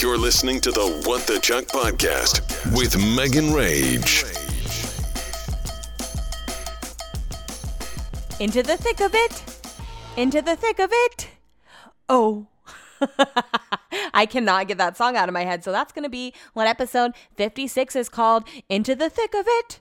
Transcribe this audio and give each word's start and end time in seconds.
You're 0.00 0.16
listening 0.16 0.62
to 0.62 0.70
the 0.70 1.02
What 1.04 1.26
the 1.26 1.38
Chuck 1.40 1.64
podcast 1.64 2.40
with 2.74 2.96
Megan 2.96 3.52
Rage. 3.52 4.24
Into 8.40 8.62
the 8.62 8.78
thick 8.78 9.02
of 9.02 9.14
it. 9.14 9.44
Into 10.16 10.40
the 10.40 10.56
thick 10.56 10.78
of 10.78 10.88
it. 10.90 11.28
Oh. 12.08 12.46
I 14.14 14.24
cannot 14.24 14.68
get 14.68 14.78
that 14.78 14.96
song 14.96 15.18
out 15.18 15.28
of 15.28 15.34
my 15.34 15.44
head. 15.44 15.62
So 15.64 15.70
that's 15.70 15.92
going 15.92 16.04
to 16.04 16.08
be 16.08 16.32
what 16.54 16.66
episode 16.66 17.12
56 17.36 17.94
is 17.94 18.08
called 18.08 18.44
Into 18.70 18.94
the 18.94 19.10
Thick 19.10 19.34
of 19.34 19.44
It 19.46 19.80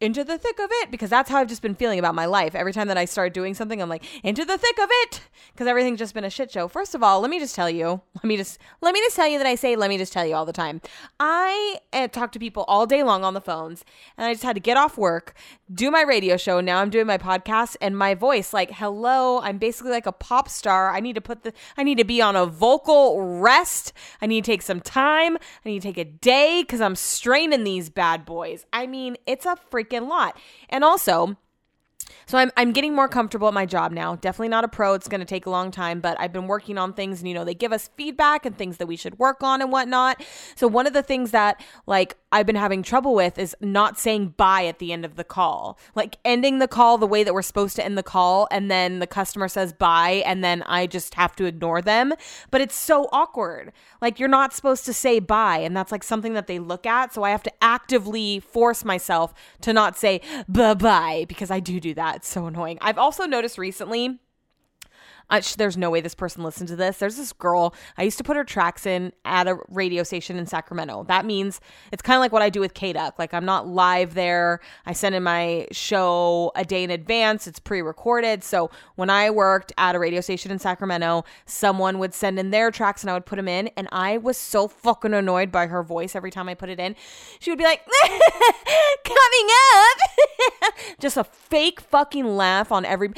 into 0.00 0.24
the 0.24 0.38
thick 0.38 0.58
of 0.58 0.70
it 0.70 0.90
because 0.90 1.10
that's 1.10 1.30
how 1.30 1.38
I've 1.38 1.48
just 1.48 1.62
been 1.62 1.74
feeling 1.74 1.98
about 1.98 2.14
my 2.14 2.26
life. 2.26 2.54
Every 2.54 2.72
time 2.72 2.88
that 2.88 2.98
I 2.98 3.04
start 3.04 3.34
doing 3.34 3.54
something, 3.54 3.80
I'm 3.80 3.88
like, 3.88 4.04
into 4.24 4.44
the 4.44 4.58
thick 4.58 4.78
of 4.78 4.88
it 4.90 5.20
because 5.52 5.66
everything's 5.66 5.98
just 5.98 6.14
been 6.14 6.24
a 6.24 6.30
shit 6.30 6.50
show. 6.50 6.68
First 6.68 6.94
of 6.94 7.02
all, 7.02 7.20
let 7.20 7.30
me 7.30 7.38
just 7.38 7.54
tell 7.54 7.70
you, 7.70 8.00
let 8.14 8.24
me 8.24 8.36
just 8.36 8.58
let 8.80 8.94
me 8.94 9.00
just 9.00 9.16
tell 9.16 9.28
you 9.28 9.38
that 9.38 9.46
I 9.46 9.54
say 9.54 9.76
let 9.76 9.88
me 9.88 9.98
just 9.98 10.12
tell 10.12 10.26
you 10.26 10.34
all 10.34 10.44
the 10.44 10.52
time. 10.52 10.80
I 11.20 11.78
uh, 11.92 12.08
talk 12.08 12.32
to 12.32 12.38
people 12.38 12.64
all 12.68 12.86
day 12.86 13.02
long 13.02 13.24
on 13.24 13.34
the 13.34 13.40
phones 13.40 13.84
and 14.16 14.26
I 14.26 14.32
just 14.32 14.44
had 14.44 14.54
to 14.56 14.60
get 14.60 14.76
off 14.76 14.98
work, 14.98 15.34
do 15.72 15.90
my 15.90 16.02
radio 16.02 16.36
show, 16.36 16.60
now 16.60 16.80
I'm 16.80 16.90
doing 16.90 17.06
my 17.06 17.18
podcast 17.18 17.76
and 17.80 17.96
my 17.96 18.14
voice 18.14 18.52
like, 18.52 18.72
"Hello, 18.72 19.40
I'm 19.40 19.58
basically 19.58 19.92
like 19.92 20.06
a 20.06 20.12
pop 20.12 20.48
star. 20.48 20.90
I 20.90 21.00
need 21.00 21.14
to 21.14 21.20
put 21.20 21.42
the 21.42 21.52
I 21.76 21.82
need 21.82 21.98
to 21.98 22.04
be 22.04 22.20
on 22.20 22.36
a 22.36 22.46
vocal 22.46 23.40
rest. 23.40 23.92
I 24.20 24.26
need 24.26 24.44
to 24.44 24.50
take 24.50 24.62
some 24.62 24.80
time. 24.80 25.36
I 25.36 25.68
need 25.68 25.82
to 25.82 25.88
take 25.88 25.98
a 25.98 26.04
day 26.04 26.64
cuz 26.68 26.80
I'm 26.80 26.96
straining 26.96 27.64
these 27.64 27.90
bad 27.90 28.24
boys. 28.24 28.66
I 28.72 28.86
mean, 28.86 29.16
it's 29.26 29.46
a 29.46 29.53
freaking 29.56 30.08
lot. 30.08 30.36
And 30.68 30.84
also, 30.84 31.36
so 32.26 32.38
I'm 32.38 32.50
I'm 32.56 32.72
getting 32.72 32.94
more 32.94 33.08
comfortable 33.08 33.48
at 33.48 33.54
my 33.54 33.66
job 33.66 33.92
now. 33.92 34.16
Definitely 34.16 34.48
not 34.48 34.64
a 34.64 34.68
pro. 34.68 34.94
It's 34.94 35.08
going 35.08 35.20
to 35.20 35.26
take 35.26 35.46
a 35.46 35.50
long 35.50 35.70
time, 35.70 36.00
but 36.00 36.18
I've 36.20 36.32
been 36.32 36.46
working 36.46 36.78
on 36.78 36.92
things 36.92 37.20
and 37.20 37.28
you 37.28 37.34
know, 37.34 37.44
they 37.44 37.54
give 37.54 37.72
us 37.72 37.90
feedback 37.96 38.46
and 38.46 38.56
things 38.56 38.78
that 38.78 38.86
we 38.86 38.96
should 38.96 39.18
work 39.18 39.42
on 39.42 39.60
and 39.60 39.70
whatnot. 39.70 40.22
So 40.54 40.66
one 40.66 40.86
of 40.86 40.92
the 40.92 41.02
things 41.02 41.30
that 41.32 41.62
like 41.86 42.16
I've 42.34 42.46
been 42.46 42.56
having 42.56 42.82
trouble 42.82 43.14
with 43.14 43.38
is 43.38 43.54
not 43.60 43.96
saying 43.96 44.34
bye 44.36 44.66
at 44.66 44.80
the 44.80 44.92
end 44.92 45.04
of 45.04 45.14
the 45.14 45.22
call. 45.22 45.78
Like 45.94 46.18
ending 46.24 46.58
the 46.58 46.66
call 46.66 46.98
the 46.98 47.06
way 47.06 47.22
that 47.22 47.32
we're 47.32 47.42
supposed 47.42 47.76
to 47.76 47.84
end 47.84 47.96
the 47.96 48.02
call 48.02 48.48
and 48.50 48.68
then 48.68 48.98
the 48.98 49.06
customer 49.06 49.46
says 49.46 49.72
bye 49.72 50.20
and 50.26 50.42
then 50.42 50.64
I 50.64 50.88
just 50.88 51.14
have 51.14 51.36
to 51.36 51.44
ignore 51.44 51.80
them. 51.80 52.12
But 52.50 52.60
it's 52.60 52.74
so 52.74 53.08
awkward. 53.12 53.72
Like 54.02 54.18
you're 54.18 54.28
not 54.28 54.52
supposed 54.52 54.84
to 54.86 54.92
say 54.92 55.20
bye 55.20 55.58
and 55.58 55.76
that's 55.76 55.92
like 55.92 56.02
something 56.02 56.34
that 56.34 56.48
they 56.48 56.58
look 56.58 56.86
at. 56.86 57.14
So 57.14 57.22
I 57.22 57.30
have 57.30 57.44
to 57.44 57.52
actively 57.62 58.40
force 58.40 58.84
myself 58.84 59.32
to 59.60 59.72
not 59.72 59.96
say 59.96 60.20
bye 60.48 60.74
bye 60.74 61.26
because 61.28 61.52
I 61.52 61.60
do 61.60 61.78
do 61.78 61.94
that. 61.94 62.16
It's 62.16 62.28
so 62.28 62.46
annoying. 62.46 62.78
I've 62.80 62.98
also 62.98 63.26
noticed 63.26 63.58
recently 63.58 64.18
there's 65.56 65.76
no 65.76 65.90
way 65.90 66.00
this 66.00 66.14
person 66.14 66.42
listened 66.42 66.68
to 66.68 66.76
this. 66.76 66.98
There's 66.98 67.16
this 67.16 67.32
girl. 67.32 67.74
I 67.96 68.02
used 68.02 68.18
to 68.18 68.24
put 68.24 68.36
her 68.36 68.44
tracks 68.44 68.86
in 68.86 69.12
at 69.24 69.48
a 69.48 69.58
radio 69.68 70.02
station 70.02 70.36
in 70.36 70.46
Sacramento. 70.46 71.04
That 71.08 71.24
means 71.24 71.60
it's 71.92 72.02
kind 72.02 72.16
of 72.16 72.20
like 72.20 72.32
what 72.32 72.42
I 72.42 72.50
do 72.50 72.60
with 72.60 72.74
K 72.74 72.92
Duck. 72.92 73.18
Like 73.18 73.34
I'm 73.34 73.44
not 73.44 73.66
live 73.66 74.14
there. 74.14 74.60
I 74.86 74.92
send 74.92 75.14
in 75.14 75.22
my 75.22 75.66
show 75.72 76.52
a 76.54 76.64
day 76.64 76.84
in 76.84 76.90
advance. 76.90 77.46
It's 77.46 77.58
pre-recorded. 77.58 78.44
So 78.44 78.70
when 78.96 79.10
I 79.10 79.30
worked 79.30 79.72
at 79.78 79.94
a 79.94 79.98
radio 79.98 80.20
station 80.20 80.50
in 80.50 80.58
Sacramento, 80.58 81.24
someone 81.46 81.98
would 81.98 82.14
send 82.14 82.38
in 82.38 82.50
their 82.50 82.70
tracks 82.70 83.02
and 83.02 83.10
I 83.10 83.14
would 83.14 83.26
put 83.26 83.36
them 83.36 83.48
in. 83.48 83.68
And 83.76 83.88
I 83.92 84.18
was 84.18 84.36
so 84.36 84.68
fucking 84.68 85.14
annoyed 85.14 85.50
by 85.50 85.66
her 85.66 85.82
voice 85.82 86.14
every 86.14 86.30
time 86.30 86.48
I 86.48 86.54
put 86.54 86.68
it 86.68 86.78
in. 86.78 86.94
She 87.40 87.50
would 87.50 87.58
be 87.58 87.64
like, 87.64 87.80
"Coming 89.04 89.48
up," 89.76 90.74
just 91.00 91.16
a 91.16 91.24
fake 91.24 91.80
fucking 91.80 92.36
laugh 92.36 92.70
on 92.70 92.84
every. 92.84 93.08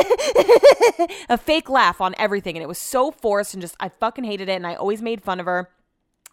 a 1.28 1.38
fake 1.38 1.68
laugh 1.68 2.00
on 2.00 2.14
everything. 2.18 2.56
And 2.56 2.62
it 2.62 2.68
was 2.68 2.78
so 2.78 3.10
forced 3.10 3.54
and 3.54 3.60
just, 3.60 3.76
I 3.80 3.88
fucking 3.88 4.24
hated 4.24 4.48
it. 4.48 4.52
And 4.54 4.66
I 4.66 4.74
always 4.74 5.02
made 5.02 5.22
fun 5.22 5.40
of 5.40 5.46
her. 5.46 5.70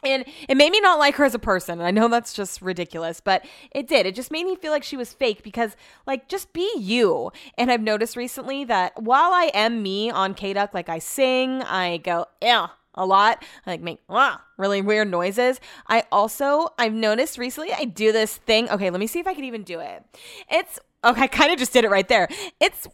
And 0.03 0.25
it 0.47 0.55
made 0.55 0.71
me 0.71 0.79
not 0.79 0.99
like 0.99 1.15
her 1.15 1.25
as 1.25 1.33
a 1.33 1.39
person. 1.39 1.79
And 1.79 1.87
I 1.87 1.91
know 1.91 2.07
that's 2.07 2.33
just 2.33 2.61
ridiculous, 2.61 3.19
but 3.19 3.43
it 3.71 3.87
did. 3.87 4.05
It 4.05 4.13
just 4.13 4.31
made 4.31 4.45
me 4.45 4.55
feel 4.55 4.71
like 4.71 4.83
she 4.83 4.95
was 4.95 5.11
fake 5.11 5.41
because, 5.41 5.75
like, 6.05 6.29
just 6.29 6.53
be 6.53 6.71
you. 6.77 7.31
And 7.57 7.71
I've 7.71 7.81
noticed 7.81 8.15
recently 8.15 8.63
that 8.65 9.01
while 9.01 9.33
I 9.33 9.49
am 9.55 9.81
me 9.81 10.11
on 10.11 10.35
K 10.35 10.53
Duck, 10.53 10.73
like 10.73 10.87
I 10.87 10.99
sing, 10.99 11.63
I 11.63 11.97
go, 11.97 12.27
yeah, 12.41 12.67
a 12.97 13.05
lot. 13.05 13.43
I 13.65 13.71
like 13.71 13.81
make 13.81 13.99
ah, 14.09 14.43
really 14.57 14.81
weird 14.81 15.09
noises. 15.09 15.59
I 15.87 16.03
also 16.11 16.73
I've 16.77 16.93
noticed 16.93 17.37
recently 17.37 17.71
I 17.71 17.85
do 17.85 18.11
this 18.11 18.37
thing. 18.37 18.69
Okay, 18.69 18.89
let 18.89 18.99
me 18.99 19.07
see 19.07 19.19
if 19.19 19.27
I 19.27 19.33
can 19.33 19.45
even 19.45 19.63
do 19.63 19.79
it. 19.79 20.03
It's 20.49 20.79
okay. 21.03 21.21
I 21.21 21.27
kind 21.27 21.51
of 21.51 21.59
just 21.59 21.71
did 21.71 21.85
it 21.85 21.91
right 21.91 22.07
there. 22.07 22.27
It's 22.59 22.87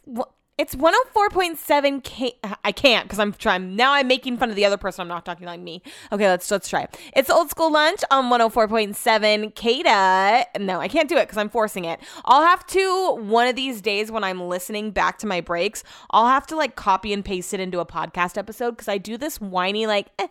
it's 0.58 0.76
104.7 0.76 2.04
K. 2.04 2.34
I 2.64 2.72
can't 2.72 3.06
because 3.06 3.18
I'm 3.20 3.34
trying. 3.34 3.76
Now 3.76 3.94
I'm 3.94 4.08
making 4.08 4.38
fun 4.38 4.50
of 4.52 4.56
the 4.56 4.66
other 4.66 4.78
person. 4.78 5.02
I'm 5.02 5.08
not 5.08 5.26
talking 5.26 5.48
like 5.48 5.60
me. 5.60 5.82
Okay, 6.12 6.28
let's 6.28 6.50
let's 6.52 6.70
try. 6.70 6.88
It's 7.16 7.30
old 7.30 7.50
school 7.50 7.72
lunch 7.72 8.02
on 8.12 8.26
104.7 8.26 9.56
Kada. 9.56 10.46
No, 10.60 10.80
I 10.80 10.88
can't 10.88 11.10
do 11.10 11.18
it 11.18 11.24
because 11.24 11.38
I'm 11.38 11.50
forcing 11.50 11.86
it. 11.86 12.00
I'll 12.26 12.44
have 12.44 12.66
to 12.68 13.16
one 13.16 13.48
of 13.48 13.56
these 13.56 13.82
days 13.82 14.12
when 14.12 14.24
I'm 14.24 14.42
listening 14.48 14.92
back 14.92 15.18
to 15.20 15.28
my 15.28 15.42
breaks. 15.42 15.84
I'll 16.12 16.28
have 16.28 16.46
to 16.48 16.56
like 16.56 16.76
copy 16.76 17.14
and 17.14 17.26
paste 17.26 17.54
it 17.54 17.60
into 17.60 17.80
a 17.80 17.86
podcast 17.86 18.38
episode 18.38 18.72
because 18.72 18.88
I 18.88 19.00
do 19.00 19.18
this 19.18 19.42
whiny 19.42 19.88
like. 19.88 20.10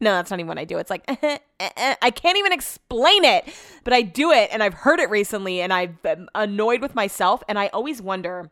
No, 0.00 0.12
that's 0.14 0.30
not 0.30 0.40
even 0.40 0.48
what 0.48 0.58
I 0.58 0.64
do. 0.64 0.78
It's 0.78 0.90
like, 0.90 1.04
eh, 1.08 1.38
eh, 1.60 1.70
eh. 1.76 1.94
I 2.00 2.10
can't 2.10 2.38
even 2.38 2.52
explain 2.52 3.24
it, 3.24 3.44
but 3.84 3.92
I 3.92 4.02
do 4.02 4.32
it. 4.32 4.48
And 4.52 4.62
I've 4.62 4.74
heard 4.74 4.98
it 4.98 5.10
recently 5.10 5.60
and 5.60 5.72
I've 5.72 6.02
been 6.02 6.28
annoyed 6.34 6.80
with 6.80 6.94
myself. 6.94 7.42
And 7.48 7.58
I 7.58 7.68
always 7.68 8.00
wonder 8.00 8.50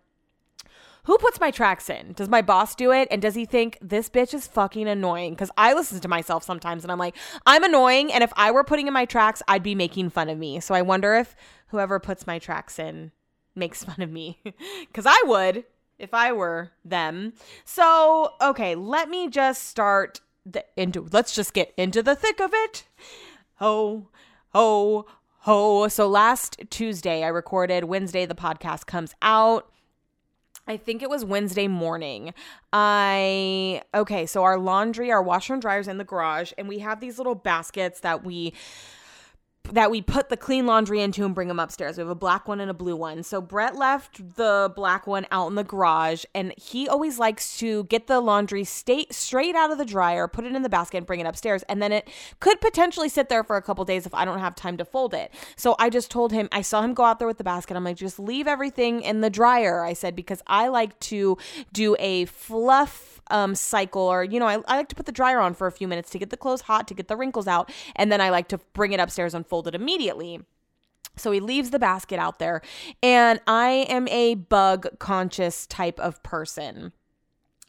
who 1.04 1.16
puts 1.16 1.40
my 1.40 1.50
tracks 1.50 1.88
in? 1.88 2.12
Does 2.12 2.28
my 2.28 2.42
boss 2.42 2.74
do 2.74 2.92
it? 2.92 3.08
And 3.10 3.22
does 3.22 3.34
he 3.34 3.46
think 3.46 3.78
this 3.80 4.10
bitch 4.10 4.34
is 4.34 4.46
fucking 4.46 4.86
annoying? 4.86 5.32
Because 5.32 5.50
I 5.56 5.72
listen 5.72 6.00
to 6.00 6.08
myself 6.08 6.44
sometimes 6.44 6.84
and 6.84 6.92
I'm 6.92 6.98
like, 6.98 7.16
I'm 7.46 7.64
annoying. 7.64 8.12
And 8.12 8.22
if 8.22 8.30
I 8.36 8.50
were 8.50 8.62
putting 8.62 8.88
in 8.88 8.92
my 8.92 9.06
tracks, 9.06 9.42
I'd 9.48 9.62
be 9.62 9.74
making 9.74 10.10
fun 10.10 10.28
of 10.28 10.36
me. 10.36 10.60
So 10.60 10.74
I 10.74 10.82
wonder 10.82 11.14
if 11.14 11.34
whoever 11.68 11.98
puts 11.98 12.26
my 12.26 12.38
tracks 12.38 12.78
in 12.78 13.12
makes 13.54 13.82
fun 13.84 14.02
of 14.02 14.10
me. 14.10 14.38
Because 14.80 15.06
I 15.06 15.22
would 15.24 15.64
if 15.98 16.12
I 16.12 16.30
were 16.32 16.72
them. 16.84 17.32
So, 17.64 18.34
okay, 18.40 18.74
let 18.74 19.08
me 19.08 19.28
just 19.28 19.64
start 19.64 20.20
the 20.52 20.64
into 20.76 21.06
let's 21.12 21.34
just 21.34 21.54
get 21.54 21.72
into 21.76 22.02
the 22.02 22.14
thick 22.14 22.40
of 22.40 22.50
it. 22.52 22.86
Ho, 23.56 24.08
ho, 24.52 25.06
ho. 25.40 25.88
So 25.88 26.08
last 26.08 26.60
Tuesday 26.70 27.24
I 27.24 27.28
recorded, 27.28 27.84
Wednesday 27.84 28.26
the 28.26 28.34
podcast 28.34 28.86
comes 28.86 29.14
out. 29.22 29.70
I 30.66 30.76
think 30.76 31.02
it 31.02 31.08
was 31.08 31.24
Wednesday 31.24 31.66
morning. 31.66 32.34
I 32.72 33.82
okay, 33.94 34.26
so 34.26 34.44
our 34.44 34.58
laundry, 34.58 35.10
our 35.10 35.22
washer 35.22 35.54
and 35.54 35.62
dryer's 35.62 35.88
in 35.88 35.96
the 35.96 36.04
garage, 36.04 36.52
and 36.58 36.68
we 36.68 36.80
have 36.80 37.00
these 37.00 37.16
little 37.16 37.34
baskets 37.34 38.00
that 38.00 38.22
we 38.22 38.52
that 39.72 39.90
we 39.90 40.02
put 40.02 40.28
the 40.28 40.36
clean 40.36 40.66
laundry 40.66 41.00
into 41.00 41.24
and 41.24 41.34
bring 41.34 41.48
them 41.48 41.58
upstairs. 41.58 41.96
We 41.96 42.02
have 42.02 42.10
a 42.10 42.14
black 42.14 42.48
one 42.48 42.60
and 42.60 42.70
a 42.70 42.74
blue 42.74 42.96
one. 42.96 43.22
So 43.22 43.40
Brett 43.40 43.76
left 43.76 44.36
the 44.36 44.72
black 44.74 45.06
one 45.06 45.26
out 45.30 45.48
in 45.48 45.54
the 45.54 45.64
garage, 45.64 46.24
and 46.34 46.52
he 46.56 46.88
always 46.88 47.18
likes 47.18 47.58
to 47.58 47.84
get 47.84 48.06
the 48.06 48.20
laundry 48.20 48.64
state 48.64 49.12
straight 49.12 49.54
out 49.54 49.70
of 49.70 49.78
the 49.78 49.84
dryer, 49.84 50.28
put 50.28 50.44
it 50.44 50.54
in 50.54 50.62
the 50.62 50.68
basket, 50.68 50.98
and 50.98 51.06
bring 51.06 51.20
it 51.20 51.26
upstairs. 51.26 51.62
And 51.64 51.82
then 51.82 51.92
it 51.92 52.08
could 52.40 52.60
potentially 52.60 53.08
sit 53.08 53.28
there 53.28 53.44
for 53.44 53.56
a 53.56 53.62
couple 53.62 53.84
days 53.84 54.06
if 54.06 54.14
I 54.14 54.24
don't 54.24 54.38
have 54.38 54.54
time 54.54 54.76
to 54.78 54.84
fold 54.84 55.14
it. 55.14 55.32
So 55.56 55.76
I 55.78 55.90
just 55.90 56.10
told 56.10 56.32
him, 56.32 56.48
I 56.52 56.62
saw 56.62 56.82
him 56.82 56.94
go 56.94 57.04
out 57.04 57.18
there 57.18 57.28
with 57.28 57.38
the 57.38 57.44
basket. 57.44 57.76
I'm 57.76 57.84
like, 57.84 57.96
just 57.96 58.18
leave 58.18 58.46
everything 58.46 59.02
in 59.02 59.20
the 59.20 59.30
dryer. 59.30 59.84
I 59.84 59.92
said 59.92 60.16
because 60.16 60.42
I 60.46 60.68
like 60.68 60.98
to 61.00 61.36
do 61.72 61.96
a 61.98 62.24
fluff 62.26 63.20
um, 63.30 63.54
cycle, 63.54 64.02
or 64.02 64.24
you 64.24 64.40
know, 64.40 64.46
I, 64.46 64.58
I 64.66 64.76
like 64.76 64.88
to 64.88 64.94
put 64.94 65.06
the 65.06 65.12
dryer 65.12 65.40
on 65.40 65.54
for 65.54 65.66
a 65.66 65.72
few 65.72 65.86
minutes 65.88 66.10
to 66.10 66.18
get 66.18 66.30
the 66.30 66.36
clothes 66.36 66.62
hot, 66.62 66.88
to 66.88 66.94
get 66.94 67.08
the 67.08 67.16
wrinkles 67.16 67.46
out, 67.46 67.70
and 67.96 68.10
then 68.10 68.20
I 68.20 68.30
like 68.30 68.48
to 68.48 68.58
bring 68.72 68.92
it 68.92 69.00
upstairs 69.00 69.34
and 69.34 69.46
fold 69.46 69.57
it 69.66 69.74
immediately. 69.74 70.40
So 71.16 71.32
he 71.32 71.40
leaves 71.40 71.70
the 71.70 71.80
basket 71.80 72.18
out 72.18 72.38
there, 72.38 72.62
and 73.02 73.40
I 73.46 73.86
am 73.88 74.06
a 74.08 74.36
bug 74.36 74.98
conscious 75.00 75.66
type 75.66 75.98
of 75.98 76.22
person. 76.22 76.92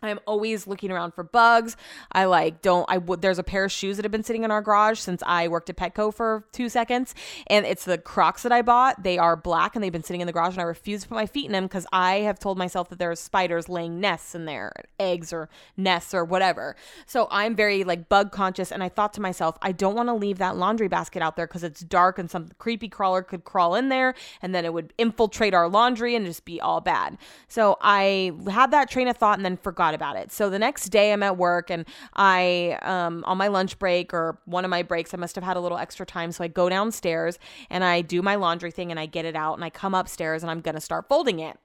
I'm 0.01 0.19
always 0.25 0.67
looking 0.67 0.91
around 0.91 1.13
for 1.13 1.23
bugs. 1.23 1.75
I 2.11 2.25
like 2.25 2.61
don't 2.61 2.85
I 2.89 2.97
would 2.97 3.21
there's 3.21 3.39
a 3.39 3.43
pair 3.43 3.65
of 3.65 3.71
shoes 3.71 3.97
that 3.97 4.05
have 4.05 4.11
been 4.11 4.23
sitting 4.23 4.43
in 4.43 4.51
our 4.51 4.61
garage 4.61 4.99
since 4.99 5.21
I 5.25 5.47
worked 5.47 5.69
at 5.69 5.77
Petco 5.77 6.13
for 6.13 6.45
2 6.53 6.69
seconds 6.69 7.13
and 7.47 7.65
it's 7.65 7.85
the 7.85 7.97
Crocs 7.97 8.43
that 8.43 8.51
I 8.51 8.61
bought. 8.61 9.03
They 9.03 9.17
are 9.17 9.35
black 9.35 9.75
and 9.75 9.83
they've 9.83 9.91
been 9.91 10.03
sitting 10.03 10.21
in 10.21 10.27
the 10.27 10.33
garage 10.33 10.53
and 10.53 10.61
I 10.61 10.65
refuse 10.65 11.03
to 11.03 11.09
put 11.09 11.15
my 11.15 11.25
feet 11.25 11.45
in 11.45 11.51
them 11.51 11.67
cuz 11.67 11.85
I 11.91 12.17
have 12.17 12.39
told 12.39 12.57
myself 12.57 12.89
that 12.89 12.99
there's 12.99 13.19
spiders 13.19 13.67
laying 13.67 13.99
nests 13.99 14.33
in 14.33 14.45
there, 14.45 14.71
eggs 14.99 15.33
or 15.33 15.49
nests 15.75 16.13
or 16.13 16.23
whatever. 16.23 16.75
So 17.05 17.27
I'm 17.29 17.55
very 17.55 17.83
like 17.83 18.07
bug 18.07 18.31
conscious 18.31 18.71
and 18.71 18.81
I 18.83 18.89
thought 18.89 19.13
to 19.13 19.21
myself, 19.21 19.57
I 19.61 19.71
don't 19.71 19.95
want 19.95 20.07
to 20.07 20.13
leave 20.13 20.37
that 20.37 20.55
laundry 20.55 20.87
basket 20.87 21.21
out 21.21 21.35
there 21.35 21.47
cuz 21.47 21.63
it's 21.63 21.81
dark 21.81 22.17
and 22.17 22.31
some 22.31 22.49
creepy 22.57 22.87
crawler 22.87 23.21
could 23.21 23.43
crawl 23.43 23.75
in 23.75 23.89
there 23.89 24.13
and 24.41 24.55
then 24.55 24.63
it 24.63 24.73
would 24.73 24.93
infiltrate 24.97 25.53
our 25.53 25.67
laundry 25.67 26.15
and 26.15 26.25
just 26.25 26.45
be 26.45 26.61
all 26.61 26.79
bad. 26.79 27.17
So 27.47 27.77
I 27.81 28.31
had 28.49 28.71
that 28.71 28.89
train 28.89 29.07
of 29.07 29.17
thought 29.17 29.37
and 29.37 29.45
then 29.45 29.57
forgot 29.57 29.88
about 29.93 30.15
it. 30.15 30.31
So 30.31 30.49
the 30.49 30.59
next 30.59 30.89
day 30.89 31.11
I'm 31.13 31.23
at 31.23 31.37
work 31.37 31.69
and 31.69 31.85
I, 32.15 32.77
um, 32.81 33.23
on 33.25 33.37
my 33.37 33.47
lunch 33.47 33.79
break 33.79 34.13
or 34.13 34.39
one 34.45 34.65
of 34.65 34.69
my 34.69 34.83
breaks, 34.83 35.13
I 35.13 35.17
must 35.17 35.35
have 35.35 35.43
had 35.43 35.57
a 35.57 35.59
little 35.59 35.77
extra 35.77 36.05
time. 36.05 36.31
So 36.31 36.43
I 36.43 36.47
go 36.47 36.69
downstairs 36.69 37.39
and 37.69 37.83
I 37.83 38.01
do 38.01 38.21
my 38.21 38.35
laundry 38.35 38.71
thing 38.71 38.91
and 38.91 38.99
I 38.99 39.05
get 39.05 39.25
it 39.25 39.35
out 39.35 39.53
and 39.55 39.63
I 39.63 39.69
come 39.69 39.93
upstairs 39.93 40.43
and 40.43 40.51
I'm 40.51 40.61
going 40.61 40.75
to 40.75 40.81
start 40.81 41.07
folding 41.07 41.39
it. 41.39 41.57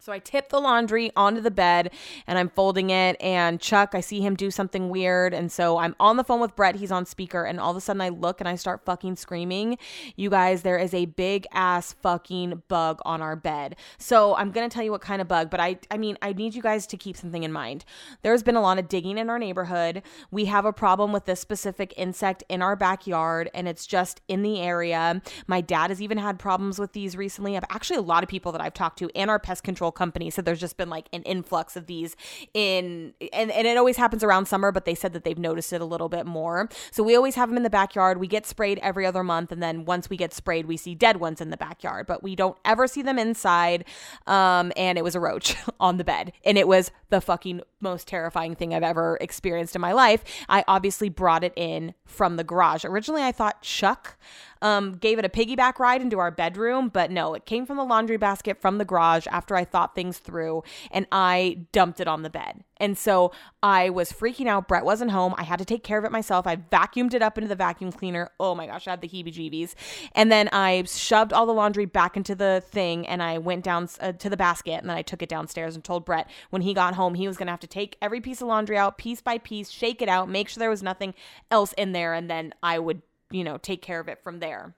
So 0.00 0.12
I 0.12 0.20
tip 0.20 0.48
the 0.48 0.60
laundry 0.60 1.10
onto 1.16 1.40
the 1.40 1.50
bed 1.50 1.90
and 2.28 2.38
I'm 2.38 2.50
folding 2.50 2.90
it. 2.90 3.16
And 3.20 3.60
Chuck, 3.60 3.96
I 3.96 4.00
see 4.00 4.20
him 4.20 4.36
do 4.36 4.48
something 4.48 4.90
weird. 4.90 5.34
And 5.34 5.50
so 5.50 5.78
I'm 5.78 5.96
on 5.98 6.16
the 6.16 6.22
phone 6.22 6.38
with 6.38 6.54
Brett. 6.54 6.76
He's 6.76 6.92
on 6.92 7.04
speaker. 7.04 7.42
And 7.44 7.58
all 7.58 7.72
of 7.72 7.76
a 7.76 7.80
sudden 7.80 8.00
I 8.00 8.10
look 8.10 8.40
and 8.40 8.48
I 8.48 8.54
start 8.54 8.84
fucking 8.84 9.16
screaming. 9.16 9.76
You 10.14 10.30
guys, 10.30 10.62
there 10.62 10.78
is 10.78 10.94
a 10.94 11.06
big 11.06 11.48
ass 11.52 11.94
fucking 11.94 12.62
bug 12.68 13.00
on 13.04 13.20
our 13.20 13.34
bed. 13.34 13.74
So 13.98 14.36
I'm 14.36 14.52
going 14.52 14.70
to 14.70 14.72
tell 14.72 14.84
you 14.84 14.92
what 14.92 15.00
kind 15.00 15.20
of 15.20 15.26
bug. 15.26 15.50
But 15.50 15.58
I, 15.58 15.80
I 15.90 15.98
mean, 15.98 16.16
I 16.22 16.32
need 16.32 16.54
you 16.54 16.62
guys 16.62 16.86
to 16.86 16.96
keep 16.96 17.16
something 17.16 17.42
in 17.42 17.52
mind. 17.52 17.84
There's 18.22 18.44
been 18.44 18.56
a 18.56 18.62
lot 18.62 18.78
of 18.78 18.88
digging 18.88 19.18
in 19.18 19.28
our 19.28 19.38
neighborhood. 19.38 20.02
We 20.30 20.44
have 20.44 20.64
a 20.64 20.72
problem 20.72 21.10
with 21.10 21.24
this 21.24 21.40
specific 21.40 21.92
insect 21.96 22.44
in 22.48 22.62
our 22.62 22.76
backyard 22.76 23.50
and 23.52 23.66
it's 23.66 23.84
just 23.84 24.20
in 24.28 24.42
the 24.42 24.60
area. 24.60 25.20
My 25.48 25.60
dad 25.60 25.90
has 25.90 26.00
even 26.00 26.18
had 26.18 26.38
problems 26.38 26.78
with 26.78 26.92
these 26.92 27.16
recently. 27.16 27.56
I've 27.56 27.64
actually 27.68 27.96
a 27.96 28.02
lot 28.02 28.22
of 28.22 28.28
people 28.28 28.52
that 28.52 28.60
I've 28.60 28.74
talked 28.74 29.00
to 29.00 29.10
and 29.16 29.28
our 29.28 29.40
pest 29.40 29.64
control 29.64 29.87
company 29.92 30.30
said 30.30 30.44
there's 30.44 30.60
just 30.60 30.76
been 30.76 30.90
like 30.90 31.08
an 31.12 31.22
influx 31.22 31.76
of 31.76 31.86
these 31.86 32.16
in 32.54 33.14
and, 33.32 33.50
and 33.50 33.66
it 33.66 33.76
always 33.76 33.96
happens 33.96 34.22
around 34.22 34.46
summer 34.46 34.72
but 34.72 34.84
they 34.84 34.94
said 34.94 35.12
that 35.12 35.24
they've 35.24 35.38
noticed 35.38 35.72
it 35.72 35.80
a 35.80 35.84
little 35.84 36.08
bit 36.08 36.26
more. 36.26 36.68
So 36.90 37.02
we 37.02 37.16
always 37.16 37.34
have 37.34 37.48
them 37.48 37.56
in 37.56 37.62
the 37.62 37.70
backyard. 37.70 38.18
We 38.18 38.26
get 38.26 38.46
sprayed 38.46 38.78
every 38.80 39.06
other 39.06 39.22
month 39.22 39.52
and 39.52 39.62
then 39.62 39.84
once 39.84 40.10
we 40.10 40.16
get 40.16 40.32
sprayed 40.32 40.66
we 40.66 40.76
see 40.76 40.94
dead 40.94 41.18
ones 41.18 41.40
in 41.40 41.50
the 41.50 41.56
backyard 41.56 42.06
but 42.06 42.22
we 42.22 42.36
don't 42.36 42.56
ever 42.64 42.86
see 42.86 43.02
them 43.02 43.18
inside 43.18 43.84
um, 44.26 44.72
and 44.76 44.98
it 44.98 45.02
was 45.02 45.14
a 45.14 45.20
roach 45.20 45.56
on 45.80 45.96
the 45.96 46.04
bed 46.04 46.32
and 46.44 46.58
it 46.58 46.68
was 46.68 46.90
the 47.10 47.20
fucking 47.20 47.60
most 47.80 48.08
terrifying 48.08 48.54
thing 48.54 48.74
i've 48.74 48.82
ever 48.82 49.18
experienced 49.20 49.74
in 49.74 49.80
my 49.80 49.92
life 49.92 50.24
i 50.48 50.64
obviously 50.68 51.08
brought 51.08 51.44
it 51.44 51.52
in 51.56 51.94
from 52.04 52.36
the 52.36 52.44
garage 52.44 52.84
originally 52.84 53.22
i 53.22 53.32
thought 53.32 53.60
chuck 53.62 54.16
um, 54.62 54.96
gave 54.96 55.18
it 55.18 55.24
a 55.24 55.28
piggyback 55.28 55.78
ride 55.78 56.02
into 56.02 56.18
our 56.18 56.30
bedroom, 56.30 56.88
but 56.88 57.10
no, 57.10 57.34
it 57.34 57.46
came 57.46 57.66
from 57.66 57.76
the 57.76 57.84
laundry 57.84 58.16
basket 58.16 58.60
from 58.60 58.78
the 58.78 58.84
garage 58.84 59.26
after 59.30 59.56
I 59.56 59.64
thought 59.64 59.94
things 59.94 60.18
through 60.18 60.62
and 60.90 61.06
I 61.12 61.66
dumped 61.72 62.00
it 62.00 62.08
on 62.08 62.22
the 62.22 62.30
bed. 62.30 62.64
And 62.80 62.96
so 62.96 63.32
I 63.62 63.90
was 63.90 64.12
freaking 64.12 64.46
out. 64.46 64.68
Brett 64.68 64.84
wasn't 64.84 65.10
home. 65.10 65.34
I 65.36 65.44
had 65.44 65.58
to 65.58 65.64
take 65.64 65.82
care 65.82 65.98
of 65.98 66.04
it 66.04 66.12
myself. 66.12 66.46
I 66.46 66.56
vacuumed 66.56 67.14
it 67.14 67.22
up 67.22 67.38
into 67.38 67.48
the 67.48 67.56
vacuum 67.56 67.92
cleaner. 67.92 68.30
Oh 68.38 68.54
my 68.54 68.66
gosh, 68.66 68.86
I 68.86 68.90
had 68.90 69.00
the 69.00 69.08
heebie 69.08 69.32
jeebies. 69.32 69.74
And 70.14 70.30
then 70.30 70.48
I 70.52 70.84
shoved 70.84 71.32
all 71.32 71.46
the 71.46 71.52
laundry 71.52 71.86
back 71.86 72.16
into 72.16 72.34
the 72.34 72.62
thing 72.70 73.06
and 73.06 73.22
I 73.22 73.38
went 73.38 73.64
down 73.64 73.88
uh, 74.00 74.12
to 74.12 74.30
the 74.30 74.36
basket 74.36 74.80
and 74.80 74.88
then 74.88 74.96
I 74.96 75.02
took 75.02 75.22
it 75.22 75.28
downstairs 75.28 75.74
and 75.74 75.84
told 75.84 76.04
Brett 76.04 76.28
when 76.50 76.62
he 76.62 76.74
got 76.74 76.94
home 76.94 77.14
he 77.14 77.26
was 77.26 77.36
going 77.36 77.46
to 77.46 77.52
have 77.52 77.60
to 77.60 77.66
take 77.66 77.96
every 78.00 78.20
piece 78.20 78.40
of 78.40 78.48
laundry 78.48 78.76
out 78.76 78.98
piece 78.98 79.20
by 79.20 79.38
piece, 79.38 79.70
shake 79.70 80.02
it 80.02 80.08
out, 80.08 80.28
make 80.28 80.48
sure 80.48 80.60
there 80.60 80.70
was 80.70 80.82
nothing 80.82 81.14
else 81.50 81.72
in 81.74 81.92
there, 81.92 82.14
and 82.14 82.30
then 82.30 82.54
I 82.62 82.78
would 82.78 83.02
you 83.30 83.44
know, 83.44 83.58
take 83.58 83.82
care 83.82 84.00
of 84.00 84.08
it 84.08 84.22
from 84.22 84.40
there. 84.40 84.74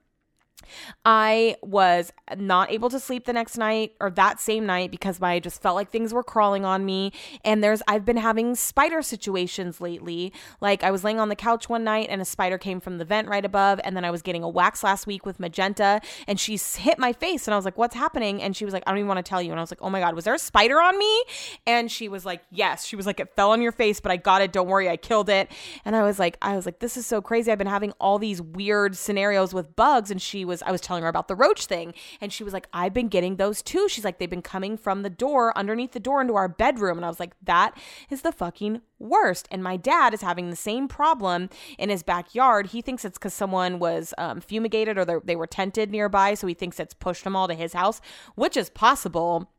I 1.05 1.55
was 1.61 2.11
not 2.37 2.71
able 2.71 2.89
to 2.89 2.99
sleep 2.99 3.25
the 3.25 3.33
next 3.33 3.57
night 3.57 3.93
or 3.99 4.09
that 4.11 4.39
same 4.39 4.65
night 4.65 4.91
because 4.91 5.21
I 5.21 5.39
just 5.39 5.61
felt 5.61 5.75
like 5.75 5.89
things 5.89 6.13
were 6.13 6.23
crawling 6.23 6.65
on 6.65 6.85
me. 6.85 7.11
And 7.43 7.63
there's, 7.63 7.81
I've 7.87 8.05
been 8.05 8.17
having 8.17 8.55
spider 8.55 9.01
situations 9.01 9.81
lately. 9.81 10.33
Like 10.59 10.83
I 10.83 10.91
was 10.91 11.03
laying 11.03 11.19
on 11.19 11.29
the 11.29 11.35
couch 11.35 11.69
one 11.69 11.83
night 11.83 12.07
and 12.09 12.21
a 12.21 12.25
spider 12.25 12.57
came 12.57 12.79
from 12.79 12.97
the 12.97 13.05
vent 13.05 13.27
right 13.27 13.45
above. 13.45 13.79
And 13.83 13.95
then 13.95 14.05
I 14.05 14.11
was 14.11 14.21
getting 14.21 14.43
a 14.43 14.49
wax 14.49 14.83
last 14.83 15.07
week 15.07 15.25
with 15.25 15.39
magenta 15.39 16.01
and 16.27 16.39
she 16.39 16.57
hit 16.57 16.99
my 16.99 17.13
face. 17.13 17.47
And 17.47 17.53
I 17.53 17.57
was 17.57 17.65
like, 17.65 17.77
what's 17.77 17.95
happening? 17.95 18.41
And 18.41 18.55
she 18.55 18.65
was 18.65 18.73
like, 18.73 18.83
I 18.85 18.91
don't 18.91 18.99
even 18.99 19.07
want 19.07 19.23
to 19.23 19.29
tell 19.29 19.41
you. 19.41 19.51
And 19.51 19.59
I 19.59 19.63
was 19.63 19.71
like, 19.71 19.81
oh 19.81 19.89
my 19.89 19.99
God, 19.99 20.15
was 20.15 20.25
there 20.25 20.33
a 20.33 20.39
spider 20.39 20.81
on 20.81 20.97
me? 20.97 21.23
And 21.65 21.91
she 21.91 22.09
was 22.09 22.25
like, 22.25 22.41
yes. 22.51 22.85
She 22.85 22.95
was 22.95 23.05
like, 23.05 23.19
it 23.19 23.35
fell 23.35 23.51
on 23.51 23.61
your 23.61 23.71
face, 23.71 23.99
but 23.99 24.11
I 24.11 24.17
got 24.17 24.41
it. 24.41 24.51
Don't 24.51 24.67
worry. 24.67 24.89
I 24.89 24.97
killed 24.97 25.29
it. 25.29 25.51
And 25.85 25.95
I 25.95 26.03
was 26.03 26.19
like, 26.19 26.37
I 26.41 26.55
was 26.55 26.65
like, 26.65 26.79
this 26.79 26.97
is 26.97 27.05
so 27.05 27.21
crazy. 27.21 27.51
I've 27.51 27.57
been 27.57 27.67
having 27.67 27.93
all 27.99 28.19
these 28.19 28.41
weird 28.41 28.97
scenarios 28.97 29.53
with 29.53 29.75
bugs. 29.75 30.11
And 30.11 30.21
she 30.21 30.45
was, 30.45 30.50
I 30.61 30.71
was 30.71 30.81
telling 30.81 31.03
her 31.03 31.09
about 31.09 31.27
the 31.27 31.35
roach 31.35 31.65
thing. 31.67 31.93
And 32.19 32.33
she 32.33 32.43
was 32.43 32.53
like, 32.53 32.67
I've 32.73 32.93
been 32.93 33.07
getting 33.07 33.35
those 33.35 33.61
too. 33.61 33.87
She's 33.87 34.03
like, 34.03 34.17
they've 34.17 34.29
been 34.29 34.41
coming 34.41 34.77
from 34.77 35.03
the 35.03 35.09
door, 35.09 35.55
underneath 35.57 35.91
the 35.91 35.99
door 35.99 36.21
into 36.21 36.35
our 36.35 36.47
bedroom. 36.47 36.97
And 36.97 37.05
I 37.05 37.09
was 37.09 37.19
like, 37.19 37.35
that 37.43 37.77
is 38.09 38.21
the 38.21 38.31
fucking 38.31 38.81
worst. 38.99 39.47
And 39.51 39.63
my 39.63 39.77
dad 39.77 40.13
is 40.13 40.21
having 40.21 40.49
the 40.49 40.55
same 40.55 40.87
problem 40.87 41.49
in 41.77 41.89
his 41.89 42.03
backyard. 42.03 42.67
He 42.67 42.81
thinks 42.81 43.05
it's 43.05 43.17
because 43.17 43.33
someone 43.33 43.79
was 43.79 44.13
um, 44.17 44.41
fumigated 44.41 44.97
or 44.97 45.21
they 45.23 45.35
were 45.35 45.47
tented 45.47 45.91
nearby. 45.91 46.33
So 46.33 46.47
he 46.47 46.53
thinks 46.53 46.79
it's 46.79 46.93
pushed 46.93 47.23
them 47.23 47.35
all 47.35 47.47
to 47.47 47.53
his 47.53 47.73
house, 47.73 48.01
which 48.35 48.57
is 48.57 48.69
possible. 48.69 49.51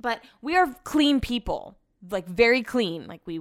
But 0.00 0.22
we 0.40 0.56
are 0.56 0.76
clean 0.84 1.20
people 1.20 1.76
like 2.10 2.26
very 2.26 2.62
clean. 2.62 3.06
Like 3.06 3.20
we, 3.26 3.40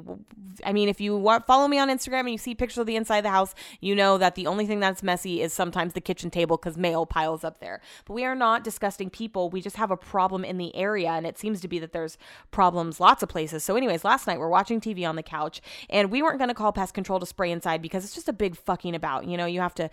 I 0.65 0.73
mean, 0.73 0.89
if 0.89 0.99
you 0.99 1.21
follow 1.45 1.67
me 1.67 1.77
on 1.77 1.89
Instagram 1.89 2.21
and 2.21 2.31
you 2.31 2.37
see 2.37 2.55
pictures 2.55 2.79
of 2.79 2.87
the 2.87 2.95
inside 2.95 3.17
of 3.17 3.23
the 3.23 3.29
house, 3.29 3.53
you 3.81 3.95
know 3.95 4.17
that 4.17 4.35
the 4.35 4.47
only 4.47 4.65
thing 4.65 4.79
that's 4.79 5.03
messy 5.03 5.41
is 5.41 5.53
sometimes 5.53 5.93
the 5.93 6.01
kitchen 6.01 6.31
table 6.31 6.57
because 6.57 6.77
mail 6.77 7.05
piles 7.05 7.43
up 7.43 7.59
there. 7.59 7.81
But 8.05 8.13
we 8.13 8.25
are 8.25 8.35
not 8.35 8.63
disgusting 8.63 9.09
people. 9.09 9.49
We 9.49 9.61
just 9.61 9.75
have 9.75 9.91
a 9.91 9.97
problem 9.97 10.43
in 10.43 10.57
the 10.57 10.75
area, 10.75 11.09
and 11.09 11.27
it 11.27 11.37
seems 11.37 11.61
to 11.61 11.67
be 11.67 11.77
that 11.79 11.93
there's 11.93 12.17
problems 12.49 12.99
lots 12.99 13.21
of 13.21 13.29
places. 13.29 13.63
So, 13.63 13.75
anyways, 13.75 14.03
last 14.03 14.25
night 14.25 14.39
we're 14.39 14.49
watching 14.49 14.81
TV 14.81 15.07
on 15.07 15.15
the 15.15 15.23
couch, 15.23 15.61
and 15.89 16.11
we 16.11 16.23
weren't 16.23 16.39
going 16.39 16.49
to 16.49 16.55
call 16.55 16.71
pest 16.71 16.93
control 16.93 17.19
to 17.19 17.25
spray 17.25 17.51
inside 17.51 17.81
because 17.81 18.03
it's 18.03 18.15
just 18.15 18.29
a 18.29 18.33
big 18.33 18.57
fucking 18.57 18.95
about. 18.95 19.27
You 19.27 19.37
know, 19.37 19.45
you 19.45 19.61
have 19.61 19.75
to 19.75 19.89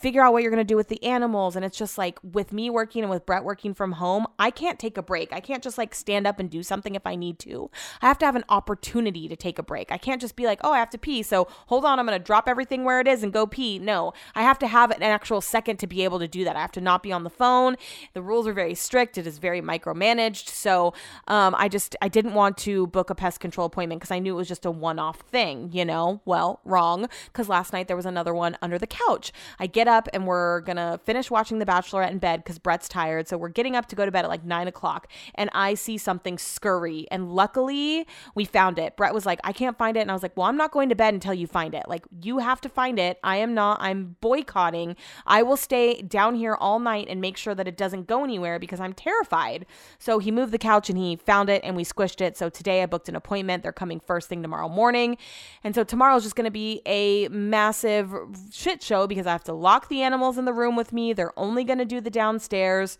figure 0.00 0.22
out 0.22 0.32
what 0.32 0.42
you're 0.42 0.50
going 0.50 0.64
to 0.64 0.64
do 0.64 0.76
with 0.76 0.88
the 0.88 1.02
animals, 1.04 1.56
and 1.56 1.64
it's 1.64 1.76
just 1.76 1.98
like 1.98 2.18
with 2.22 2.52
me 2.52 2.70
working 2.70 3.02
and 3.02 3.10
with 3.10 3.26
Brett 3.26 3.44
working 3.44 3.74
from 3.74 3.92
home, 3.92 4.26
I 4.38 4.50
can't 4.50 4.78
take 4.78 4.96
a 4.96 5.02
break. 5.02 5.32
I 5.32 5.40
can't 5.40 5.62
just 5.62 5.76
like 5.76 5.94
stand 5.94 6.26
up 6.26 6.38
and 6.38 6.48
do 6.48 6.62
something 6.62 6.94
if 6.94 7.06
I 7.06 7.14
need 7.14 7.38
to. 7.40 7.70
I 8.00 8.06
have 8.06 8.18
to 8.18 8.26
have 8.26 8.36
an 8.36 8.44
opportunity 8.48 9.28
to 9.28 9.36
take 9.36 9.58
a 9.58 9.62
break. 9.62 9.90
I 9.90 9.98
can't 9.98 10.20
just 10.20 10.36
be 10.36 10.44
like, 10.44 10.60
oh, 10.62 10.72
I 10.72 10.78
have 10.78 10.90
to 10.90 10.98
pee. 10.98 11.22
So 11.22 11.48
hold 11.66 11.84
on, 11.84 11.98
I'm 11.98 12.06
going 12.06 12.18
to 12.18 12.24
drop 12.24 12.48
everything 12.48 12.84
where 12.84 13.00
it 13.00 13.08
is 13.08 13.22
and 13.22 13.32
go 13.32 13.46
pee. 13.46 13.78
No, 13.78 14.12
I 14.34 14.42
have 14.42 14.58
to 14.60 14.66
have 14.66 14.90
an 14.90 15.02
actual 15.02 15.40
second 15.40 15.78
to 15.78 15.86
be 15.86 16.04
able 16.04 16.18
to 16.18 16.28
do 16.28 16.44
that. 16.44 16.56
I 16.56 16.60
have 16.60 16.72
to 16.72 16.80
not 16.80 17.02
be 17.02 17.12
on 17.12 17.24
the 17.24 17.30
phone. 17.30 17.76
The 18.14 18.22
rules 18.22 18.46
are 18.46 18.52
very 18.52 18.74
strict. 18.74 19.18
It 19.18 19.26
is 19.26 19.38
very 19.38 19.60
micromanaged. 19.60 20.48
So 20.48 20.94
um, 21.26 21.54
I 21.58 21.68
just, 21.68 21.96
I 22.00 22.08
didn't 22.08 22.34
want 22.34 22.56
to 22.58 22.86
book 22.88 23.10
a 23.10 23.14
pest 23.14 23.40
control 23.40 23.66
appointment 23.66 24.00
because 24.00 24.10
I 24.10 24.18
knew 24.18 24.34
it 24.34 24.36
was 24.36 24.48
just 24.48 24.66
a 24.66 24.70
one 24.70 24.98
off 24.98 25.20
thing, 25.20 25.70
you 25.72 25.84
know? 25.84 26.20
Well, 26.24 26.60
wrong. 26.64 27.08
Because 27.26 27.48
last 27.48 27.72
night 27.72 27.88
there 27.88 27.96
was 27.96 28.06
another 28.06 28.34
one 28.34 28.56
under 28.62 28.78
the 28.78 28.86
couch. 28.86 29.32
I 29.58 29.66
get 29.66 29.88
up 29.88 30.08
and 30.12 30.26
we're 30.26 30.60
going 30.60 30.76
to 30.76 31.00
finish 31.04 31.30
watching 31.30 31.58
The 31.58 31.66
Bachelorette 31.66 32.10
in 32.10 32.18
bed 32.18 32.44
because 32.44 32.58
Brett's 32.58 32.88
tired. 32.88 33.28
So 33.28 33.36
we're 33.36 33.48
getting 33.48 33.76
up 33.76 33.86
to 33.86 33.96
go 33.96 34.04
to 34.04 34.12
bed 34.12 34.24
at 34.24 34.28
like 34.28 34.44
nine 34.44 34.68
o'clock 34.68 35.08
and 35.34 35.50
I 35.52 35.74
see 35.74 35.98
something 35.98 36.38
scurry. 36.38 37.06
And 37.10 37.34
luckily, 37.34 37.87
we 38.34 38.44
found 38.44 38.78
it. 38.78 38.96
Brett 38.96 39.14
was 39.14 39.26
like, 39.26 39.40
I 39.44 39.52
can't 39.52 39.76
find 39.78 39.96
it. 39.96 40.00
And 40.00 40.10
I 40.10 40.14
was 40.14 40.22
like, 40.22 40.36
well, 40.36 40.46
I'm 40.46 40.56
not 40.56 40.72
going 40.72 40.88
to 40.88 40.94
bed 40.94 41.14
until 41.14 41.34
you 41.34 41.46
find 41.46 41.74
it. 41.74 41.84
Like, 41.88 42.04
you 42.22 42.38
have 42.38 42.60
to 42.62 42.68
find 42.68 42.98
it. 42.98 43.18
I 43.22 43.36
am 43.36 43.54
not, 43.54 43.80
I'm 43.80 44.16
boycotting. 44.20 44.96
I 45.26 45.42
will 45.42 45.56
stay 45.56 46.02
down 46.02 46.34
here 46.34 46.54
all 46.54 46.78
night 46.78 47.06
and 47.08 47.20
make 47.20 47.36
sure 47.36 47.54
that 47.54 47.68
it 47.68 47.76
doesn't 47.76 48.06
go 48.06 48.24
anywhere 48.24 48.58
because 48.58 48.80
I'm 48.80 48.92
terrified. 48.92 49.66
So 49.98 50.18
he 50.18 50.30
moved 50.30 50.52
the 50.52 50.58
couch 50.58 50.88
and 50.88 50.98
he 50.98 51.16
found 51.16 51.48
it 51.50 51.62
and 51.64 51.76
we 51.76 51.84
squished 51.84 52.20
it. 52.20 52.36
So 52.36 52.48
today 52.48 52.82
I 52.82 52.86
booked 52.86 53.08
an 53.08 53.16
appointment. 53.16 53.62
They're 53.62 53.72
coming 53.72 54.00
first 54.00 54.28
thing 54.28 54.42
tomorrow 54.42 54.68
morning. 54.68 55.16
And 55.64 55.74
so 55.74 55.84
tomorrow's 55.84 56.22
just 56.22 56.36
going 56.36 56.44
to 56.44 56.50
be 56.50 56.82
a 56.86 57.28
massive 57.28 58.14
shit 58.52 58.82
show 58.82 59.06
because 59.06 59.26
I 59.26 59.32
have 59.32 59.44
to 59.44 59.52
lock 59.52 59.88
the 59.88 60.02
animals 60.02 60.38
in 60.38 60.44
the 60.44 60.52
room 60.52 60.76
with 60.76 60.92
me. 60.92 61.12
They're 61.12 61.38
only 61.38 61.64
going 61.64 61.78
to 61.78 61.84
do 61.84 62.00
the 62.00 62.10
downstairs 62.10 62.98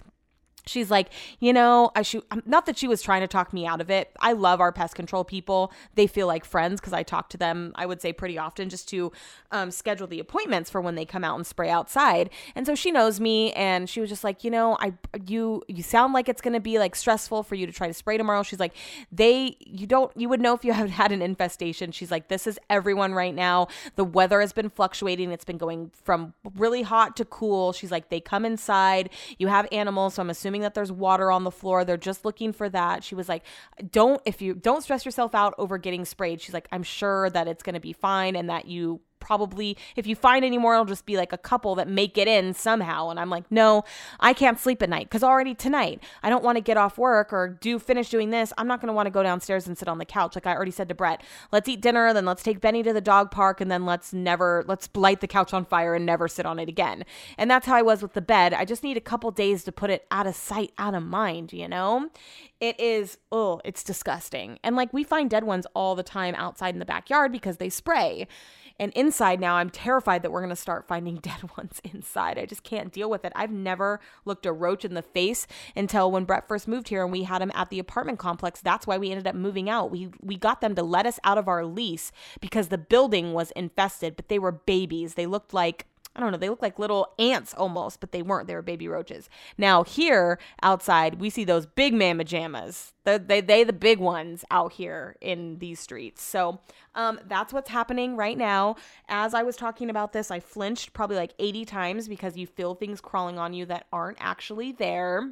she's 0.69 0.91
like, 0.91 1.11
you 1.41 1.53
know, 1.53 1.91
I 1.95 2.03
should 2.03 2.23
um, 2.31 2.43
not 2.47 2.67
that 2.67 2.79
she 2.79 2.89
was 2.89 3.03
trying 3.03 3.23
to 3.23 3.29
talk 3.29 3.53
me 3.53 3.67
out 3.67 3.81
of 3.81 3.91
it. 3.91 4.11
I 4.21 4.33
love 4.33 4.61
our 4.61 4.73
pest 4.73 4.95
control 4.95 5.25
people. 5.25 5.73
They 5.95 6.07
feel 6.07 6.27
like 6.27 6.45
friends 6.45 6.81
because 6.81 6.93
I 6.93 7.03
talk 7.03 7.29
to 7.31 7.37
them, 7.37 7.73
I 7.75 7.87
would 7.87 8.01
say 8.01 8.13
pretty 8.13 8.39
often 8.39 8.69
just 8.69 8.89
to 8.91 9.13
um, 9.51 9.71
schedule 9.71 10.07
the 10.07 10.21
appointments 10.21 10.71
for 10.71 10.81
when 10.81 10.95
they 10.95 11.05
come 11.05 11.25
out 11.25 11.37
and 11.37 11.47
spray 11.47 11.71
outside. 11.71 12.31
And 12.55 12.67
so 12.67 12.75
she 12.75 12.91
knows 12.91 13.21
me 13.21 13.53
and 13.53 13.89
she 13.89 14.01
was 14.01 14.11
just 14.11 14.25
like, 14.25 14.45
you 14.45 14.51
know, 14.51 14.77
I 14.81 14.93
you 15.27 15.63
you 15.69 15.83
sound 15.83 16.13
like 16.13 16.29
it's 16.29 16.41
gonna 16.41 16.61
be 16.61 16.79
like 16.79 16.95
stressful 16.95 17.43
for 17.43 17.55
you 17.55 17.67
to 17.67 17.73
try 17.73 17.87
to 17.87 17.95
spray 17.95 18.17
tomorrow. 18.17 18.43
She's 18.43 18.61
like, 18.61 18.75
they 19.11 19.57
you 19.61 19.87
don't 19.87 20.15
you 20.17 20.29
would 20.29 20.41
know 20.41 20.55
if 20.55 20.65
you 20.65 20.73
have 20.79 20.91
had 20.91 21.13
an 21.13 21.23
infestation. 21.23 21.93
She's 21.93 22.11
like, 22.11 22.29
this 22.29 22.47
is 22.47 22.59
everyone 22.71 23.15
right 23.15 23.35
now. 23.35 23.69
The 23.97 24.05
weather 24.05 24.41
has 24.41 24.53
been 24.53 24.71
fluctuating. 24.71 25.33
It's 25.33 25.45
been 25.45 25.59
going 25.59 25.91
from 26.05 26.35
really 26.57 26.83
hot 26.83 27.17
to 27.17 27.25
cool. 27.25 27.73
She's 27.73 27.91
like, 27.91 28.09
they 28.09 28.21
come 28.21 28.45
inside. 28.45 29.11
You 29.39 29.49
have 29.49 29.67
animals, 29.73 30.15
so 30.15 30.23
I'm 30.23 30.31
assuming 30.31 30.58
assuming 30.59 30.63
that 30.63 30.75
there's 30.75 30.93
water 30.93 31.31
on 31.31 31.45
the 31.45 31.51
floor. 31.51 31.85
They're 31.85 31.97
just 31.97 32.25
looking 32.25 32.53
for 32.53 32.69
that. 32.69 33.05
She 33.05 33.15
was 33.15 33.29
like, 33.29 33.45
"Don't 33.91 34.21
if 34.25 34.43
you 34.43 34.55
don't 34.55 34.83
stress 34.83 35.05
yourself 35.05 35.35
out 35.35 35.55
over 35.59 35.79
getting 35.79 36.05
sprayed." 36.05 36.41
She's 36.41 36.55
like, 36.55 36.69
"I'm 36.73 36.83
sure 36.83 37.31
that 37.31 37.49
it's 37.49 37.63
going 37.63 37.75
to 37.75 37.81
be 37.81 37.93
fine 37.93 38.37
and 38.37 38.49
that 38.51 38.67
you 38.67 39.01
probably 39.21 39.77
if 39.97 40.07
you 40.07 40.15
find 40.15 40.45
any 40.45 40.59
more 40.59 40.75
it'll 40.75 40.85
just 40.85 41.07
be 41.07 41.17
like 41.17 41.33
a 41.33 41.39
couple 41.39 41.75
that 41.75 41.89
make 41.89 42.19
it 42.19 42.29
in 42.29 42.55
somehow. 42.55 43.11
And 43.11 43.19
i'm 43.19 43.31
like 43.31 43.51
no 43.51 43.85
i 44.21 44.33
can't 44.33 44.59
sleep 44.59 44.83
at 44.83 44.89
night. 44.89 45.09
Because 45.09 45.23
already 45.23 45.55
tonight 45.55 46.03
i 46.23 46.31
don't 46.31 46.45
want 46.45 46.57
to 46.57 46.61
get 46.61 46.77
off 46.77 46.99
work 46.99 47.33
or 47.33 47.49
do 47.49 47.79
finish 47.79 48.11
doing 48.11 48.31
this. 48.31 48.53
I'm 48.59 48.67
not 48.67 48.81
going 48.81 48.89
to 48.89 48.93
want 48.93 49.07
to 49.07 49.11
go 49.11 49.23
downstairs 49.23 49.67
and 49.67 49.77
sit 49.77 49.89
on 49.89 49.99
the 49.99 50.05
couch 50.05 50.35
like 50.35 50.47
i 50.47 50.55
already 50.55 50.71
said 50.71 50.89
to 50.89 50.95
brett. 50.95 51.23
Let's 51.53 51.69
eat 51.69 51.81
dinner 51.81 52.13
then 52.13 52.25
let's 52.25 52.43
take 52.43 52.61
benny 52.61 52.83
to 52.83 52.93
the 52.93 53.01
dog 53.01 53.31
park 53.31 53.61
and 53.61 53.71
then 53.71 53.85
let's 53.85 54.13
never 54.13 54.65
let's 54.67 54.89
light 54.95 55.21
the 55.21 55.27
couch 55.27 55.53
on 55.53 55.65
fire 55.65 55.95
and 55.95 56.07
never 56.07 56.29
sit 56.29 56.47
on 56.47 56.59
it 56.59 56.69
again. 56.69 57.05
And 57.37 57.51
that's 57.51 57.67
how 57.67 57.77
i 57.77 57.83
was 57.83 58.03
with 58.03 58.13
the 58.13 58.21
bed. 58.21 58.53
I 58.53 58.65
just 58.65 58.83
need 58.83 58.97
a 58.97 59.01
couple 59.01 59.31
days 59.31 59.65
to 59.65 59.73
put 59.73 59.91
it 59.91 60.07
out 60.11 60.27
of 60.27 60.35
sight 60.35 60.73
out 60.79 60.95
of 60.95 61.03
mind 61.03 61.53
you 61.53 61.69
know? 61.69 62.09
It 62.61 62.79
is 62.81 63.19
oh 63.31 63.61
it's 63.65 63.83
disgusting. 63.83 64.59
And 64.63 64.77
like 64.77 64.93
we 64.93 65.05
find 65.05 65.31
dead 65.31 65.45
ones 65.45 65.67
all 65.75 65.95
the 65.95 66.03
time 66.03 66.35
outside 66.35 66.75
in 66.75 66.79
the 66.79 66.85
backyard 66.85 67.33
because 67.33 67.59
they 67.59 67.69
spray 67.69 68.27
and 68.79 68.93
inside 68.93 69.41
now, 69.41 69.57
I'm 69.57 69.71
terrified 69.71 70.23
that 70.23 70.31
we're 70.31 70.41
going 70.41 70.51
to 70.51 70.57
start 70.57 70.87
finding 70.87 71.17
dead 71.23 71.57
ones 71.57 71.81
inside. 71.85 72.39
I 72.39 72.47
just 72.47 72.63
can't 72.63 72.93
deal 72.93 73.11
with 73.11 73.25
it. 73.25 73.33
I've 73.35 73.51
never 73.51 74.01
looked 74.25 74.47
a 74.47 74.53
roach 74.53 74.85
in 74.85 74.95
the 74.95 75.03
face 75.03 75.47
until 75.75 76.11
when 76.11 76.25
Brett 76.25 76.49
first 76.49 76.69
moved 76.69 76.89
here 76.89 77.03
and 77.03 77.13
we 77.13 77.25
had 77.25 77.43
him 77.43 77.53
at 77.55 77.71
the 77.71 77.79
apartment 77.79 78.19
complex. 78.19 78.61
That's 78.61 78.87
why 78.87 78.99
we 78.99 79.11
ended 79.11 79.27
up 79.27 79.35
moving 79.35 79.69
out. 79.69 79.91
We 79.91 80.11
we 80.21 80.37
got 80.37 80.61
them 80.61 80.75
to 80.77 80.83
let 80.83 81.07
us 81.07 81.19
out 81.25 81.39
of 81.39 81.49
our 81.49 81.65
lease 81.65 82.13
because 82.41 82.69
the 82.69 82.79
building 82.79 83.33
was 83.33 83.51
infested, 83.53 84.17
but 84.17 84.29
they 84.29 84.39
were 84.39 84.53
babies. 84.53 85.15
They 85.15 85.27
looked 85.27 85.53
like 85.53 85.87
I 86.19 86.21
don't 86.21 86.33
know, 86.33 86.39
they 86.39 86.49
look 86.49 86.63
like 86.63 86.81
little 86.81 87.15
ants 87.21 87.55
almost, 87.55 88.01
but 88.01 88.11
they 88.11 88.23
weren't. 88.23 88.49
They 88.49 88.57
were 88.57 88.63
baby 88.63 88.89
roaches. 88.89 89.31
Now, 89.57 89.85
here 89.85 90.41
outside, 90.65 91.21
we 91.21 91.31
see 91.31 91.45
those 91.45 91.65
big 91.65 91.95
mama 91.95 92.25
jammas. 92.25 92.91
They, 93.05 93.19
they, 93.19 93.41
they 93.41 93.63
the 93.63 93.73
big 93.73 94.01
ones 94.01 94.45
out 94.51 94.73
here 94.73 95.15
in 95.21 95.61
these 95.61 95.79
streets. 95.79 96.21
So 96.25 96.59
um, 96.97 97.21
that's 97.29 97.53
what's 97.53 97.71
happening 97.71 98.17
right 98.17 98.37
now. 98.37 98.75
As 99.09 99.33
I 99.33 99.45
was 99.45 99.55
talking 99.55 99.91
about 99.91 100.13
this, 100.13 100.33
I 100.33 100.41
flinched 100.41 100.93
probably 100.93 101.15
like 101.17 101.35
80 101.39 101.65
times 101.67 102.09
because 102.09 102.37
you 102.37 102.49
feel 102.49 102.75
things 102.75 103.01
crawling 103.01 103.39
on 103.39 103.55
you 103.55 103.65
that 103.67 103.87
aren't 103.93 104.19
actually 104.21 104.73
there. 104.73 105.31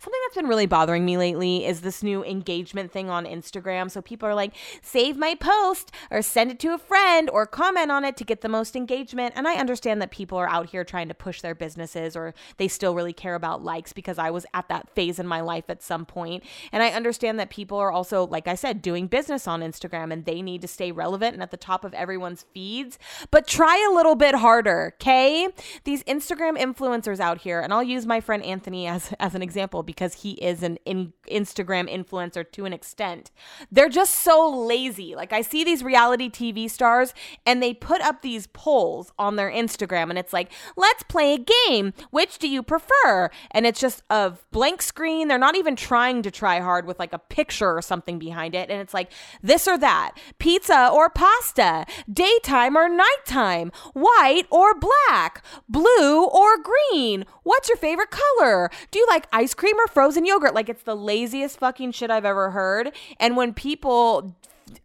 Something 0.00 0.20
that's 0.24 0.36
been 0.36 0.46
really 0.46 0.66
bothering 0.66 1.04
me 1.04 1.16
lately 1.16 1.66
is 1.66 1.80
this 1.80 2.02
new 2.02 2.24
engagement 2.24 2.92
thing 2.92 3.10
on 3.10 3.24
Instagram. 3.24 3.90
So 3.90 4.00
people 4.00 4.28
are 4.28 4.34
like, 4.34 4.54
save 4.80 5.16
my 5.16 5.34
post 5.34 5.90
or 6.10 6.22
send 6.22 6.52
it 6.52 6.60
to 6.60 6.72
a 6.72 6.78
friend 6.78 7.28
or 7.30 7.46
comment 7.46 7.90
on 7.90 8.04
it 8.04 8.16
to 8.18 8.24
get 8.24 8.40
the 8.40 8.48
most 8.48 8.76
engagement. 8.76 9.34
And 9.36 9.48
I 9.48 9.54
understand 9.54 10.00
that 10.00 10.12
people 10.12 10.38
are 10.38 10.48
out 10.48 10.70
here 10.70 10.84
trying 10.84 11.08
to 11.08 11.14
push 11.14 11.40
their 11.40 11.54
businesses 11.54 12.14
or 12.14 12.32
they 12.58 12.68
still 12.68 12.94
really 12.94 13.12
care 13.12 13.34
about 13.34 13.64
likes 13.64 13.92
because 13.92 14.18
I 14.18 14.30
was 14.30 14.46
at 14.54 14.68
that 14.68 14.88
phase 14.94 15.18
in 15.18 15.26
my 15.26 15.40
life 15.40 15.64
at 15.68 15.82
some 15.82 16.06
point. 16.06 16.44
And 16.70 16.82
I 16.82 16.90
understand 16.90 17.40
that 17.40 17.50
people 17.50 17.78
are 17.78 17.90
also, 17.90 18.26
like 18.26 18.46
I 18.46 18.54
said, 18.54 18.80
doing 18.80 19.08
business 19.08 19.48
on 19.48 19.62
Instagram 19.62 20.12
and 20.12 20.24
they 20.24 20.42
need 20.42 20.62
to 20.62 20.68
stay 20.68 20.92
relevant 20.92 21.34
and 21.34 21.42
at 21.42 21.50
the 21.50 21.56
top 21.56 21.84
of 21.84 21.92
everyone's 21.94 22.44
feeds. 22.54 23.00
But 23.32 23.48
try 23.48 23.84
a 23.90 23.92
little 23.92 24.14
bit 24.14 24.36
harder, 24.36 24.94
okay? 25.00 25.48
These 25.82 26.04
Instagram 26.04 26.56
influencers 26.56 27.18
out 27.18 27.38
here, 27.38 27.60
and 27.60 27.72
I'll 27.72 27.82
use 27.82 28.06
my 28.06 28.20
friend 28.20 28.44
Anthony 28.44 28.86
as, 28.86 29.12
as 29.18 29.34
an 29.34 29.42
example 29.42 29.82
because 29.88 30.12
he 30.12 30.32
is 30.32 30.62
an 30.62 30.76
in- 30.84 31.14
Instagram 31.30 31.90
influencer 31.90 32.44
to 32.52 32.66
an 32.66 32.74
extent. 32.74 33.30
They're 33.72 33.88
just 33.88 34.16
so 34.16 34.46
lazy. 34.46 35.14
Like 35.14 35.32
I 35.32 35.40
see 35.40 35.64
these 35.64 35.82
reality 35.82 36.28
TV 36.28 36.70
stars 36.70 37.14
and 37.46 37.62
they 37.62 37.72
put 37.72 38.02
up 38.02 38.20
these 38.20 38.48
polls 38.48 39.12
on 39.18 39.36
their 39.36 39.50
Instagram 39.50 40.10
and 40.10 40.18
it's 40.18 40.34
like, 40.34 40.52
"Let's 40.76 41.04
play 41.04 41.32
a 41.32 41.38
game. 41.38 41.94
Which 42.10 42.38
do 42.38 42.50
you 42.50 42.62
prefer?" 42.62 43.30
And 43.50 43.64
it's 43.64 43.80
just 43.80 44.02
a 44.10 44.34
blank 44.50 44.82
screen. 44.82 45.28
They're 45.28 45.38
not 45.38 45.56
even 45.56 45.74
trying 45.74 46.20
to 46.20 46.30
try 46.30 46.60
hard 46.60 46.84
with 46.84 46.98
like 46.98 47.14
a 47.14 47.18
picture 47.18 47.74
or 47.74 47.80
something 47.80 48.18
behind 48.18 48.54
it 48.54 48.68
and 48.68 48.82
it's 48.82 48.92
like 48.92 49.10
this 49.42 49.66
or 49.66 49.78
that. 49.78 50.12
Pizza 50.38 50.90
or 50.92 51.08
pasta, 51.08 51.86
daytime 52.12 52.76
or 52.76 52.90
nighttime, 52.90 53.72
white 53.94 54.46
or 54.50 54.74
black, 54.74 55.42
blue 55.66 56.26
or 56.26 56.58
green. 56.58 57.24
What's 57.42 57.70
your 57.70 57.78
favorite 57.78 58.10
color? 58.10 58.70
Do 58.90 58.98
you 58.98 59.06
like 59.08 59.26
ice 59.32 59.54
cream 59.54 59.77
or 59.78 59.86
frozen 59.88 60.26
yogurt? 60.26 60.54
Like 60.54 60.68
it's 60.68 60.82
the 60.82 60.96
laziest 60.96 61.58
fucking 61.58 61.92
shit 61.92 62.10
I've 62.10 62.24
ever 62.24 62.50
heard. 62.50 62.92
And 63.18 63.36
when 63.36 63.54
people 63.54 64.36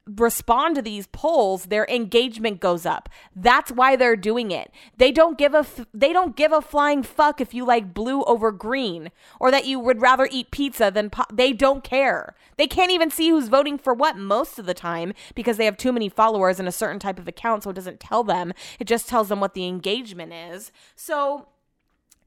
respond 0.06 0.76
to 0.76 0.82
these 0.82 1.08
polls 1.08 1.66
their 1.66 1.86
engagement 1.86 2.60
goes 2.60 2.86
up. 2.86 3.10
That's 3.36 3.72
why 3.72 3.96
they're 3.96 4.16
doing 4.16 4.52
it. 4.52 4.72
They 4.98 5.12
don't 5.12 5.38
give 5.38 5.54
a 5.54 5.60
f- 5.60 5.86
they 5.94 6.12
don't 6.12 6.36
give 6.36 6.52
a 6.52 6.62
flying 6.62 7.04
fuck 7.04 7.40
if 7.40 7.54
you 7.54 7.66
like 7.66 7.94
blue 7.94 8.24
over 8.24 8.52
green 8.52 9.12
or 9.40 9.50
that 9.52 9.66
you 9.66 9.80
would 9.80 10.02
rather 10.02 10.28
eat 10.30 10.52
pizza 10.52 10.92
than 10.94 11.10
po- 11.10 11.24
they 11.32 11.54
don't 11.54 11.84
care. 11.84 12.36
They 12.58 12.68
can't 12.68 12.92
even 12.92 13.10
see 13.10 13.30
who's 13.30 13.48
voting 13.48 13.78
for 13.78 13.94
what 13.94 14.18
most 14.18 14.60
of 14.60 14.66
the 14.66 14.74
time 14.74 15.14
because 15.36 15.58
they 15.58 15.66
have 15.66 15.78
too 15.78 15.94
many 15.94 16.10
followers 16.10 16.60
in 16.60 16.68
a 16.68 16.72
certain 16.72 17.00
type 17.00 17.20
of 17.20 17.28
account 17.28 17.64
so 17.64 17.70
it 17.70 17.76
doesn't 17.76 18.00
tell 18.00 18.24
them. 18.24 18.54
It 18.80 18.86
just 18.86 19.08
tells 19.08 19.30
them 19.30 19.40
what 19.40 19.54
the 19.54 19.66
engagement 19.66 20.34
is. 20.34 20.72
So 20.96 21.48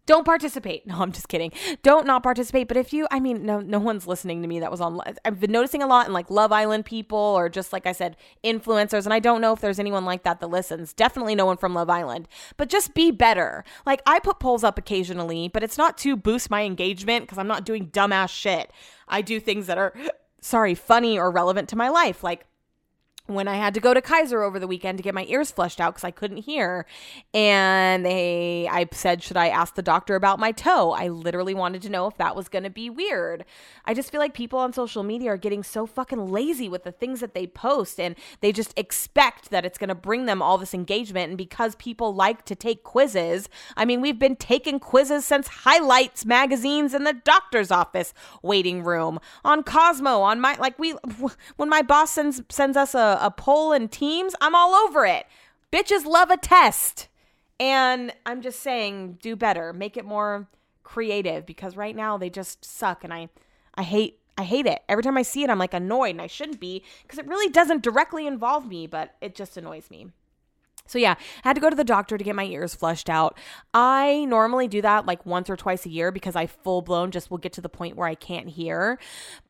don't 0.06 0.24
participate. 0.24 0.84
No, 0.86 1.00
I'm 1.00 1.10
just 1.10 1.28
kidding. 1.28 1.50
Don't 1.82 2.06
not 2.06 2.22
participate. 2.22 2.68
But 2.68 2.76
if 2.76 2.92
you, 2.92 3.08
I 3.10 3.18
mean, 3.18 3.44
no, 3.44 3.60
no 3.60 3.80
one's 3.80 4.06
listening 4.06 4.40
to 4.42 4.48
me. 4.48 4.60
That 4.60 4.70
was 4.70 4.80
on. 4.80 5.00
I've 5.24 5.40
been 5.40 5.50
noticing 5.50 5.82
a 5.82 5.86
lot 5.86 6.06
in 6.06 6.12
like 6.12 6.30
Love 6.30 6.52
Island 6.52 6.84
people, 6.84 7.18
or 7.18 7.48
just 7.48 7.72
like 7.72 7.86
I 7.86 7.92
said, 7.92 8.16
influencers. 8.44 9.04
And 9.04 9.12
I 9.12 9.18
don't 9.18 9.40
know 9.40 9.52
if 9.52 9.60
there's 9.60 9.80
anyone 9.80 10.04
like 10.04 10.22
that 10.22 10.38
that 10.40 10.46
listens. 10.46 10.92
Definitely 10.92 11.34
no 11.34 11.44
one 11.44 11.56
from 11.56 11.74
Love 11.74 11.90
Island. 11.90 12.28
But 12.56 12.68
just 12.68 12.94
be 12.94 13.10
better. 13.10 13.64
Like 13.84 14.00
I 14.06 14.20
put 14.20 14.38
polls 14.38 14.62
up 14.62 14.78
occasionally, 14.78 15.48
but 15.48 15.64
it's 15.64 15.76
not 15.76 15.98
to 15.98 16.16
boost 16.16 16.50
my 16.50 16.62
engagement 16.62 17.24
because 17.24 17.38
I'm 17.38 17.48
not 17.48 17.64
doing 17.64 17.88
dumbass 17.88 18.30
shit. 18.30 18.70
I 19.08 19.22
do 19.22 19.40
things 19.40 19.66
that 19.66 19.78
are, 19.78 19.92
sorry, 20.40 20.76
funny 20.76 21.18
or 21.18 21.30
relevant 21.32 21.68
to 21.70 21.76
my 21.76 21.88
life, 21.88 22.22
like 22.22 22.46
when 23.26 23.48
I 23.48 23.56
had 23.56 23.74
to 23.74 23.80
go 23.80 23.92
to 23.92 24.00
Kaiser 24.00 24.42
over 24.42 24.58
the 24.58 24.66
weekend 24.66 24.98
to 24.98 25.02
get 25.02 25.14
my 25.14 25.24
ears 25.28 25.50
flushed 25.50 25.80
out 25.80 25.94
because 25.94 26.04
I 26.04 26.10
couldn't 26.10 26.38
hear. 26.38 26.86
And 27.34 28.04
they, 28.04 28.68
I 28.70 28.86
said, 28.92 29.22
should 29.22 29.36
I 29.36 29.48
ask 29.48 29.74
the 29.74 29.82
doctor 29.82 30.14
about 30.14 30.38
my 30.38 30.52
toe? 30.52 30.92
I 30.92 31.08
literally 31.08 31.54
wanted 31.54 31.82
to 31.82 31.88
know 31.88 32.06
if 32.06 32.16
that 32.18 32.36
was 32.36 32.48
to 32.64 32.70
be 32.70 32.88
weird. 32.88 33.44
I 33.84 33.94
just 33.94 34.10
feel 34.10 34.20
like 34.20 34.34
people 34.34 34.58
on 34.58 34.72
social 34.72 35.02
media 35.02 35.30
are 35.30 35.36
getting 35.36 35.62
so 35.62 35.86
fucking 35.86 36.26
lazy 36.26 36.68
with 36.68 36.84
the 36.84 36.92
things 36.92 37.20
that 37.20 37.34
they 37.34 37.46
post 37.46 37.98
and 37.98 38.14
they 38.40 38.52
just 38.52 38.72
expect 38.78 39.50
that 39.50 39.64
it's 39.64 39.78
to 39.88 39.94
bring 39.94 40.26
them 40.26 40.40
all 40.40 40.58
this 40.58 40.74
engagement. 40.74 41.30
And 41.30 41.38
because 41.38 41.74
people 41.76 42.14
like 42.14 42.44
to 42.46 42.54
take 42.54 42.84
quizzes, 42.84 43.48
I 43.76 43.84
mean, 43.84 44.00
we've 44.00 44.18
been 44.18 44.36
taking 44.36 44.78
quizzes 44.78 45.24
since 45.24 45.48
highlights 45.48 46.24
magazines 46.24 46.94
in 46.94 47.04
the 47.04 47.12
doctor's 47.12 47.70
office 47.70 48.14
waiting 48.42 48.84
room 48.84 49.18
on 49.44 49.62
Cosmo, 49.62 50.20
on 50.20 50.40
my, 50.40 50.56
like, 50.56 50.78
we, 50.78 50.92
when 51.56 51.68
my 51.68 51.82
boss 51.82 52.12
sends, 52.12 52.42
sends 52.48 52.76
us 52.76 52.94
a, 52.94 53.15
a 53.20 53.30
poll 53.30 53.72
in 53.72 53.88
Teams, 53.88 54.34
I'm 54.40 54.54
all 54.54 54.74
over 54.74 55.04
it. 55.04 55.26
Bitches 55.72 56.04
love 56.04 56.30
a 56.30 56.36
test. 56.36 57.08
And 57.58 58.12
I'm 58.26 58.42
just 58.42 58.60
saying, 58.60 59.18
do 59.22 59.34
better. 59.34 59.72
Make 59.72 59.96
it 59.96 60.04
more 60.04 60.48
creative 60.82 61.44
because 61.46 61.76
right 61.76 61.96
now 61.96 62.16
they 62.16 62.30
just 62.30 62.64
suck 62.64 63.02
and 63.02 63.12
I 63.12 63.28
I 63.74 63.82
hate 63.82 64.20
I 64.38 64.44
hate 64.44 64.66
it. 64.66 64.82
Every 64.88 65.02
time 65.02 65.16
I 65.16 65.22
see 65.22 65.42
it, 65.42 65.50
I'm 65.50 65.58
like 65.58 65.74
annoyed 65.74 66.10
and 66.10 66.22
I 66.22 66.26
shouldn't 66.26 66.60
be 66.60 66.82
because 67.02 67.18
it 67.18 67.26
really 67.26 67.50
doesn't 67.50 67.82
directly 67.82 68.26
involve 68.26 68.66
me, 68.66 68.86
but 68.86 69.14
it 69.20 69.34
just 69.34 69.56
annoys 69.56 69.90
me. 69.90 70.08
So 70.86 70.98
yeah, 70.98 71.14
I 71.44 71.48
had 71.48 71.54
to 71.54 71.60
go 71.60 71.70
to 71.70 71.76
the 71.76 71.84
doctor 71.84 72.18
to 72.18 72.24
get 72.24 72.34
my 72.34 72.44
ears 72.44 72.74
flushed 72.74 73.10
out. 73.10 73.38
I 73.74 74.24
normally 74.26 74.68
do 74.68 74.82
that 74.82 75.06
like 75.06 75.24
once 75.26 75.50
or 75.50 75.56
twice 75.56 75.86
a 75.86 75.90
year 75.90 76.10
because 76.10 76.36
I 76.36 76.46
full 76.46 76.82
blown 76.82 77.10
just 77.10 77.30
will 77.30 77.38
get 77.38 77.52
to 77.54 77.60
the 77.60 77.68
point 77.68 77.96
where 77.96 78.08
I 78.08 78.14
can't 78.14 78.48
hear. 78.48 78.98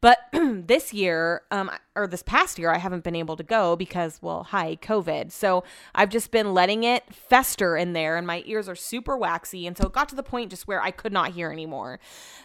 But 0.01 0.19
this 0.33 0.93
year, 0.93 1.43
um, 1.51 1.71
or 1.95 2.07
this 2.07 2.23
past 2.23 2.59
year, 2.59 2.71
I 2.71 2.79
haven't 2.79 3.05
been 3.05 3.17
able 3.17 3.37
to 3.37 3.43
go 3.43 3.75
because, 3.75 4.21
well, 4.21 4.45
hi, 4.45 4.77
COVID. 4.77 5.33
So 5.33 5.65
I've 5.95 6.11
just 6.11 6.31
been 6.31 6.53
letting 6.55 6.85
it 6.85 7.03
fester 7.13 7.77
in 7.77 7.95
there, 7.95 8.17
and 8.17 8.27
my 8.27 8.43
ears 8.47 8.69
are 8.69 8.75
super 8.75 9.17
waxy. 9.17 9.67
And 9.67 9.77
so 9.77 9.87
it 9.87 9.93
got 9.93 10.09
to 10.11 10.15
the 10.15 10.23
point 10.23 10.51
just 10.51 10.69
where 10.69 10.83
I 10.83 10.91
could 10.91 11.13
not 11.13 11.33
hear 11.33 11.51
anymore. 11.51 11.99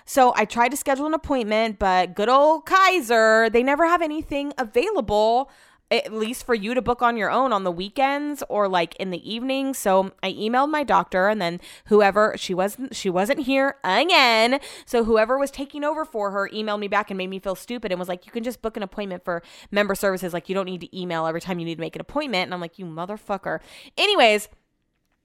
So 0.06 0.34
I 0.36 0.46
tried 0.46 0.70
to 0.70 0.78
schedule 0.78 1.06
an 1.06 1.14
appointment, 1.14 1.80
but 1.80 2.16
good 2.16 2.30
old 2.30 2.66
Kaiser, 2.66 3.50
they 3.50 3.64
never 3.64 3.86
have 3.86 4.02
anything 4.02 4.54
available 4.58 5.52
at 5.92 6.14
least 6.14 6.46
for 6.46 6.56
you 6.56 6.74
to 6.74 6.82
book 6.82 7.02
on 7.02 7.18
your 7.18 7.30
own 7.30 7.52
on 7.52 7.66
the 7.66 7.72
weekends 7.72 8.42
or 8.48 8.68
like 8.70 8.96
in 8.96 9.10
the 9.10 9.30
evening. 9.30 9.74
So 9.74 10.12
I 10.24 10.32
emailed 10.32 10.70
my 10.72 10.84
doctor 10.84 11.28
and 11.28 11.42
then 11.42 11.60
whoever 11.86 12.34
she 12.38 12.54
wasn't 12.54 12.96
she 12.96 13.10
wasn't 13.10 13.42
here 13.42 13.76
again. 13.84 14.60
So 14.86 15.04
whoever 15.04 15.38
was 15.38 15.52
taking 15.52 15.84
over 15.84 16.06
for 16.06 16.32
her 16.32 16.50
emailed 16.50 16.80
me 16.80 16.88
back 16.88 17.12
and 17.12 17.18
made 17.18 17.30
me 17.30 17.40
feel 17.40 17.56
stupid 17.56 17.92
and 17.92 18.00
was 18.00 18.08
like, 18.08 18.26
you 18.26 18.32
can 18.32 18.44
just 18.44 18.62
book 18.62 18.78
an 18.78 18.84
appointment 18.84 19.26
for 19.26 19.44
member 19.70 19.94
services. 19.94 20.34
Like 20.34 20.48
you 20.48 20.56
don't 20.56 20.66
need 20.66 20.82
to 20.82 21.00
email 21.00 21.28
every 21.28 21.42
time 21.42 21.60
you 21.60 21.66
need 21.66 21.76
to 21.76 21.82
make 21.82 21.96
an 21.96 22.02
appointment. 22.02 22.46
And 22.46 22.54
I'm 22.54 22.62
like, 22.62 22.80
you 22.80 22.86
motherfucker. 22.86 23.60
Anyways, 23.98 24.48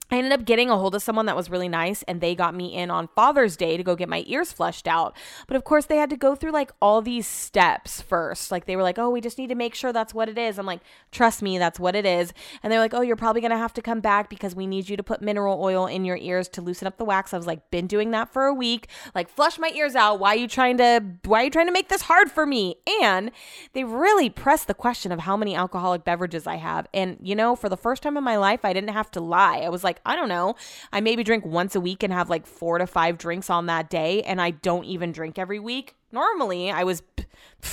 I 0.09 0.17
ended 0.17 0.31
up 0.31 0.45
getting 0.45 0.69
a 0.69 0.77
hold 0.77 0.95
of 0.95 1.03
someone 1.03 1.25
that 1.25 1.35
was 1.35 1.49
really 1.49 1.67
nice 1.67 2.03
and 2.03 2.21
they 2.21 2.33
got 2.35 2.55
me 2.55 2.73
in 2.73 2.89
on 2.89 3.09
Father's 3.15 3.57
Day 3.57 3.75
to 3.75 3.83
go 3.83 3.95
get 3.95 4.07
my 4.07 4.23
ears 4.27 4.51
flushed 4.51 4.87
out. 4.87 5.15
But 5.47 5.57
of 5.57 5.63
course, 5.63 5.85
they 5.85 5.97
had 5.97 6.09
to 6.11 6.17
go 6.17 6.35
through 6.35 6.51
like 6.51 6.71
all 6.81 7.01
these 7.01 7.27
steps 7.27 8.01
first. 8.01 8.51
Like 8.51 8.65
they 8.65 8.75
were 8.75 8.83
like, 8.83 8.97
oh, 8.97 9.09
we 9.09 9.19
just 9.19 9.37
need 9.37 9.47
to 9.47 9.55
make 9.55 9.75
sure 9.75 9.91
that's 9.91 10.13
what 10.13 10.29
it 10.29 10.37
is. 10.37 10.57
I'm 10.57 10.65
like, 10.65 10.81
trust 11.11 11.41
me, 11.41 11.57
that's 11.57 11.79
what 11.79 11.95
it 11.95 12.05
is. 12.05 12.33
And 12.63 12.71
they're 12.71 12.79
like, 12.79 12.93
oh, 12.93 13.01
you're 13.01 13.15
probably 13.15 13.41
going 13.41 13.51
to 13.51 13.57
have 13.57 13.73
to 13.73 13.81
come 13.81 13.99
back 13.99 14.29
because 14.29 14.55
we 14.55 14.65
need 14.65 14.87
you 14.87 14.95
to 14.97 15.03
put 15.03 15.21
mineral 15.21 15.61
oil 15.61 15.87
in 15.87 16.05
your 16.05 16.17
ears 16.17 16.47
to 16.49 16.61
loosen 16.61 16.87
up 16.87 16.97
the 16.97 17.05
wax. 17.05 17.33
I 17.33 17.37
was 17.37 17.47
like, 17.47 17.69
been 17.69 17.87
doing 17.87 18.11
that 18.11 18.31
for 18.31 18.45
a 18.45 18.53
week. 18.53 18.87
Like, 19.13 19.29
flush 19.29 19.59
my 19.59 19.71
ears 19.75 19.95
out. 19.95 20.19
Why 20.19 20.33
are 20.33 20.37
you 20.37 20.47
trying 20.47 20.77
to, 20.77 21.03
why 21.25 21.41
are 21.41 21.43
you 21.45 21.49
trying 21.49 21.67
to 21.67 21.73
make 21.73 21.89
this 21.89 22.03
hard 22.03 22.31
for 22.31 22.45
me? 22.45 22.75
And 23.01 23.31
they 23.73 23.83
really 23.83 24.29
pressed 24.29 24.67
the 24.67 24.73
question 24.73 25.11
of 25.11 25.19
how 25.19 25.35
many 25.35 25.55
alcoholic 25.55 26.03
beverages 26.03 26.47
I 26.47 26.55
have. 26.55 26.87
And, 26.93 27.17
you 27.21 27.35
know, 27.35 27.55
for 27.55 27.69
the 27.69 27.77
first 27.77 28.03
time 28.03 28.17
in 28.17 28.23
my 28.23 28.37
life, 28.37 28.63
I 28.63 28.73
didn't 28.73 28.93
have 28.93 29.11
to 29.11 29.19
lie. 29.19 29.59
I 29.59 29.69
was 29.69 29.83
like, 29.83 29.96
like, 29.97 30.13
I 30.13 30.15
don't 30.15 30.29
know, 30.29 30.55
I 30.91 31.01
maybe 31.01 31.23
drink 31.23 31.45
once 31.45 31.75
a 31.75 31.81
week 31.81 32.03
and 32.03 32.13
have 32.13 32.29
like 32.29 32.45
four 32.45 32.77
to 32.77 32.87
five 32.87 33.17
drinks 33.17 33.49
on 33.49 33.65
that 33.67 33.89
day, 33.89 34.21
and 34.23 34.41
I 34.41 34.51
don't 34.51 34.85
even 34.85 35.11
drink 35.11 35.37
every 35.37 35.59
week. 35.59 35.95
Normally, 36.11 36.71
I 36.71 36.83
was 36.83 37.01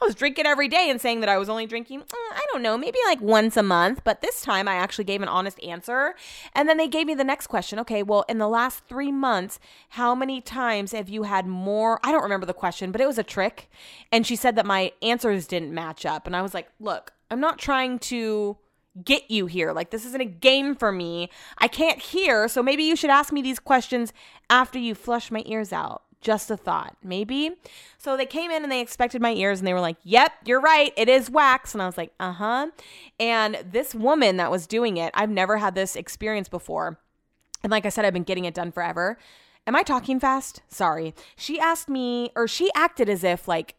I 0.00 0.04
was 0.04 0.14
drinking 0.14 0.46
every 0.46 0.68
day 0.68 0.88
and 0.88 1.00
saying 1.00 1.20
that 1.20 1.28
I 1.28 1.36
was 1.36 1.48
only 1.48 1.66
drinking, 1.66 2.00
mm, 2.00 2.12
I 2.12 2.42
don't 2.52 2.62
know, 2.62 2.78
maybe 2.78 2.98
like 3.06 3.20
once 3.20 3.56
a 3.56 3.62
month. 3.62 4.02
But 4.04 4.20
this 4.20 4.40
time 4.40 4.68
I 4.68 4.74
actually 4.74 5.04
gave 5.04 5.20
an 5.20 5.28
honest 5.28 5.62
answer. 5.62 6.14
And 6.54 6.68
then 6.68 6.76
they 6.76 6.88
gave 6.88 7.06
me 7.06 7.14
the 7.14 7.24
next 7.24 7.48
question. 7.48 7.78
Okay, 7.80 8.02
well, 8.02 8.24
in 8.28 8.38
the 8.38 8.48
last 8.48 8.84
three 8.86 9.12
months, 9.12 9.58
how 9.90 10.14
many 10.14 10.40
times 10.40 10.92
have 10.92 11.08
you 11.08 11.24
had 11.24 11.46
more? 11.46 12.00
I 12.02 12.12
don't 12.12 12.22
remember 12.22 12.46
the 12.46 12.54
question, 12.54 12.92
but 12.92 13.00
it 13.00 13.06
was 13.06 13.18
a 13.18 13.22
trick. 13.22 13.70
And 14.10 14.26
she 14.26 14.36
said 14.36 14.56
that 14.56 14.66
my 14.66 14.92
answers 15.02 15.46
didn't 15.46 15.74
match 15.74 16.06
up. 16.06 16.26
And 16.26 16.36
I 16.36 16.42
was 16.42 16.54
like, 16.54 16.68
look, 16.80 17.12
I'm 17.30 17.40
not 17.40 17.58
trying 17.58 17.98
to 18.00 18.56
get 19.04 19.30
you 19.30 19.46
here. 19.46 19.72
Like, 19.72 19.90
this 19.90 20.04
isn't 20.06 20.20
a 20.20 20.26
game 20.26 20.74
for 20.74 20.92
me. 20.92 21.30
I 21.58 21.68
can't 21.68 21.98
hear, 21.98 22.48
so 22.48 22.62
maybe 22.62 22.84
you 22.84 22.96
should 22.96 23.10
ask 23.10 23.32
me 23.32 23.42
these 23.42 23.58
questions 23.58 24.12
after 24.48 24.78
you 24.78 24.94
flush 24.94 25.30
my 25.30 25.42
ears 25.46 25.72
out. 25.72 26.02
Just 26.20 26.50
a 26.50 26.56
thought, 26.56 26.96
maybe. 27.04 27.52
So 27.98 28.16
they 28.16 28.26
came 28.26 28.50
in 28.50 28.62
and 28.62 28.72
they 28.72 28.80
expected 28.80 29.20
my 29.22 29.32
ears 29.32 29.60
and 29.60 29.68
they 29.68 29.74
were 29.74 29.80
like, 29.80 29.96
Yep, 30.02 30.32
you're 30.46 30.60
right. 30.60 30.92
It 30.96 31.08
is 31.08 31.30
wax. 31.30 31.72
And 31.72 31.82
I 31.82 31.86
was 31.86 31.96
like, 31.98 32.12
Uh 32.18 32.32
huh. 32.32 32.66
And 33.20 33.62
this 33.70 33.94
woman 33.94 34.38
that 34.38 34.50
was 34.50 34.66
doing 34.66 34.96
it, 34.96 35.12
I've 35.14 35.30
never 35.30 35.58
had 35.58 35.74
this 35.74 35.94
experience 35.94 36.48
before. 36.48 36.98
And 37.62 37.70
like 37.70 37.86
I 37.86 37.90
said, 37.90 38.04
I've 38.04 38.14
been 38.14 38.22
getting 38.24 38.44
it 38.44 38.54
done 38.54 38.72
forever. 38.72 39.18
Am 39.66 39.76
I 39.76 39.82
talking 39.82 40.18
fast? 40.18 40.62
Sorry. 40.68 41.14
She 41.36 41.60
asked 41.60 41.88
me, 41.88 42.30
or 42.34 42.48
she 42.48 42.70
acted 42.74 43.08
as 43.08 43.22
if 43.22 43.46
like 43.46 43.74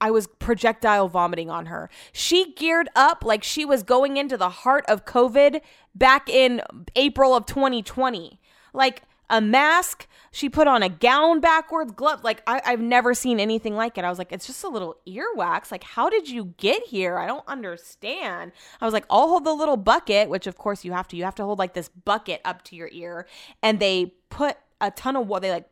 I 0.00 0.10
was 0.10 0.26
projectile 0.26 1.08
vomiting 1.08 1.50
on 1.50 1.66
her. 1.66 1.90
She 2.12 2.52
geared 2.54 2.88
up 2.96 3.24
like 3.24 3.42
she 3.42 3.64
was 3.64 3.82
going 3.82 4.16
into 4.16 4.36
the 4.36 4.48
heart 4.48 4.84
of 4.88 5.04
COVID 5.04 5.60
back 5.94 6.28
in 6.28 6.62
April 6.96 7.34
of 7.34 7.46
2020. 7.46 8.40
Like 8.72 9.02
a 9.30 9.40
mask, 9.40 10.06
she 10.32 10.48
put 10.48 10.66
on 10.66 10.82
a 10.82 10.88
gown 10.88 11.40
backwards, 11.40 11.92
gloves. 11.92 12.24
Like 12.24 12.42
I, 12.46 12.60
have 12.64 12.80
never 12.80 13.14
seen 13.14 13.38
anything 13.38 13.76
like 13.76 13.96
it. 13.96 14.04
I 14.04 14.10
was 14.10 14.18
like, 14.18 14.32
it's 14.32 14.46
just 14.46 14.64
a 14.64 14.68
little 14.68 14.96
earwax. 15.06 15.70
Like, 15.70 15.84
how 15.84 16.10
did 16.10 16.28
you 16.28 16.54
get 16.56 16.82
here? 16.84 17.16
I 17.16 17.26
don't 17.26 17.46
understand. 17.46 18.52
I 18.80 18.84
was 18.84 18.92
like, 18.92 19.06
I'll 19.08 19.28
hold 19.28 19.44
the 19.44 19.54
little 19.54 19.76
bucket, 19.76 20.28
which 20.28 20.46
of 20.46 20.58
course 20.58 20.84
you 20.84 20.92
have 20.92 21.08
to. 21.08 21.16
You 21.16 21.24
have 21.24 21.36
to 21.36 21.44
hold 21.44 21.58
like 21.58 21.74
this 21.74 21.88
bucket 21.88 22.40
up 22.44 22.62
to 22.64 22.76
your 22.76 22.88
ear, 22.92 23.26
and 23.62 23.78
they 23.78 24.14
put 24.30 24.56
a 24.80 24.90
ton 24.90 25.16
of 25.16 25.28
water. 25.28 25.42
They 25.42 25.50
like 25.50 25.68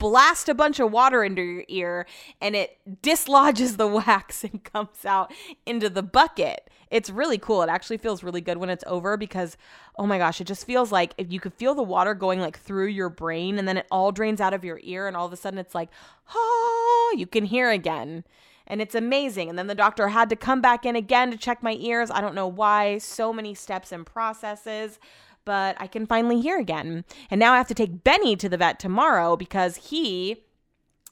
blast 0.00 0.48
a 0.48 0.54
bunch 0.54 0.80
of 0.80 0.90
water 0.90 1.22
into 1.22 1.42
your 1.42 1.64
ear 1.68 2.06
and 2.40 2.56
it 2.56 2.78
dislodges 3.02 3.76
the 3.76 3.86
wax 4.06 4.42
and 4.42 4.64
comes 4.64 5.04
out 5.04 5.32
into 5.64 5.88
the 5.88 6.02
bucket. 6.02 6.68
It's 6.90 7.10
really 7.10 7.38
cool. 7.38 7.62
It 7.62 7.68
actually 7.68 7.98
feels 7.98 8.24
really 8.24 8.40
good 8.40 8.56
when 8.56 8.70
it's 8.70 8.82
over 8.88 9.16
because 9.16 9.56
oh 9.96 10.06
my 10.06 10.18
gosh, 10.18 10.40
it 10.40 10.46
just 10.46 10.66
feels 10.66 10.90
like 10.90 11.12
if 11.18 11.30
you 11.30 11.38
could 11.38 11.54
feel 11.54 11.74
the 11.74 11.82
water 11.82 12.14
going 12.14 12.40
like 12.40 12.58
through 12.58 12.86
your 12.86 13.10
brain 13.10 13.58
and 13.58 13.68
then 13.68 13.76
it 13.76 13.86
all 13.90 14.10
drains 14.10 14.40
out 14.40 14.54
of 14.54 14.64
your 14.64 14.80
ear 14.82 15.06
and 15.06 15.16
all 15.16 15.26
of 15.26 15.32
a 15.32 15.36
sudden 15.36 15.58
it's 15.58 15.74
like, 15.74 15.90
"Oh, 16.34 17.14
you 17.16 17.26
can 17.26 17.44
hear 17.44 17.70
again." 17.70 18.24
And 18.66 18.80
it's 18.80 18.94
amazing. 18.94 19.50
And 19.50 19.58
then 19.58 19.66
the 19.66 19.74
doctor 19.74 20.08
had 20.08 20.30
to 20.30 20.36
come 20.36 20.60
back 20.60 20.86
in 20.86 20.96
again 20.96 21.30
to 21.32 21.36
check 21.36 21.62
my 21.62 21.76
ears. 21.80 22.10
I 22.10 22.20
don't 22.20 22.36
know 22.36 22.46
why. 22.46 22.98
So 22.98 23.32
many 23.32 23.52
steps 23.52 23.92
and 23.92 24.06
processes 24.06 24.98
but 25.44 25.76
I 25.78 25.86
can 25.86 26.06
finally 26.06 26.40
hear 26.40 26.58
again. 26.58 27.04
And 27.30 27.38
now 27.38 27.52
I 27.52 27.56
have 27.56 27.68
to 27.68 27.74
take 27.74 28.04
Benny 28.04 28.36
to 28.36 28.48
the 28.48 28.56
vet 28.56 28.78
tomorrow 28.78 29.36
because 29.36 29.76
he 29.76 30.44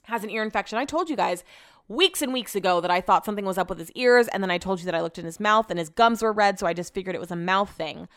has 0.04 0.25
an 0.25 0.30
ear 0.30 0.42
infection. 0.42 0.78
I 0.78 0.85
told 0.85 1.11
you 1.11 1.16
guys 1.16 1.44
weeks 1.88 2.23
and 2.23 2.32
weeks 2.32 2.54
ago 2.54 2.80
that 2.80 2.90
I 2.90 3.00
thought 3.00 3.25
something 3.25 3.44
was 3.44 3.58
up 3.58 3.70
with 3.70 3.78
his 3.78 3.90
ears, 3.92 4.28
and 4.28 4.42
then 4.42 4.50
I 4.50 4.58
told 4.58 4.80
you 4.80 4.85
that 4.87 4.94
I 4.94 5.00
looked 5.00 5.18
in 5.18 5.25
his 5.25 5.40
mouth 5.40 5.70
and 5.70 5.78
his 5.78 5.88
gums 5.88 6.23
were 6.23 6.32
red, 6.32 6.58
so 6.58 6.66
I 6.66 6.75
just 6.75 6.94
figured 6.94 7.14
it 7.14 7.20
was 7.20 7.30
a 7.30 7.37
mouth 7.37 7.70
thing. 7.70 8.08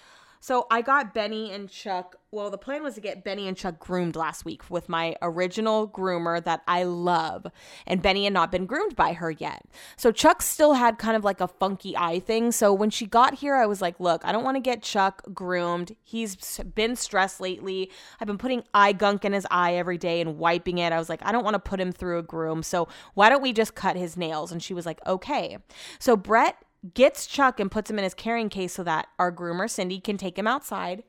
So 0.42 0.66
I 0.72 0.82
got 0.82 1.14
Benny 1.14 1.52
and 1.52 1.70
Chuck. 1.70 2.16
Well, 2.32 2.50
the 2.50 2.58
plan 2.58 2.82
was 2.82 2.96
to 2.96 3.02
get 3.02 3.24
Benny 3.24 3.48
and 3.48 3.56
Chuck 3.56 3.78
groomed 3.78 4.16
last 4.16 4.44
week 4.44 4.70
with 4.72 4.90
my 4.90 5.16
original 5.22 5.88
groomer 5.88 6.44
that 6.44 6.64
I 6.68 6.84
love. 6.84 7.46
And 7.86 8.02
Benny 8.02 8.24
had 8.24 8.34
not 8.34 8.52
been 8.52 8.66
groomed 8.66 8.96
by 8.96 9.14
her 9.14 9.30
yet. 9.30 9.64
So 9.98 10.12
Chuck 10.12 10.42
still 10.42 10.74
had 10.74 10.98
kind 10.98 11.16
of 11.16 11.24
like 11.24 11.42
a 11.42 11.48
funky 11.48 11.96
eye 11.96 12.20
thing. 12.20 12.52
So 12.52 12.74
when 12.74 12.90
she 12.90 13.06
got 13.06 13.36
here, 13.36 13.56
I 13.56 13.68
was 13.68 13.84
like, 13.84 14.00
look, 14.00 14.26
I 14.26 14.32
don't 14.32 14.44
want 14.44 14.56
to 14.56 14.62
get 14.62 14.82
Chuck 14.82 15.22
groomed. 15.32 15.96
He's 16.02 16.36
been 16.74 16.96
stressed 16.96 17.40
lately. 17.40 17.92
I've 18.20 18.28
been 18.28 18.40
putting 18.40 18.64
eye 18.74 18.94
gunk 18.94 19.24
in 19.24 19.34
his 19.34 19.46
eye 19.52 19.76
every 19.76 20.00
day 20.00 20.22
and 20.22 20.40
wiping 20.40 20.80
it. 20.80 20.92
I 20.92 20.98
was 20.98 21.08
like, 21.08 21.22
I 21.24 21.32
don't 21.32 21.44
want 21.44 21.54
to 21.54 21.60
put 21.60 21.80
him 21.80 21.92
through 21.92 22.18
a 22.18 22.24
groom. 22.24 22.64
So 22.64 22.88
why 23.14 23.30
don't 23.30 23.44
we 23.44 23.54
just 23.54 23.76
cut 23.76 23.96
his 23.96 24.18
nails? 24.18 24.52
And 24.52 24.64
she 24.64 24.74
was 24.74 24.88
like, 24.88 25.06
okay. 25.06 25.60
So 26.00 26.18
Brett 26.18 26.58
gets 26.94 27.28
Chuck 27.28 27.60
and 27.60 27.72
puts 27.72 27.90
him 27.90 27.98
in 27.98 28.04
his 28.04 28.14
carrying 28.14 28.50
case 28.50 28.74
so 28.74 28.84
that 28.84 29.08
our 29.20 29.32
groomer, 29.32 29.70
Cindy, 29.70 30.00
can 30.00 30.18
take 30.18 30.38
him 30.38 30.48
outside. 30.48 31.04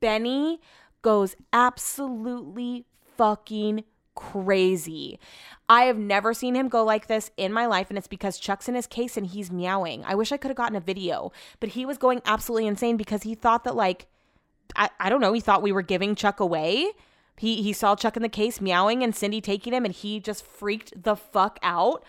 Benny 0.00 0.60
goes 1.02 1.36
absolutely 1.52 2.84
fucking 3.16 3.84
crazy. 4.14 5.18
I 5.68 5.82
have 5.82 5.96
never 5.96 6.34
seen 6.34 6.54
him 6.54 6.68
go 6.68 6.84
like 6.84 7.06
this 7.06 7.30
in 7.36 7.52
my 7.52 7.66
life, 7.66 7.88
and 7.90 7.98
it's 7.98 8.08
because 8.08 8.38
Chuck's 8.38 8.68
in 8.68 8.74
his 8.74 8.86
case 8.86 9.16
and 9.16 9.26
he's 9.26 9.50
meowing. 9.50 10.04
I 10.04 10.14
wish 10.14 10.32
I 10.32 10.36
could 10.36 10.48
have 10.48 10.56
gotten 10.56 10.76
a 10.76 10.80
video, 10.80 11.32
but 11.58 11.70
he 11.70 11.86
was 11.86 11.96
going 11.96 12.20
absolutely 12.26 12.66
insane 12.66 12.96
because 12.96 13.22
he 13.22 13.34
thought 13.34 13.64
that, 13.64 13.76
like, 13.76 14.06
I, 14.76 14.90
I 14.98 15.08
don't 15.08 15.20
know, 15.20 15.32
he 15.32 15.40
thought 15.40 15.62
we 15.62 15.72
were 15.72 15.82
giving 15.82 16.14
Chuck 16.14 16.40
away. 16.40 16.90
He, 17.36 17.62
he 17.62 17.72
saw 17.72 17.96
Chuck 17.96 18.16
in 18.16 18.22
the 18.22 18.28
case 18.28 18.60
meowing 18.60 19.02
and 19.02 19.14
Cindy 19.14 19.40
taking 19.40 19.72
him, 19.72 19.84
and 19.84 19.94
he 19.94 20.20
just 20.20 20.44
freaked 20.44 21.02
the 21.02 21.16
fuck 21.16 21.58
out. 21.62 22.04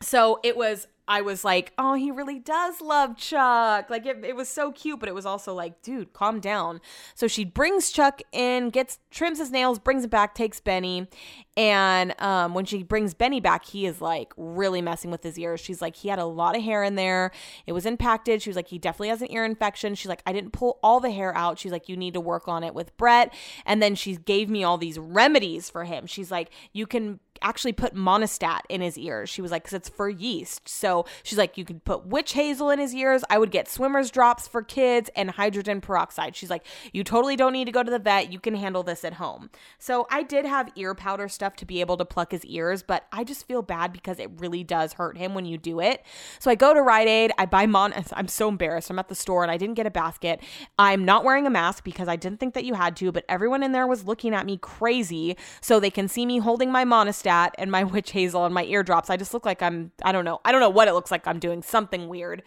So 0.00 0.40
it 0.42 0.56
was 0.56 0.86
I 1.10 1.22
was 1.22 1.44
like, 1.44 1.72
oh, 1.76 1.94
he 1.94 2.12
really 2.12 2.38
does 2.38 2.80
love 2.80 3.16
Chuck. 3.16 3.90
Like 3.90 4.06
it, 4.06 4.24
it 4.24 4.36
was 4.36 4.48
so 4.48 4.70
cute, 4.70 5.00
but 5.00 5.08
it 5.08 5.14
was 5.14 5.26
also 5.26 5.52
like, 5.52 5.82
dude, 5.82 6.12
calm 6.12 6.38
down. 6.38 6.80
So 7.16 7.26
she 7.26 7.44
brings 7.44 7.90
Chuck 7.90 8.22
in, 8.30 8.70
gets 8.70 9.00
trims 9.10 9.38
his 9.38 9.50
nails, 9.50 9.80
brings 9.80 10.04
it 10.04 10.10
back, 10.10 10.36
takes 10.36 10.60
Benny, 10.60 11.08
and 11.56 12.14
um, 12.22 12.54
when 12.54 12.64
she 12.64 12.84
brings 12.84 13.12
Benny 13.12 13.40
back, 13.40 13.64
he 13.64 13.86
is 13.86 14.00
like 14.00 14.32
really 14.36 14.80
messing 14.80 15.10
with 15.10 15.24
his 15.24 15.36
ears. 15.36 15.58
She's 15.58 15.82
like, 15.82 15.96
he 15.96 16.08
had 16.08 16.20
a 16.20 16.24
lot 16.24 16.56
of 16.56 16.62
hair 16.62 16.84
in 16.84 16.94
there. 16.94 17.32
It 17.66 17.72
was 17.72 17.86
impacted. 17.86 18.40
She 18.40 18.50
was 18.50 18.56
like, 18.56 18.68
he 18.68 18.78
definitely 18.78 19.08
has 19.08 19.20
an 19.20 19.32
ear 19.32 19.44
infection. 19.44 19.96
She's 19.96 20.08
like, 20.08 20.22
I 20.26 20.32
didn't 20.32 20.52
pull 20.52 20.78
all 20.80 21.00
the 21.00 21.10
hair 21.10 21.36
out. 21.36 21.58
She's 21.58 21.72
like, 21.72 21.88
you 21.88 21.96
need 21.96 22.14
to 22.14 22.20
work 22.20 22.46
on 22.46 22.62
it 22.62 22.72
with 22.72 22.96
Brett. 22.96 23.34
And 23.66 23.82
then 23.82 23.96
she 23.96 24.14
gave 24.14 24.48
me 24.48 24.62
all 24.62 24.78
these 24.78 24.96
remedies 24.96 25.70
for 25.70 25.82
him. 25.82 26.06
She's 26.06 26.30
like, 26.30 26.50
you 26.72 26.86
can 26.86 27.18
actually 27.42 27.72
put 27.72 27.94
monistat 27.94 28.60
in 28.68 28.80
his 28.80 28.98
ears. 28.98 29.28
She 29.28 29.42
was 29.42 29.50
like, 29.50 29.64
because 29.64 29.74
it's 29.74 29.88
for 29.88 30.08
yeast. 30.08 30.68
So 30.68 31.06
she's 31.22 31.38
like, 31.38 31.56
you 31.56 31.64
could 31.64 31.84
put 31.84 32.06
witch 32.06 32.32
hazel 32.32 32.70
in 32.70 32.78
his 32.78 32.94
ears. 32.94 33.24
I 33.30 33.38
would 33.38 33.50
get 33.50 33.68
swimmer's 33.68 34.10
drops 34.10 34.48
for 34.48 34.62
kids 34.62 35.10
and 35.16 35.30
hydrogen 35.30 35.80
peroxide. 35.80 36.36
She's 36.36 36.50
like, 36.50 36.64
you 36.92 37.04
totally 37.04 37.36
don't 37.36 37.52
need 37.52 37.66
to 37.66 37.72
go 37.72 37.82
to 37.82 37.90
the 37.90 37.98
vet. 37.98 38.32
You 38.32 38.40
can 38.40 38.54
handle 38.54 38.82
this 38.82 39.04
at 39.04 39.14
home. 39.14 39.50
So 39.78 40.06
I 40.10 40.22
did 40.22 40.44
have 40.44 40.70
ear 40.76 40.94
powder 40.94 41.28
stuff 41.28 41.56
to 41.56 41.66
be 41.66 41.80
able 41.80 41.96
to 41.96 42.04
pluck 42.04 42.32
his 42.32 42.44
ears, 42.44 42.82
but 42.82 43.06
I 43.12 43.24
just 43.24 43.46
feel 43.46 43.62
bad 43.62 43.92
because 43.92 44.18
it 44.18 44.30
really 44.38 44.64
does 44.64 44.94
hurt 44.94 45.16
him 45.16 45.34
when 45.34 45.44
you 45.44 45.58
do 45.58 45.80
it. 45.80 46.04
So 46.38 46.50
I 46.50 46.54
go 46.54 46.74
to 46.74 46.82
Rite 46.82 47.08
Aid. 47.08 47.32
I 47.38 47.46
buy 47.46 47.66
Mon. 47.66 47.92
I'm 48.12 48.28
so 48.28 48.48
embarrassed. 48.48 48.90
I'm 48.90 48.98
at 48.98 49.08
the 49.08 49.14
store 49.14 49.42
and 49.42 49.50
I 49.50 49.56
didn't 49.56 49.74
get 49.74 49.86
a 49.86 49.90
basket. 49.90 50.40
I'm 50.78 51.04
not 51.04 51.24
wearing 51.24 51.46
a 51.46 51.50
mask 51.50 51.84
because 51.84 52.08
I 52.08 52.16
didn't 52.16 52.40
think 52.40 52.54
that 52.54 52.64
you 52.64 52.74
had 52.74 52.96
to, 52.96 53.12
but 53.12 53.24
everyone 53.28 53.62
in 53.62 53.72
there 53.72 53.86
was 53.86 54.04
looking 54.04 54.34
at 54.34 54.46
me 54.46 54.58
crazy 54.58 55.36
so 55.60 55.78
they 55.80 55.90
can 55.90 56.08
see 56.08 56.26
me 56.26 56.38
holding 56.38 56.70
my 56.70 56.84
monistat 57.30 57.50
and 57.58 57.70
my 57.70 57.84
witch 57.90 58.10
hazel 58.12 58.44
and 58.44 58.54
my 58.54 58.64
eardrops. 58.64 59.10
I 59.10 59.16
just 59.16 59.34
look 59.34 59.44
like 59.44 59.62
I'm, 59.62 59.92
I 60.02 60.12
don't 60.12 60.24
know. 60.24 60.40
I 60.44 60.52
don't 60.52 60.60
know 60.60 60.70
what 60.70 60.88
it 60.88 60.94
looks 60.94 61.10
like 61.10 61.26
I'm 61.26 61.38
doing 61.38 61.62
something 61.62 62.08
weird. 62.08 62.42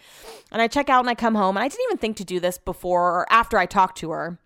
And 0.52 0.62
I 0.62 0.67
check 0.67 0.89
out 0.89 1.00
and 1.02 1.10
I 1.10 1.15
come 1.15 1.36
home 1.36 1.58
and 1.58 1.63
I 1.63 1.67
didn't 1.67 1.86
even 1.89 1.98
think 1.98 2.17
to 2.17 2.26
do 2.26 2.39
this 2.39 2.58
before 2.58 3.12
or 3.12 3.32
after 3.32 3.58
I 3.58 3.65
talked 3.65 3.98
to 4.00 4.12
her. 4.12 4.39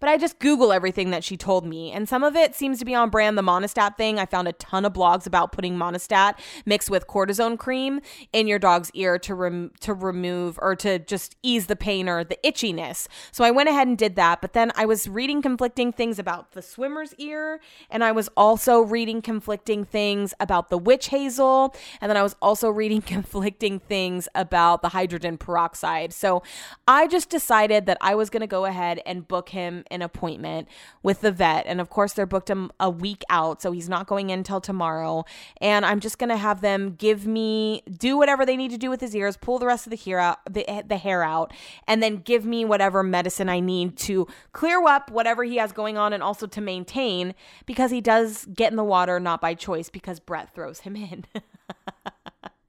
But 0.00 0.08
I 0.08 0.16
just 0.16 0.38
Google 0.38 0.72
everything 0.72 1.10
that 1.10 1.24
she 1.24 1.36
told 1.36 1.66
me, 1.66 1.92
and 1.92 2.08
some 2.08 2.22
of 2.22 2.36
it 2.36 2.54
seems 2.54 2.78
to 2.78 2.84
be 2.84 2.94
on 2.94 3.10
brand. 3.10 3.38
The 3.38 3.42
Monistat 3.42 3.96
thing, 3.96 4.18
I 4.18 4.26
found 4.26 4.48
a 4.48 4.52
ton 4.52 4.84
of 4.84 4.92
blogs 4.92 5.26
about 5.26 5.52
putting 5.52 5.76
Monistat 5.76 6.34
mixed 6.64 6.90
with 6.90 7.06
cortisone 7.06 7.58
cream 7.58 8.00
in 8.32 8.46
your 8.46 8.58
dog's 8.58 8.90
ear 8.94 9.18
to 9.20 9.34
rem- 9.34 9.72
to 9.80 9.94
remove 9.94 10.58
or 10.62 10.74
to 10.76 10.98
just 10.98 11.36
ease 11.42 11.66
the 11.66 11.76
pain 11.76 12.08
or 12.08 12.24
the 12.24 12.38
itchiness. 12.44 13.08
So 13.32 13.44
I 13.44 13.50
went 13.50 13.68
ahead 13.68 13.88
and 13.88 13.96
did 13.96 14.16
that. 14.16 14.40
But 14.40 14.52
then 14.52 14.72
I 14.76 14.86
was 14.86 15.08
reading 15.08 15.42
conflicting 15.42 15.92
things 15.92 16.18
about 16.18 16.52
the 16.52 16.62
swimmer's 16.62 17.14
ear, 17.14 17.60
and 17.90 18.04
I 18.04 18.12
was 18.12 18.28
also 18.36 18.80
reading 18.80 19.22
conflicting 19.22 19.84
things 19.84 20.34
about 20.40 20.70
the 20.70 20.78
witch 20.78 21.08
hazel, 21.08 21.74
and 22.00 22.10
then 22.10 22.16
I 22.16 22.22
was 22.22 22.36
also 22.42 22.70
reading 22.70 23.02
conflicting 23.16 23.80
things 23.80 24.28
about 24.34 24.82
the 24.82 24.90
hydrogen 24.90 25.38
peroxide. 25.38 26.12
So 26.12 26.42
I 26.86 27.06
just 27.06 27.30
decided 27.30 27.86
that 27.86 27.98
I 28.00 28.14
was 28.14 28.30
going 28.30 28.40
to 28.40 28.46
go 28.46 28.64
ahead 28.64 29.00
and 29.06 29.26
book 29.26 29.50
him 29.50 29.84
an 29.90 30.02
appointment 30.02 30.68
with 31.02 31.20
the 31.20 31.32
vet. 31.32 31.66
And 31.66 31.80
of 31.80 31.90
course, 31.90 32.12
they're 32.12 32.26
booked 32.26 32.50
him 32.50 32.70
a 32.80 32.90
week 32.90 33.22
out. 33.30 33.62
So 33.62 33.72
he's 33.72 33.88
not 33.88 34.06
going 34.06 34.30
in 34.30 34.40
until 34.40 34.60
tomorrow. 34.60 35.24
And 35.60 35.84
I'm 35.84 36.00
just 36.00 36.18
going 36.18 36.30
to 36.30 36.36
have 36.36 36.60
them 36.60 36.94
give 36.94 37.26
me, 37.26 37.82
do 37.98 38.16
whatever 38.16 38.46
they 38.46 38.56
need 38.56 38.70
to 38.70 38.78
do 38.78 38.90
with 38.90 39.00
his 39.00 39.14
ears, 39.14 39.36
pull 39.36 39.58
the 39.58 39.66
rest 39.66 39.86
of 39.86 39.90
the 39.90 39.96
hair 39.96 40.18
out, 40.18 40.38
the, 40.52 40.64
the 40.86 40.96
hair 40.96 41.22
out, 41.22 41.52
and 41.86 42.02
then 42.02 42.16
give 42.16 42.44
me 42.44 42.64
whatever 42.64 43.02
medicine 43.02 43.48
I 43.48 43.60
need 43.60 43.96
to 43.98 44.26
clear 44.52 44.86
up 44.86 45.10
whatever 45.10 45.44
he 45.44 45.56
has 45.56 45.72
going 45.72 45.96
on 45.96 46.12
and 46.12 46.22
also 46.22 46.46
to 46.46 46.60
maintain 46.60 47.34
because 47.64 47.90
he 47.90 48.00
does 48.00 48.46
get 48.46 48.70
in 48.70 48.76
the 48.76 48.84
water 48.84 49.18
not 49.20 49.40
by 49.40 49.54
choice 49.54 49.88
because 49.88 50.20
Brett 50.20 50.54
throws 50.54 50.80
him 50.80 50.96
in. 50.96 51.24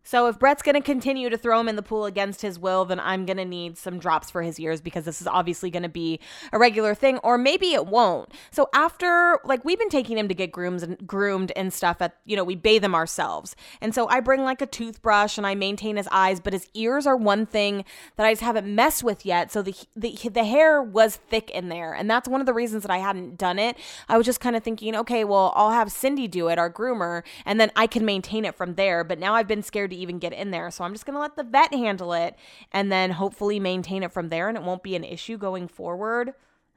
So 0.08 0.28
if 0.28 0.40
Brett's 0.40 0.64
going 0.64 0.76
to 0.76 0.82
continue 0.82 1.30
to 1.30 1.38
throw 1.38 1.60
him 1.60 1.68
in 1.68 1.76
the 1.76 1.82
pool 1.82 2.06
against 2.06 2.42
his 2.42 2.58
will, 2.58 2.86
then 2.86 2.98
I'm 2.98 3.26
going 3.26 3.36
to 3.36 3.44
need 3.44 3.78
some 3.78 4.00
drops 4.00 4.32
for 4.32 4.42
his 4.42 4.58
ears 4.58 4.80
because 4.80 5.04
this 5.04 5.20
is 5.20 5.28
obviously 5.28 5.70
going 5.70 5.84
to 5.84 5.90
be 5.90 6.22
a 6.54 6.58
regular 6.58 6.96
thing 6.96 7.18
or 7.18 7.38
maybe 7.38 7.74
it 7.74 7.88
won't. 7.88 8.32
So 8.50 8.70
after 8.74 9.38
like 9.44 9.66
we've 9.66 9.78
been 9.78 9.90
taking 9.90 10.18
him 10.18 10.30
to 10.30 10.34
get 10.34 10.50
grooms 10.50 10.82
and 10.82 11.06
groomed 11.06 11.52
and 11.58 11.74
stuff 11.74 12.02
at, 12.02 12.16
you 12.24 12.38
know, 12.38 12.46
we 12.46 12.56
bathe 12.56 12.86
him 12.86 12.96
ourselves. 12.96 13.54
And 13.82 13.94
so 13.94 14.08
I 14.08 14.22
bring 14.22 14.46
like 14.46 14.62
a 14.62 14.66
toothbrush 14.66 15.38
and 15.38 15.46
I 15.46 15.56
maintain 15.56 15.98
his 15.98 16.08
eyes, 16.10 16.40
but 16.40 16.54
his 16.54 16.70
ears 16.74 17.06
are 17.06 17.18
one 17.18 17.46
thing 17.46 17.84
that 18.16 18.26
I 18.26 18.32
just 18.32 18.44
haven't 18.44 18.74
messed 18.74 19.04
with 19.04 19.26
yet. 19.26 19.52
So 19.52 19.62
the 19.62 19.76
the 19.98 20.18
the 20.30 20.46
hair 20.46 20.82
was 20.82 21.18
thick 21.18 21.50
in 21.50 21.68
there, 21.68 21.94
and 21.94 22.10
that's 22.10 22.30
one 22.30 22.40
of 22.40 22.46
the 22.46 22.54
reasons 22.54 22.84
that 22.84 22.92
I 22.92 23.00
hadn't 23.00 23.38
done 23.38 23.60
it. 23.60 23.76
I 24.08 24.16
was 24.16 24.26
just 24.26 24.40
kind 24.40 24.56
of 24.56 24.64
thinking, 24.64 24.96
okay, 24.96 25.26
well, 25.26 25.52
I'll 25.54 25.72
have 25.72 25.92
Cindy 25.92 26.30
do 26.30 26.48
it, 26.48 26.58
our 26.58 26.72
groomer, 26.72 27.24
and 27.46 27.60
then 27.60 27.72
I 27.76 27.88
can 27.88 28.06
maintain 28.06 28.46
it 28.46 28.56
from 28.56 28.76
there. 28.76 29.04
But 29.04 29.20
now 29.20 29.34
I've 29.34 29.50
been 29.50 29.64
scared 29.64 29.92
to 29.92 29.97
even 29.98 30.20
get 30.20 30.34
in 30.34 30.52
there. 30.52 30.72
So 30.72 30.84
I'm 30.84 30.94
just 30.94 31.06
going 31.06 31.16
to 31.16 31.20
let 31.20 31.36
the 31.36 31.44
vet 31.44 31.74
handle 31.74 32.14
it 32.14 32.36
and 32.72 32.92
then 32.92 33.12
hopefully 33.12 33.60
maintain 33.60 34.04
it 34.04 34.12
from 34.12 34.30
there 34.30 34.48
and 34.48 34.58
it 34.58 34.64
won't 34.64 34.84
be 34.84 34.96
an 34.96 35.04
issue 35.04 35.38
going 35.38 35.68
forward. 35.68 36.34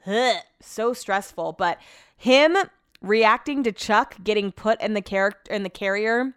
Ugh, 0.07 0.37
so 0.61 0.93
stressful. 0.93 1.53
But 1.53 1.79
him 2.17 2.57
reacting 3.03 3.63
to 3.65 3.73
Chuck 3.73 4.17
getting 4.23 4.53
put 4.53 4.81
in 4.81 4.95
the 4.95 5.03
character 5.03 5.53
in 5.53 5.63
the 5.63 5.71
carrier 5.71 6.35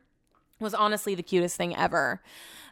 was 0.59 0.73
honestly 0.73 1.15
the 1.15 1.23
cutest 1.23 1.57
thing 1.57 1.75
ever. 1.75 2.21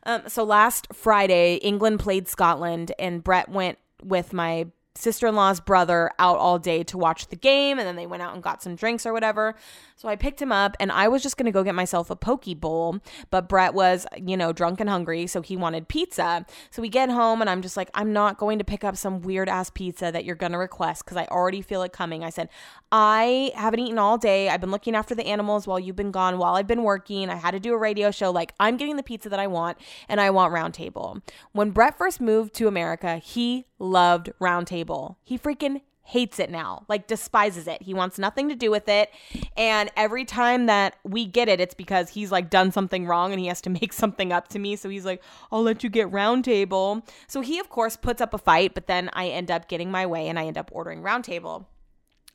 Um, 0.03 0.23
so 0.27 0.43
last 0.43 0.87
Friday, 0.93 1.55
England 1.55 1.99
played 1.99 2.27
Scotland, 2.27 2.91
and 2.97 3.23
Brett 3.23 3.49
went 3.49 3.77
with 4.03 4.33
my 4.33 4.67
sister 4.95 5.27
in 5.27 5.35
law's 5.35 5.59
brother 5.59 6.11
out 6.19 6.37
all 6.37 6.59
day 6.59 6.83
to 6.83 6.97
watch 6.97 7.27
the 7.27 7.35
game, 7.35 7.79
and 7.79 7.87
then 7.87 7.95
they 7.95 8.07
went 8.07 8.21
out 8.21 8.33
and 8.33 8.43
got 8.43 8.61
some 8.61 8.75
drinks 8.75 9.05
or 9.05 9.13
whatever. 9.13 9.55
So 9.95 10.09
I 10.09 10.15
picked 10.15 10.41
him 10.41 10.51
up, 10.51 10.75
and 10.79 10.91
I 10.91 11.07
was 11.07 11.23
just 11.23 11.37
gonna 11.37 11.51
go 11.51 11.63
get 11.63 11.75
myself 11.75 12.09
a 12.09 12.15
poke 12.15 12.41
bowl, 12.59 12.99
but 13.29 13.47
Brett 13.47 13.73
was, 13.73 14.07
you 14.17 14.35
know, 14.35 14.51
drunk 14.51 14.79
and 14.79 14.89
hungry, 14.89 15.27
so 15.27 15.41
he 15.41 15.55
wanted 15.55 15.87
pizza. 15.87 16.45
So 16.71 16.81
we 16.81 16.89
get 16.89 17.09
home, 17.09 17.41
and 17.41 17.49
I'm 17.49 17.61
just 17.61 17.77
like, 17.77 17.89
I'm 17.93 18.11
not 18.13 18.37
going 18.37 18.57
to 18.57 18.65
pick 18.65 18.83
up 18.83 18.97
some 18.97 19.21
weird 19.21 19.47
ass 19.47 19.69
pizza 19.69 20.11
that 20.11 20.25
you're 20.25 20.35
gonna 20.35 20.57
request 20.57 21.05
because 21.05 21.17
I 21.17 21.25
already 21.25 21.61
feel 21.61 21.83
it 21.83 21.93
coming. 21.93 22.23
I 22.23 22.29
said, 22.29 22.49
I 22.91 23.51
haven't 23.55 23.79
eaten 23.79 23.99
all 23.99 24.17
day. 24.17 24.49
I've 24.49 24.59
been 24.59 24.71
looking 24.71 24.95
after 24.95 25.15
the 25.15 25.25
animals 25.25 25.67
while 25.67 25.79
you've 25.79 25.95
been 25.95 26.11
gone, 26.11 26.37
while 26.37 26.55
I've 26.55 26.67
been 26.67 26.83
working. 26.83 27.29
I 27.29 27.35
had 27.35 27.51
to 27.51 27.59
do 27.59 27.73
a 27.73 27.77
radio 27.77 28.11
show. 28.11 28.31
Like, 28.31 28.53
I'm 28.59 28.77
getting 28.77 28.97
the 28.97 29.03
pizza 29.03 29.29
that 29.29 29.39
I 29.39 29.47
want, 29.47 29.77
and 30.09 30.19
I 30.19 30.29
want 30.31 30.53
Roundtable. 30.53 31.21
When 31.53 31.71
Brett 31.71 31.97
first 31.97 32.19
moved 32.19 32.53
to 32.55 32.67
America, 32.67 33.17
he 33.17 33.65
loved 33.81 34.31
Roundtable. 34.39 35.15
He 35.23 35.37
freaking 35.37 35.81
hates 36.03 36.39
it 36.39 36.49
now, 36.49 36.83
like 36.89 37.07
despises 37.07 37.67
it. 37.67 37.81
He 37.81 37.93
wants 37.93 38.19
nothing 38.19 38.49
to 38.49 38.55
do 38.55 38.69
with 38.69 38.89
it. 38.89 39.09
And 39.55 39.89
every 39.95 40.25
time 40.25 40.65
that 40.65 40.95
we 41.03 41.25
get 41.25 41.47
it, 41.47 41.61
it's 41.61 41.73
because 41.73 42.09
he's 42.09 42.31
like 42.31 42.49
done 42.49 42.71
something 42.71 43.05
wrong 43.05 43.31
and 43.31 43.39
he 43.39 43.47
has 43.47 43.61
to 43.61 43.69
make 43.81 43.93
something 43.93 44.31
up 44.31 44.47
to 44.49 44.59
me. 44.59 44.75
So 44.75 44.89
he's 44.89 45.05
like, 45.05 45.23
I'll 45.51 45.63
let 45.63 45.83
you 45.83 45.89
get 45.89 46.11
Roundtable. 46.11 47.07
So 47.27 47.41
he, 47.41 47.59
of 47.59 47.69
course, 47.69 47.95
puts 47.95 48.21
up 48.21 48.33
a 48.33 48.37
fight, 48.37 48.73
but 48.73 48.87
then 48.87 49.09
I 49.13 49.27
end 49.27 49.49
up 49.49 49.67
getting 49.67 49.91
my 49.91 50.05
way 50.05 50.27
and 50.27 50.37
I 50.37 50.45
end 50.45 50.57
up 50.57 50.69
ordering 50.73 51.01
Roundtable. 51.01 51.65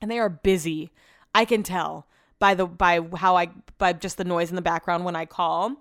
And 0.01 0.11
they 0.11 0.19
are 0.19 0.31
busy. 0.31 0.91
I 1.35 1.45
can 1.45 1.63
tell 1.63 2.07
by 2.39 2.55
the 2.55 2.67
by 2.67 3.01
how 3.17 3.37
I 3.37 3.49
by 3.79 3.93
just 3.93 4.19
the 4.19 4.25
noise 4.25 4.51
in 4.51 4.57
the 4.57 4.63
background 4.63 5.05
when 5.05 5.17
I 5.17 5.27
call. 5.27 5.77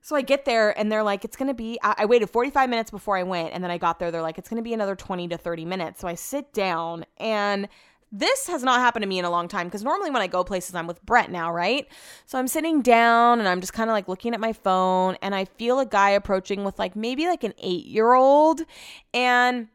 So 0.00 0.16
I 0.16 0.22
get 0.22 0.44
there 0.44 0.76
and 0.78 0.90
they're 0.90 1.02
like, 1.02 1.24
it's 1.24 1.36
going 1.36 1.48
to 1.48 1.54
be, 1.54 1.78
I, 1.82 2.06
waited 2.06 2.30
45 2.30 2.70
minutes 2.70 2.90
before 2.90 3.16
I 3.16 3.22
went. 3.22 3.52
And 3.52 3.62
then 3.62 3.70
I 3.70 3.78
got 3.78 3.98
there, 3.98 4.10
they're 4.10 4.22
like, 4.22 4.38
it's 4.38 4.48
going 4.48 4.62
to 4.62 4.64
be 4.64 4.72
another 4.72 4.96
20 4.96 5.28
to 5.28 5.36
30 5.36 5.64
minutes. 5.64 6.00
So 6.00 6.08
I 6.08 6.14
sit 6.14 6.52
down 6.52 7.04
and 7.18 7.68
this 8.12 8.48
has 8.48 8.64
not 8.64 8.80
happened 8.80 9.04
to 9.04 9.08
me 9.08 9.18
in 9.18 9.24
a 9.24 9.30
long 9.30 9.46
time 9.46 9.68
because 9.68 9.84
normally 9.84 10.10
when 10.10 10.22
I 10.22 10.26
go 10.26 10.42
places, 10.42 10.74
I'm 10.74 10.86
with 10.86 11.04
Brett 11.04 11.30
now, 11.30 11.52
right? 11.52 11.86
So 12.26 12.38
I'm 12.38 12.48
sitting 12.48 12.82
down 12.82 13.38
and 13.38 13.48
I'm 13.48 13.60
just 13.60 13.72
kind 13.72 13.88
of 13.88 13.94
like 13.94 14.08
looking 14.08 14.34
at 14.34 14.40
my 14.40 14.52
phone 14.52 15.16
and 15.22 15.34
I 15.34 15.44
feel 15.44 15.78
a 15.78 15.86
guy 15.86 16.10
approaching 16.10 16.64
with 16.64 16.78
like 16.78 16.96
maybe 16.96 17.26
like 17.26 17.44
an 17.44 17.54
eight 17.58 17.84
year 17.84 18.14
old. 18.14 18.62
And 19.14 19.68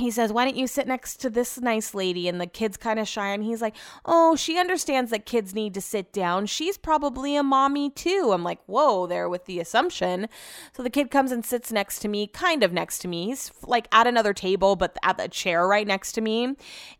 he 0.00 0.10
says, 0.10 0.32
Why 0.32 0.44
don't 0.44 0.56
you 0.56 0.66
sit 0.66 0.86
next 0.86 1.16
to 1.18 1.30
this 1.30 1.60
nice 1.60 1.94
lady? 1.94 2.28
And 2.28 2.40
the 2.40 2.46
kid's 2.46 2.76
kind 2.76 2.98
of 2.98 3.06
shy. 3.06 3.28
And 3.28 3.44
he's 3.44 3.62
like, 3.62 3.76
Oh, 4.04 4.36
she 4.36 4.58
understands 4.58 5.10
that 5.10 5.26
kids 5.26 5.54
need 5.54 5.74
to 5.74 5.80
sit 5.80 6.12
down. 6.12 6.46
She's 6.46 6.78
probably 6.78 7.36
a 7.36 7.42
mommy 7.42 7.90
too. 7.90 8.30
I'm 8.32 8.42
like, 8.42 8.60
Whoa, 8.66 9.06
there 9.06 9.28
with 9.28 9.46
the 9.46 9.60
assumption. 9.60 10.28
So 10.74 10.82
the 10.82 10.90
kid 10.90 11.10
comes 11.10 11.32
and 11.32 11.44
sits 11.44 11.70
next 11.70 12.00
to 12.00 12.08
me, 12.08 12.26
kind 12.26 12.62
of 12.62 12.72
next 12.72 13.00
to 13.00 13.08
me. 13.08 13.26
He's 13.26 13.52
like 13.62 13.88
at 13.92 14.06
another 14.06 14.32
table, 14.32 14.76
but 14.76 14.96
at 15.02 15.18
the 15.18 15.28
chair 15.28 15.66
right 15.66 15.86
next 15.86 16.12
to 16.12 16.20
me. 16.20 16.56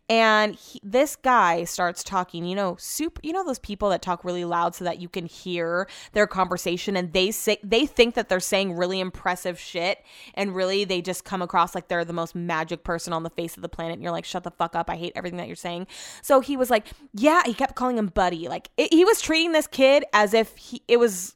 And 0.09 0.55
he, 0.55 0.79
this 0.83 1.15
guy 1.15 1.63
starts 1.63 2.03
talking, 2.03 2.43
you 2.43 2.55
know, 2.55 2.75
super, 2.77 3.21
you 3.23 3.31
know, 3.31 3.45
those 3.45 3.59
people 3.59 3.89
that 3.91 4.01
talk 4.01 4.25
really 4.25 4.43
loud 4.43 4.75
so 4.75 4.83
that 4.83 4.99
you 4.99 5.07
can 5.07 5.25
hear 5.25 5.87
their 6.11 6.27
conversation 6.27 6.97
and 6.97 7.13
they 7.13 7.31
say, 7.31 7.57
they 7.63 7.85
think 7.85 8.15
that 8.15 8.27
they're 8.27 8.41
saying 8.41 8.73
really 8.73 8.99
impressive 8.99 9.57
shit. 9.57 10.03
And 10.33 10.53
really, 10.53 10.83
they 10.83 11.01
just 11.01 11.23
come 11.23 11.41
across 11.41 11.73
like 11.73 11.87
they're 11.87 12.03
the 12.03 12.11
most 12.11 12.35
magic 12.35 12.83
person 12.83 12.90
on 13.13 13.23
the 13.23 13.29
face 13.29 13.55
of 13.55 13.61
the 13.61 13.69
planet. 13.69 13.93
And 13.93 14.03
you're 14.03 14.11
like, 14.11 14.25
shut 14.25 14.43
the 14.43 14.51
fuck 14.51 14.75
up. 14.75 14.89
I 14.89 14.95
hate 14.95 15.13
everything 15.15 15.37
that 15.37 15.47
you're 15.47 15.55
saying. 15.55 15.87
So 16.21 16.39
he 16.39 16.57
was 16.57 16.69
like, 16.69 16.87
yeah, 17.13 17.43
he 17.45 17.53
kept 17.53 17.75
calling 17.75 17.97
him 17.97 18.07
buddy. 18.07 18.47
Like, 18.47 18.69
it, 18.77 18.93
he 18.93 19.05
was 19.05 19.21
treating 19.21 19.51
this 19.51 19.67
kid 19.67 20.05
as 20.13 20.33
if 20.33 20.55
he, 20.57 20.81
it 20.87 20.97
was 20.97 21.35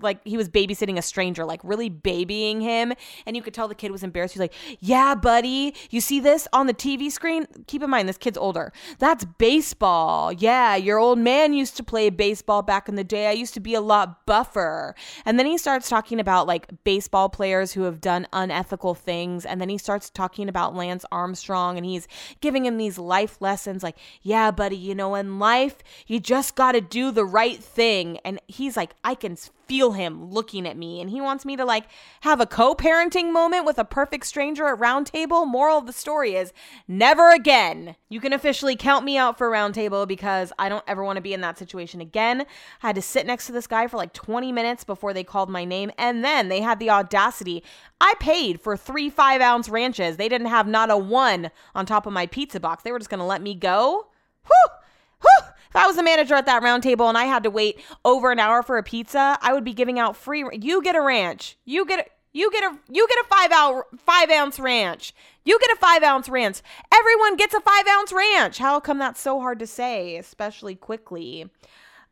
like 0.00 0.20
he 0.24 0.36
was 0.36 0.48
babysitting 0.48 0.98
a 0.98 1.02
stranger, 1.02 1.44
like 1.44 1.60
really 1.62 1.88
babying 1.88 2.60
him. 2.60 2.92
And 3.24 3.34
you 3.34 3.42
could 3.42 3.54
tell 3.54 3.66
the 3.66 3.74
kid 3.74 3.90
was 3.90 4.02
embarrassed. 4.02 4.34
He's 4.34 4.40
like, 4.40 4.52
Yeah, 4.80 5.14
buddy, 5.14 5.74
you 5.90 6.00
see 6.00 6.20
this 6.20 6.46
on 6.52 6.66
the 6.66 6.74
TV 6.74 7.10
screen? 7.10 7.46
Keep 7.66 7.82
in 7.82 7.90
mind, 7.90 8.08
this 8.08 8.18
kid's 8.18 8.36
older. 8.36 8.72
That's 8.98 9.24
baseball. 9.24 10.32
Yeah, 10.32 10.76
your 10.76 10.98
old 10.98 11.18
man 11.18 11.54
used 11.54 11.76
to 11.78 11.82
play 11.82 12.10
baseball 12.10 12.62
back 12.62 12.88
in 12.88 12.96
the 12.96 13.04
day. 13.04 13.28
I 13.28 13.32
used 13.32 13.54
to 13.54 13.60
be 13.60 13.74
a 13.74 13.80
lot 13.80 14.26
buffer. 14.26 14.94
And 15.24 15.38
then 15.38 15.46
he 15.46 15.56
starts 15.56 15.88
talking 15.88 16.20
about 16.20 16.46
like 16.46 16.68
baseball 16.84 17.28
players 17.28 17.72
who 17.72 17.82
have 17.82 18.00
done 18.00 18.26
unethical 18.32 18.94
things. 18.94 19.46
And 19.46 19.60
then 19.60 19.70
he 19.70 19.78
starts 19.78 20.10
talking 20.10 20.48
about 20.48 20.74
Lance 20.74 21.06
Armstrong 21.10 21.76
and 21.78 21.86
he's 21.86 22.06
giving 22.40 22.66
him 22.66 22.76
these 22.76 22.98
life 22.98 23.40
lessons 23.40 23.82
like, 23.82 23.96
Yeah, 24.20 24.50
buddy, 24.50 24.76
you 24.76 24.94
know, 24.94 25.14
in 25.14 25.38
life, 25.38 25.78
you 26.06 26.20
just 26.20 26.54
got 26.54 26.72
to 26.72 26.82
do 26.82 27.10
the 27.10 27.24
right 27.24 27.62
thing. 27.62 28.18
And 28.24 28.40
he's 28.46 28.76
like, 28.76 28.94
I 29.02 29.14
can 29.14 29.36
feel 29.66 29.92
him 29.92 30.30
looking 30.30 30.66
at 30.66 30.76
me. 30.76 31.00
And 31.00 31.10
he 31.10 31.20
wants 31.20 31.44
me 31.44 31.56
to 31.56 31.64
like 31.64 31.86
have 32.20 32.40
a 32.40 32.46
co-parenting 32.46 33.32
moment 33.32 33.64
with 33.64 33.78
a 33.78 33.84
perfect 33.84 34.26
stranger 34.26 34.66
at 34.68 34.78
roundtable. 34.78 35.46
Moral 35.46 35.78
of 35.78 35.86
the 35.86 35.92
story 35.92 36.34
is 36.34 36.52
never 36.88 37.30
again. 37.30 37.96
You 38.08 38.20
can 38.20 38.32
officially 38.32 38.76
count 38.76 39.04
me 39.04 39.16
out 39.16 39.38
for 39.38 39.50
roundtable 39.50 40.06
because 40.06 40.52
i 40.58 40.68
don't 40.68 40.84
ever 40.86 41.04
want 41.04 41.16
to 41.16 41.22
be 41.22 41.34
in 41.34 41.40
that 41.40 41.58
situation 41.58 42.00
again. 42.00 42.42
I 42.82 42.88
had 42.88 42.96
to 42.96 43.02
sit 43.02 43.26
next 43.26 43.46
to 43.46 43.52
this 43.52 43.66
guy 43.66 43.86
for 43.86 43.96
like 43.96 44.12
20 44.12 44.52
minutes 44.52 44.84
before 44.84 45.12
they 45.12 45.24
called 45.24 45.50
my 45.50 45.64
name. 45.64 45.90
And 45.98 46.24
then 46.24 46.48
they 46.48 46.60
had 46.60 46.78
the 46.78 46.90
audacity. 46.90 47.62
I 48.00 48.14
paid 48.20 48.60
for 48.60 48.76
three 48.76 49.10
five 49.10 49.40
ounce 49.40 49.68
ranches. 49.68 50.16
They 50.16 50.28
didn't 50.28 50.48
have 50.48 50.66
not 50.66 50.90
a 50.90 50.96
one 50.96 51.50
on 51.74 51.86
top 51.86 52.06
of 52.06 52.12
my 52.12 52.26
pizza 52.26 52.60
box. 52.60 52.82
They 52.82 52.92
were 52.92 52.98
just 52.98 53.10
gonna 53.10 53.26
let 53.26 53.42
me 53.42 53.54
go. 53.54 54.08
Whew! 54.46 54.85
Whew! 55.20 55.48
If 55.70 55.76
I 55.76 55.86
was 55.86 55.96
the 55.96 56.02
manager 56.02 56.34
at 56.34 56.46
that 56.46 56.62
round 56.62 56.82
table 56.82 57.08
and 57.08 57.18
I 57.18 57.24
had 57.24 57.42
to 57.42 57.50
wait 57.50 57.80
over 58.04 58.32
an 58.32 58.38
hour 58.38 58.62
for 58.62 58.78
a 58.78 58.82
pizza, 58.82 59.38
I 59.42 59.52
would 59.52 59.64
be 59.64 59.74
giving 59.74 59.98
out 59.98 60.16
free. 60.16 60.44
You 60.52 60.82
get 60.82 60.96
a 60.96 61.00
ranch. 61.00 61.56
You 61.64 61.84
get 61.86 62.00
a. 62.00 62.04
You 62.32 62.50
get 62.50 62.64
a 62.64 62.78
you 62.92 63.08
get 63.08 63.18
a 63.18 63.28
five 63.28 63.50
hour 63.50 63.86
five 63.96 64.30
ounce 64.30 64.58
ranch. 64.60 65.14
You 65.46 65.58
get 65.58 65.70
a 65.70 65.76
five 65.76 66.02
ounce 66.02 66.28
ranch. 66.28 66.60
Everyone 66.92 67.36
gets 67.36 67.54
a 67.54 67.60
five 67.60 67.86
ounce 67.88 68.12
ranch. 68.12 68.58
How 68.58 68.78
come 68.78 68.98
that's 68.98 69.20
so 69.20 69.40
hard 69.40 69.58
to 69.60 69.66
say, 69.66 70.18
especially 70.18 70.74
quickly? 70.74 71.48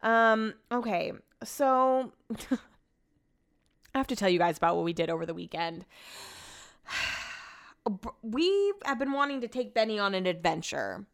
Um, 0.03 0.55
okay, 0.73 1.13
so 1.43 2.13
I 3.95 3.99
have 3.99 4.07
to 4.09 4.17
tell 4.17 4.29
you 4.31 4.39
guys 4.39 4.57
about 4.57 4.77
what 4.77 4.85
we 4.85 4.93
did 4.93 5.11
over 5.11 5.27
the 5.27 5.35
weekend. 5.35 5.85
We 8.23 8.73
have 8.87 8.99
been 8.99 9.13
wanting 9.13 9.43
to 9.43 9.49
take 9.49 9.75
Benny 9.75 9.99
on 9.99 10.15
an 10.15 10.25
adventure. 10.25 11.05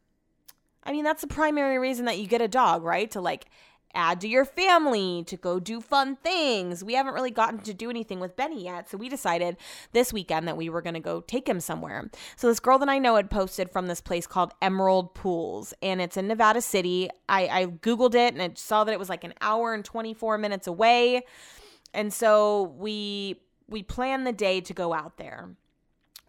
I 0.83 0.91
mean, 0.91 1.03
that's 1.03 1.21
the 1.21 1.27
primary 1.27 1.77
reason 1.77 2.05
that 2.05 2.19
you 2.19 2.27
get 2.27 2.41
a 2.41 2.47
dog, 2.47 2.83
right? 2.83 3.09
To 3.11 3.21
like 3.21 3.45
add 3.93 4.21
to 4.21 4.27
your 4.27 4.45
family, 4.45 5.23
to 5.27 5.37
go 5.37 5.59
do 5.59 5.81
fun 5.81 6.15
things. 6.15 6.83
We 6.83 6.93
haven't 6.93 7.13
really 7.13 7.31
gotten 7.31 7.59
to 7.59 7.73
do 7.73 7.89
anything 7.89 8.19
with 8.19 8.35
Benny 8.35 8.63
yet. 8.63 8.89
So 8.89 8.97
we 8.97 9.09
decided 9.09 9.57
this 9.91 10.13
weekend 10.13 10.47
that 10.47 10.57
we 10.57 10.69
were 10.69 10.81
going 10.81 10.93
to 10.93 10.99
go 10.99 11.21
take 11.21 11.47
him 11.47 11.59
somewhere. 11.59 12.09
So 12.35 12.47
this 12.47 12.59
girl 12.59 12.79
that 12.79 12.89
I 12.89 12.99
know 12.99 13.15
had 13.15 13.29
posted 13.29 13.69
from 13.69 13.87
this 13.87 14.01
place 14.01 14.27
called 14.27 14.53
Emerald 14.61 15.13
Pools, 15.13 15.73
and 15.81 16.01
it's 16.01 16.17
in 16.17 16.27
Nevada 16.27 16.61
City. 16.61 17.09
I, 17.27 17.47
I 17.47 17.65
Googled 17.65 18.15
it 18.15 18.33
and 18.33 18.41
I 18.41 18.51
saw 18.55 18.83
that 18.83 18.93
it 18.93 18.99
was 18.99 19.09
like 19.09 19.23
an 19.23 19.33
hour 19.41 19.73
and 19.73 19.83
24 19.83 20.37
minutes 20.37 20.67
away. 20.67 21.23
And 21.93 22.13
so 22.13 22.73
we 22.77 23.41
we 23.67 23.83
planned 23.83 24.27
the 24.27 24.33
day 24.33 24.59
to 24.61 24.73
go 24.73 24.93
out 24.93 25.17
there. 25.17 25.49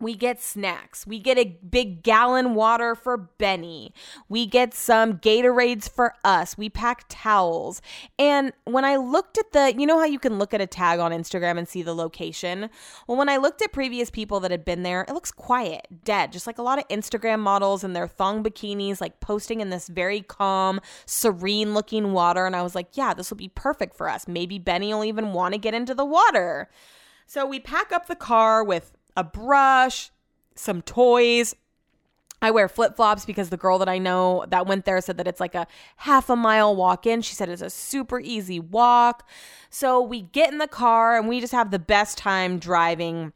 We 0.03 0.17
get 0.17 0.43
snacks. 0.43 1.07
We 1.07 1.21
get 1.21 1.39
a 1.39 1.57
big 1.71 2.03
gallon 2.03 2.55
water 2.55 2.97
for 2.97 3.17
Benny. 3.17 3.95
We 4.29 4.47
get 4.47 4.75
some 4.75 5.19
Gatorades 5.19 5.89
for 5.89 6.15
us. 6.25 6.59
We 6.59 6.69
pack 6.69 7.05
towels. 7.09 7.81
And 8.19 8.53
when 8.65 8.85
I 8.85 8.97
looked 8.97 9.39
at 9.39 9.53
the, 9.53 9.73
you 9.79 9.87
know 9.87 10.01
how 10.01 10.05
you 10.05 10.19
can 10.19 10.41
look 10.41 10.53
at 10.53 10.61
a 10.61 10.67
tag 10.67 10.99
on 10.99 11.13
Instagram 11.13 11.57
and 11.57 11.69
see 11.69 11.83
the 11.83 11.95
location? 11.95 12.69
Well, 13.07 13.17
when 13.17 13.29
I 13.29 13.37
looked 13.37 13.63
at 13.63 13.73
previous 13.73 14.11
people 14.11 14.41
that 14.41 14.51
had 14.51 14.65
been 14.65 14.83
there, 14.83 15.03
it 15.03 15.13
looks 15.13 15.31
quiet, 15.31 15.87
dead, 16.03 16.33
just 16.33 16.49
like 16.49 16.59
a 16.59 16.63
lot 16.63 16.81
of 16.81 16.89
Instagram 16.89 17.39
models 17.39 17.85
in 17.85 17.93
their 17.93 18.09
thong 18.09 18.43
bikinis, 18.43 19.01
like 19.01 19.21
posting 19.21 19.61
in 19.61 19.71
this 19.71 19.87
very 19.87 20.21
calm, 20.21 20.81
serene 21.07 21.75
looking 21.75 22.13
water. 22.13 22.45
And 22.45 22.57
I 22.57 22.63
was 22.63 22.75
like, 22.75 22.89
yeah, 22.95 23.15
this 23.15 23.31
will 23.31 23.37
be 23.37 23.49
perfect 23.49 23.97
for 23.97 24.09
us. 24.09 24.27
Maybe 24.27 24.59
Benny 24.59 24.93
will 24.93 25.05
even 25.05 25.33
want 25.33 25.55
to 25.55 25.59
get 25.59 25.75
into 25.75 25.95
the 25.95 26.05
water. 26.05 26.69
So 27.27 27.47
we 27.47 27.61
pack 27.61 27.93
up 27.93 28.09
the 28.09 28.17
car 28.17 28.65
with 28.65 28.93
a 29.17 29.25
brush, 29.25 30.11
some 30.55 30.83
toys. 30.83 31.55
I 32.41 32.51
wear 32.51 32.69
flip 32.69 32.97
flops 32.97 33.25
because 33.25 33.51
the 33.51 33.57
girl 33.57 33.79
that 33.79 33.89
I 33.89 33.99
know 33.99 34.45
that 34.49 34.67
went 34.67 34.85
there 34.85 35.01
said 35.01 35.17
that 35.19 35.29
it's 35.29 35.39
like 35.39 35.55
a 35.55 35.69
half 35.99 36.29
a 36.29 36.35
mile 36.35 36.75
walk 36.75 37.07
in. 37.07 37.23
She 37.23 37.37
said 37.37 37.49
it's 37.49 37.63
a 37.63 37.71
super 37.71 38.19
easy 38.19 38.59
walk. 38.59 39.29
So 39.71 40.03
we 40.03 40.23
get 40.23 40.53
in 40.53 40.59
the 40.59 40.67
car 40.67 41.17
and 41.17 41.29
we 41.29 41.41
just 41.41 41.53
have 41.53 41.71
the 41.71 41.79
best 41.79 42.19
time 42.19 42.59
driving 42.59 43.33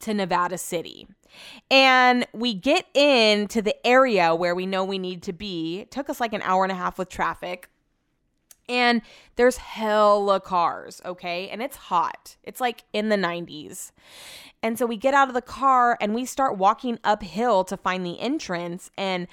to 0.00 0.14
Nevada 0.14 0.56
City. 0.56 1.06
And 1.70 2.26
we 2.32 2.54
get 2.54 2.86
into 2.94 3.60
the 3.60 3.74
area 3.86 4.34
where 4.34 4.54
we 4.54 4.64
know 4.64 4.84
we 4.84 4.98
need 4.98 5.22
to 5.24 5.32
be. 5.32 5.80
It 5.80 5.90
took 5.90 6.08
us 6.08 6.20
like 6.20 6.32
an 6.32 6.42
hour 6.42 6.64
and 6.64 6.72
a 6.72 6.76
half 6.76 6.96
with 6.96 7.10
traffic. 7.10 7.68
And 8.68 9.02
there's 9.36 9.58
hella 9.58 10.40
cars, 10.40 11.00
okay? 11.04 11.48
And 11.48 11.62
it's 11.62 11.76
hot. 11.76 12.36
It's 12.42 12.60
like 12.60 12.84
in 12.92 13.08
the 13.08 13.16
90s. 13.16 13.92
And 14.62 14.78
so 14.78 14.86
we 14.86 14.96
get 14.96 15.12
out 15.12 15.28
of 15.28 15.34
the 15.34 15.42
car 15.42 15.98
and 16.00 16.14
we 16.14 16.24
start 16.24 16.56
walking 16.56 16.98
uphill 17.04 17.64
to 17.64 17.76
find 17.76 18.04
the 18.04 18.18
entrance. 18.18 18.90
And 18.96 19.28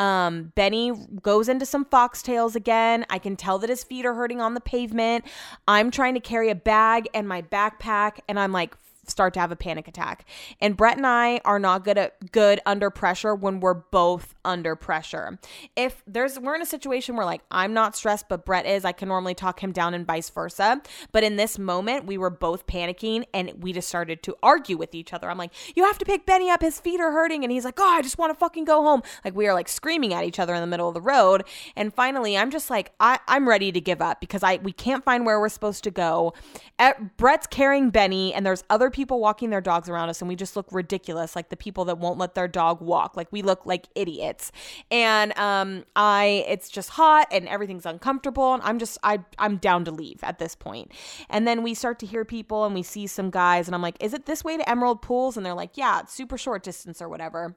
um, 0.00 0.52
Benny 0.54 0.92
goes 1.20 1.50
into 1.50 1.66
some 1.66 1.84
foxtails 1.84 2.56
again. 2.56 3.04
I 3.10 3.18
can 3.18 3.36
tell 3.36 3.58
that 3.58 3.68
his 3.68 3.84
feet 3.84 4.06
are 4.06 4.14
hurting 4.14 4.40
on 4.40 4.54
the 4.54 4.60
pavement. 4.60 5.26
I'm 5.68 5.90
trying 5.90 6.14
to 6.14 6.20
carry 6.20 6.48
a 6.48 6.54
bag 6.54 7.06
and 7.12 7.28
my 7.28 7.42
backpack, 7.42 8.20
and 8.26 8.40
I'm 8.40 8.50
like 8.50 8.74
start 9.10 9.34
to 9.34 9.40
have 9.40 9.52
a 9.52 9.56
panic 9.56 9.88
attack. 9.88 10.24
And 10.60 10.76
Brett 10.76 10.96
and 10.96 11.06
I 11.06 11.40
are 11.44 11.58
not 11.58 11.84
good 11.84 11.98
at 11.98 12.32
good 12.32 12.60
under 12.66 12.90
pressure 12.90 13.34
when 13.34 13.60
we're 13.60 13.74
both 13.74 14.34
under 14.44 14.76
pressure. 14.76 15.38
If 15.76 16.02
there's 16.06 16.38
we're 16.38 16.54
in 16.54 16.62
a 16.62 16.66
situation 16.66 17.16
where 17.16 17.26
like 17.26 17.42
I'm 17.50 17.74
not 17.74 17.96
stressed 17.96 18.28
but 18.28 18.44
Brett 18.44 18.66
is, 18.66 18.84
I 18.84 18.92
can 18.92 19.08
normally 19.08 19.34
talk 19.34 19.62
him 19.62 19.72
down 19.72 19.94
and 19.94 20.06
vice 20.06 20.30
versa. 20.30 20.82
But 21.12 21.24
in 21.24 21.36
this 21.36 21.58
moment, 21.58 22.06
we 22.06 22.18
were 22.18 22.30
both 22.30 22.66
panicking 22.66 23.24
and 23.34 23.52
we 23.58 23.72
just 23.72 23.88
started 23.88 24.22
to 24.24 24.36
argue 24.42 24.76
with 24.76 24.94
each 24.94 25.12
other. 25.12 25.30
I'm 25.30 25.38
like, 25.38 25.52
"You 25.74 25.84
have 25.84 25.98
to 25.98 26.04
pick 26.04 26.26
Benny 26.26 26.50
up. 26.50 26.62
His 26.62 26.80
feet 26.80 27.00
are 27.00 27.12
hurting." 27.12 27.44
And 27.44 27.52
he's 27.52 27.64
like, 27.64 27.78
"Oh, 27.78 27.96
I 27.96 28.02
just 28.02 28.18
want 28.18 28.32
to 28.32 28.38
fucking 28.38 28.64
go 28.64 28.82
home." 28.82 29.02
Like 29.24 29.34
we 29.34 29.46
are 29.46 29.54
like 29.54 29.68
screaming 29.68 30.14
at 30.14 30.24
each 30.24 30.38
other 30.38 30.54
in 30.54 30.60
the 30.60 30.66
middle 30.66 30.88
of 30.88 30.94
the 30.94 31.00
road. 31.00 31.44
And 31.76 31.92
finally, 31.94 32.36
I'm 32.36 32.50
just 32.50 32.70
like, 32.70 32.92
I 33.00 33.18
I'm 33.28 33.48
ready 33.48 33.72
to 33.72 33.80
give 33.80 34.00
up 34.00 34.20
because 34.20 34.42
I 34.42 34.56
we 34.56 34.72
can't 34.72 35.04
find 35.04 35.26
where 35.26 35.40
we're 35.40 35.48
supposed 35.48 35.84
to 35.84 35.90
go. 35.90 36.34
At, 36.78 37.16
Brett's 37.16 37.46
carrying 37.46 37.90
Benny 37.90 38.32
and 38.32 38.44
there's 38.44 38.64
other 38.70 38.90
people 38.90 38.99
walking 39.08 39.50
their 39.50 39.60
dogs 39.60 39.88
around 39.88 40.08
us 40.08 40.20
and 40.20 40.28
we 40.28 40.36
just 40.36 40.56
look 40.56 40.66
ridiculous 40.70 41.34
like 41.34 41.48
the 41.48 41.56
people 41.56 41.84
that 41.86 41.98
won't 41.98 42.18
let 42.18 42.34
their 42.34 42.48
dog 42.48 42.80
walk. 42.80 43.16
Like 43.16 43.28
we 43.30 43.42
look 43.42 43.64
like 43.64 43.88
idiots. 43.94 44.52
And 44.90 45.36
um 45.38 45.84
I 45.96 46.44
it's 46.48 46.68
just 46.68 46.90
hot 46.90 47.28
and 47.30 47.48
everything's 47.48 47.86
uncomfortable 47.86 48.54
and 48.54 48.62
I'm 48.62 48.78
just 48.78 48.98
I 49.02 49.20
I'm 49.38 49.56
down 49.56 49.84
to 49.86 49.90
leave 49.90 50.20
at 50.22 50.38
this 50.38 50.54
point. 50.54 50.92
And 51.28 51.46
then 51.46 51.62
we 51.62 51.74
start 51.74 51.98
to 52.00 52.06
hear 52.06 52.24
people 52.24 52.64
and 52.64 52.74
we 52.74 52.82
see 52.82 53.06
some 53.06 53.30
guys 53.30 53.68
and 53.68 53.74
I'm 53.74 53.82
like, 53.82 53.96
"Is 54.02 54.14
it 54.14 54.26
this 54.26 54.44
way 54.44 54.56
to 54.56 54.68
Emerald 54.68 55.02
Pools?" 55.02 55.36
And 55.36 55.44
they're 55.44 55.54
like, 55.54 55.76
"Yeah, 55.76 56.00
it's 56.00 56.12
super 56.12 56.36
short 56.38 56.62
distance 56.62 57.00
or 57.00 57.08
whatever." 57.08 57.56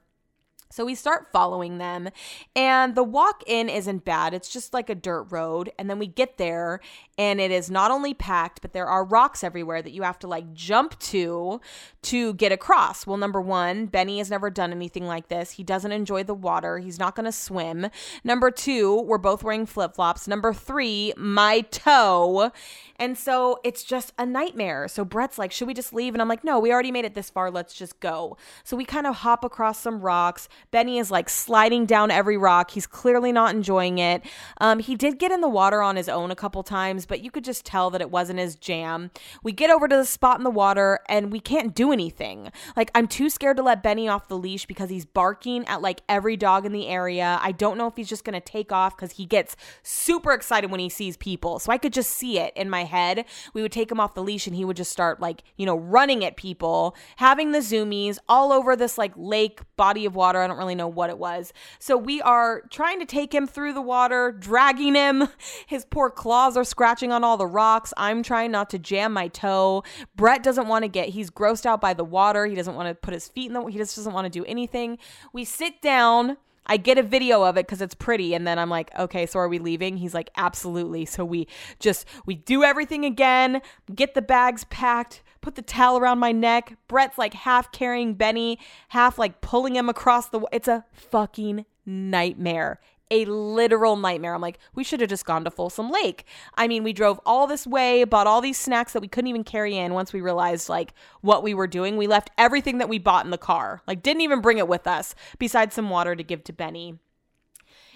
So 0.74 0.86
we 0.86 0.96
start 0.96 1.28
following 1.32 1.78
them, 1.78 2.10
and 2.56 2.96
the 2.96 3.04
walk 3.04 3.44
in 3.46 3.70
isn't 3.70 4.06
bad. 4.06 4.34
It's 4.34 4.50
just 4.50 4.74
like 4.74 4.90
a 4.90 4.96
dirt 4.96 5.28
road. 5.30 5.72
And 5.78 5.88
then 5.88 6.00
we 6.00 6.08
get 6.08 6.40
there, 6.40 6.80
and 7.18 7.40
it 7.40 7.52
is 7.52 7.70
not 7.70 7.92
only 7.92 8.14
packed, 8.14 8.62
but 8.62 8.74
there 8.74 8.88
are 8.88 9.04
rocks 9.04 9.44
everywhere 9.44 9.82
that 9.82 9.92
you 9.92 10.04
have 10.04 10.18
to 10.20 10.28
like 10.28 10.54
jump 10.54 10.98
to 11.00 11.62
to 12.04 12.34
get 12.34 12.52
across. 12.52 13.06
Well, 13.08 13.18
number 13.18 13.40
one, 13.40 13.86
Benny 13.86 14.18
has 14.18 14.30
never 14.30 14.50
done 14.50 14.72
anything 14.72 15.06
like 15.06 15.30
this. 15.30 15.52
He 15.52 15.64
doesn't 15.64 15.92
enjoy 15.92 16.24
the 16.24 16.34
water, 16.34 16.80
he's 16.80 17.00
not 17.00 17.16
going 17.16 17.26
to 17.26 17.32
swim. 17.32 17.88
Number 18.24 18.52
two, 18.52 19.02
we're 19.02 19.18
both 19.18 19.44
wearing 19.44 19.66
flip 19.66 19.96
flops. 19.96 20.28
Number 20.28 20.54
three, 20.54 21.14
my 21.16 21.62
toe. 21.62 22.52
And 22.98 23.18
so 23.18 23.60
it's 23.64 23.84
just 23.84 24.14
a 24.18 24.26
nightmare. 24.26 24.88
So 24.88 25.04
Brett's 25.04 25.38
like, 25.38 25.52
should 25.52 25.68
we 25.68 25.74
just 25.74 25.94
leave? 25.94 26.14
And 26.14 26.22
I'm 26.22 26.28
like, 26.28 26.44
no, 26.44 26.60
we 26.60 26.72
already 26.72 26.92
made 26.92 27.06
it 27.06 27.16
this 27.16 27.30
far. 27.30 27.52
Let's 27.52 27.74
just 27.74 28.00
go. 28.00 28.38
So 28.64 28.78
we 28.78 28.86
kind 28.86 29.08
of 29.08 29.18
hop 29.18 29.44
across 29.44 29.80
some 29.80 30.02
rocks. 30.02 30.48
Benny 30.72 31.00
is 31.00 31.12
like 31.12 31.30
sliding 31.30 31.86
down 31.86 32.12
every 32.12 32.38
rock. 32.38 32.72
He's 32.72 32.88
clearly 32.88 33.32
not 33.32 33.56
enjoying 33.56 33.98
it. 33.98 34.24
Um, 34.60 34.80
he 34.80 34.96
did 34.96 35.20
get 35.20 35.32
in 35.32 35.42
the 35.42 35.50
water 35.50 35.82
on 35.82 35.96
his 35.96 36.08
own 36.08 36.32
a 36.32 36.36
couple 36.36 36.64
times, 36.64 37.03
but 37.06 37.24
you 37.24 37.32
could 37.32 37.44
just 37.44 37.66
tell 37.66 37.90
that 37.90 38.02
it 38.02 38.12
wasn't 38.12 38.40
his 38.40 38.56
jam. 38.56 39.12
We 39.44 39.52
get 39.52 39.70
over 39.70 39.88
to 39.88 39.96
the 39.96 40.06
spot 40.06 40.38
in 40.38 40.44
the 40.44 40.50
water 40.50 41.00
and 41.08 41.32
we 41.32 41.40
can't 41.40 41.76
do 41.76 41.92
anything. 41.92 42.52
Like, 42.76 42.92
I'm 42.96 43.08
too 43.08 43.30
scared 43.30 43.58
to 43.58 43.64
let 43.64 43.84
Benny 43.84 44.08
off 44.08 44.28
the 44.28 44.38
leash 44.38 44.66
because 44.66 44.90
he's 44.90 45.06
barking 45.06 45.66
at 45.68 45.82
like 45.82 46.02
every 46.08 46.38
dog 46.38 46.66
in 46.66 46.72
the 46.72 46.88
area. 46.88 47.40
I 47.42 47.52
don't 47.52 47.78
know 47.78 47.88
if 47.88 47.96
he's 47.96 48.10
just 48.10 48.24
going 48.24 48.34
to 48.34 48.40
take 48.40 48.72
off 48.72 48.96
because 48.96 49.14
he 49.14 49.26
gets 49.26 49.56
super 49.82 50.32
excited 50.34 50.72
when 50.72 50.80
he 50.80 50.90
sees 50.90 51.18
people. 51.18 51.60
So 51.60 51.72
I 51.72 51.78
could 51.78 51.94
just 51.94 52.12
see 52.12 52.40
it 52.40 52.54
in 52.56 52.70
my 52.70 52.84
head. 52.84 53.26
We 53.54 53.62
would 53.62 53.72
take 53.72 53.92
him 53.92 54.00
off 54.00 54.14
the 54.14 54.24
leash 54.24 54.48
and 54.48 54.56
he 54.56 54.66
would 54.66 54.78
just 54.78 54.92
start 54.92 55.20
like, 55.20 55.44
you 55.58 55.66
know, 55.66 55.78
running 55.78 56.24
at 56.26 56.38
people, 56.38 56.96
having 57.18 57.52
the 57.52 57.60
zoomies 57.60 58.18
all 58.28 58.52
over 58.52 58.76
this 58.76 58.98
like 58.98 59.14
lake 59.16 59.62
body 59.76 60.06
of 60.06 60.16
water. 60.16 60.42
I 60.42 60.48
don't 60.48 60.58
really 60.58 60.76
know 60.76 60.88
what 60.88 61.10
it 61.10 61.18
was. 61.18 61.54
So 61.80 61.98
we 61.98 62.22
are 62.22 62.62
trying 62.70 63.00
to 63.00 63.06
take 63.06 63.34
him 63.34 63.48
through 63.48 63.74
the 63.74 63.82
water, 63.82 64.32
dragging 64.32 64.96
him. 64.96 65.28
His 65.68 65.86
poor 65.86 66.10
claws 66.10 66.58
are 66.58 66.64
scratching 66.64 66.93
on 67.02 67.24
all 67.24 67.38
the 67.38 67.48
rocks. 67.48 67.94
I'm 67.98 68.22
trying 68.22 68.52
not 68.52 68.70
to 68.72 68.80
jam 68.80 69.14
my 69.14 69.28
toe. 69.30 69.84
Brett 70.16 70.44
doesn't 70.44 70.68
want 70.68 70.84
to 70.84 70.90
get, 70.90 71.10
he's 71.10 71.32
grossed 71.32 71.66
out 71.66 71.82
by 71.82 71.94
the 71.94 72.04
water. 72.04 72.46
He 72.46 72.56
doesn't 72.56 72.76
want 72.76 72.90
to 72.90 72.96
put 72.96 73.14
his 73.14 73.28
feet 73.28 73.48
in 73.48 73.54
the, 73.54 73.66
he 73.66 73.78
just 73.78 73.96
doesn't 73.96 74.14
want 74.14 74.26
to 74.26 74.30
do 74.30 74.46
anything. 74.46 74.98
We 75.32 75.46
sit 75.46 75.82
down 75.82 76.38
I 76.66 76.78
get 76.78 76.98
a 76.98 77.04
video 77.04 77.44
of 77.44 77.58
it 77.58 77.66
because 77.66 77.82
it's 77.82 77.96
pretty. 77.96 78.34
And 78.34 78.48
then 78.48 78.58
I'm 78.58 78.70
like, 78.70 78.98
okay, 78.98 79.26
so 79.26 79.40
are 79.40 79.50
we 79.50 79.60
leaving? 79.60 79.98
He's 79.98 80.14
like, 80.14 80.30
absolutely. 80.38 81.06
So 81.06 81.26
we 81.26 81.48
just, 81.80 82.08
we 82.26 82.36
do 82.36 82.64
everything 82.64 83.06
again, 83.06 83.62
get 83.94 84.14
the 84.14 84.22
bags 84.22 84.64
packed, 84.66 85.24
put 85.42 85.56
the 85.56 85.62
towel 85.62 85.98
around 85.98 86.20
my 86.20 86.32
neck. 86.32 86.78
Brett's 86.88 87.18
like 87.18 87.34
half 87.34 87.72
carrying 87.72 88.14
Benny, 88.14 88.60
half 88.90 89.18
like 89.18 89.42
pulling 89.42 89.76
him 89.76 89.90
across 89.90 90.30
the, 90.30 90.42
it's 90.52 90.68
a 90.68 90.86
fucking 90.94 91.66
nightmare 91.86 92.80
a 93.14 93.26
literal 93.26 93.96
nightmare. 93.96 94.34
I'm 94.34 94.42
like, 94.42 94.60
we 94.74 94.84
should 94.84 95.00
have 95.00 95.10
just 95.10 95.26
gone 95.26 95.44
to 95.44 95.52
Folsom 95.52 95.92
Lake. 95.92 96.26
I 96.56 96.68
mean, 96.68 96.84
we 96.84 96.94
drove 96.94 97.20
all 97.26 97.46
this 97.46 97.68
way, 97.68 98.04
bought 98.04 98.26
all 98.28 98.42
these 98.42 98.60
snacks 98.60 98.94
that 98.94 99.02
we 99.02 99.08
couldn't 99.08 99.28
even 99.28 99.44
carry 99.44 99.78
in 99.78 99.94
once 99.94 100.12
we 100.12 100.22
realized 100.22 100.68
like 100.68 100.94
what 101.22 101.44
we 101.44 101.54
were 101.54 101.68
doing. 101.68 101.96
We 101.96 102.08
left 102.08 102.32
everything 102.38 102.80
that 102.80 102.90
we 102.90 102.98
bought 102.98 103.26
in 103.26 103.32
the 103.32 103.38
car, 103.38 103.82
like, 103.88 104.02
didn't 104.02 104.22
even 104.22 104.42
bring 104.42 104.58
it 104.58 104.68
with 104.68 104.88
us, 104.88 105.14
besides 105.38 105.76
some 105.76 105.90
water 105.90 106.16
to 106.16 106.24
give 106.24 106.44
to 106.46 106.54
Benny 106.54 107.00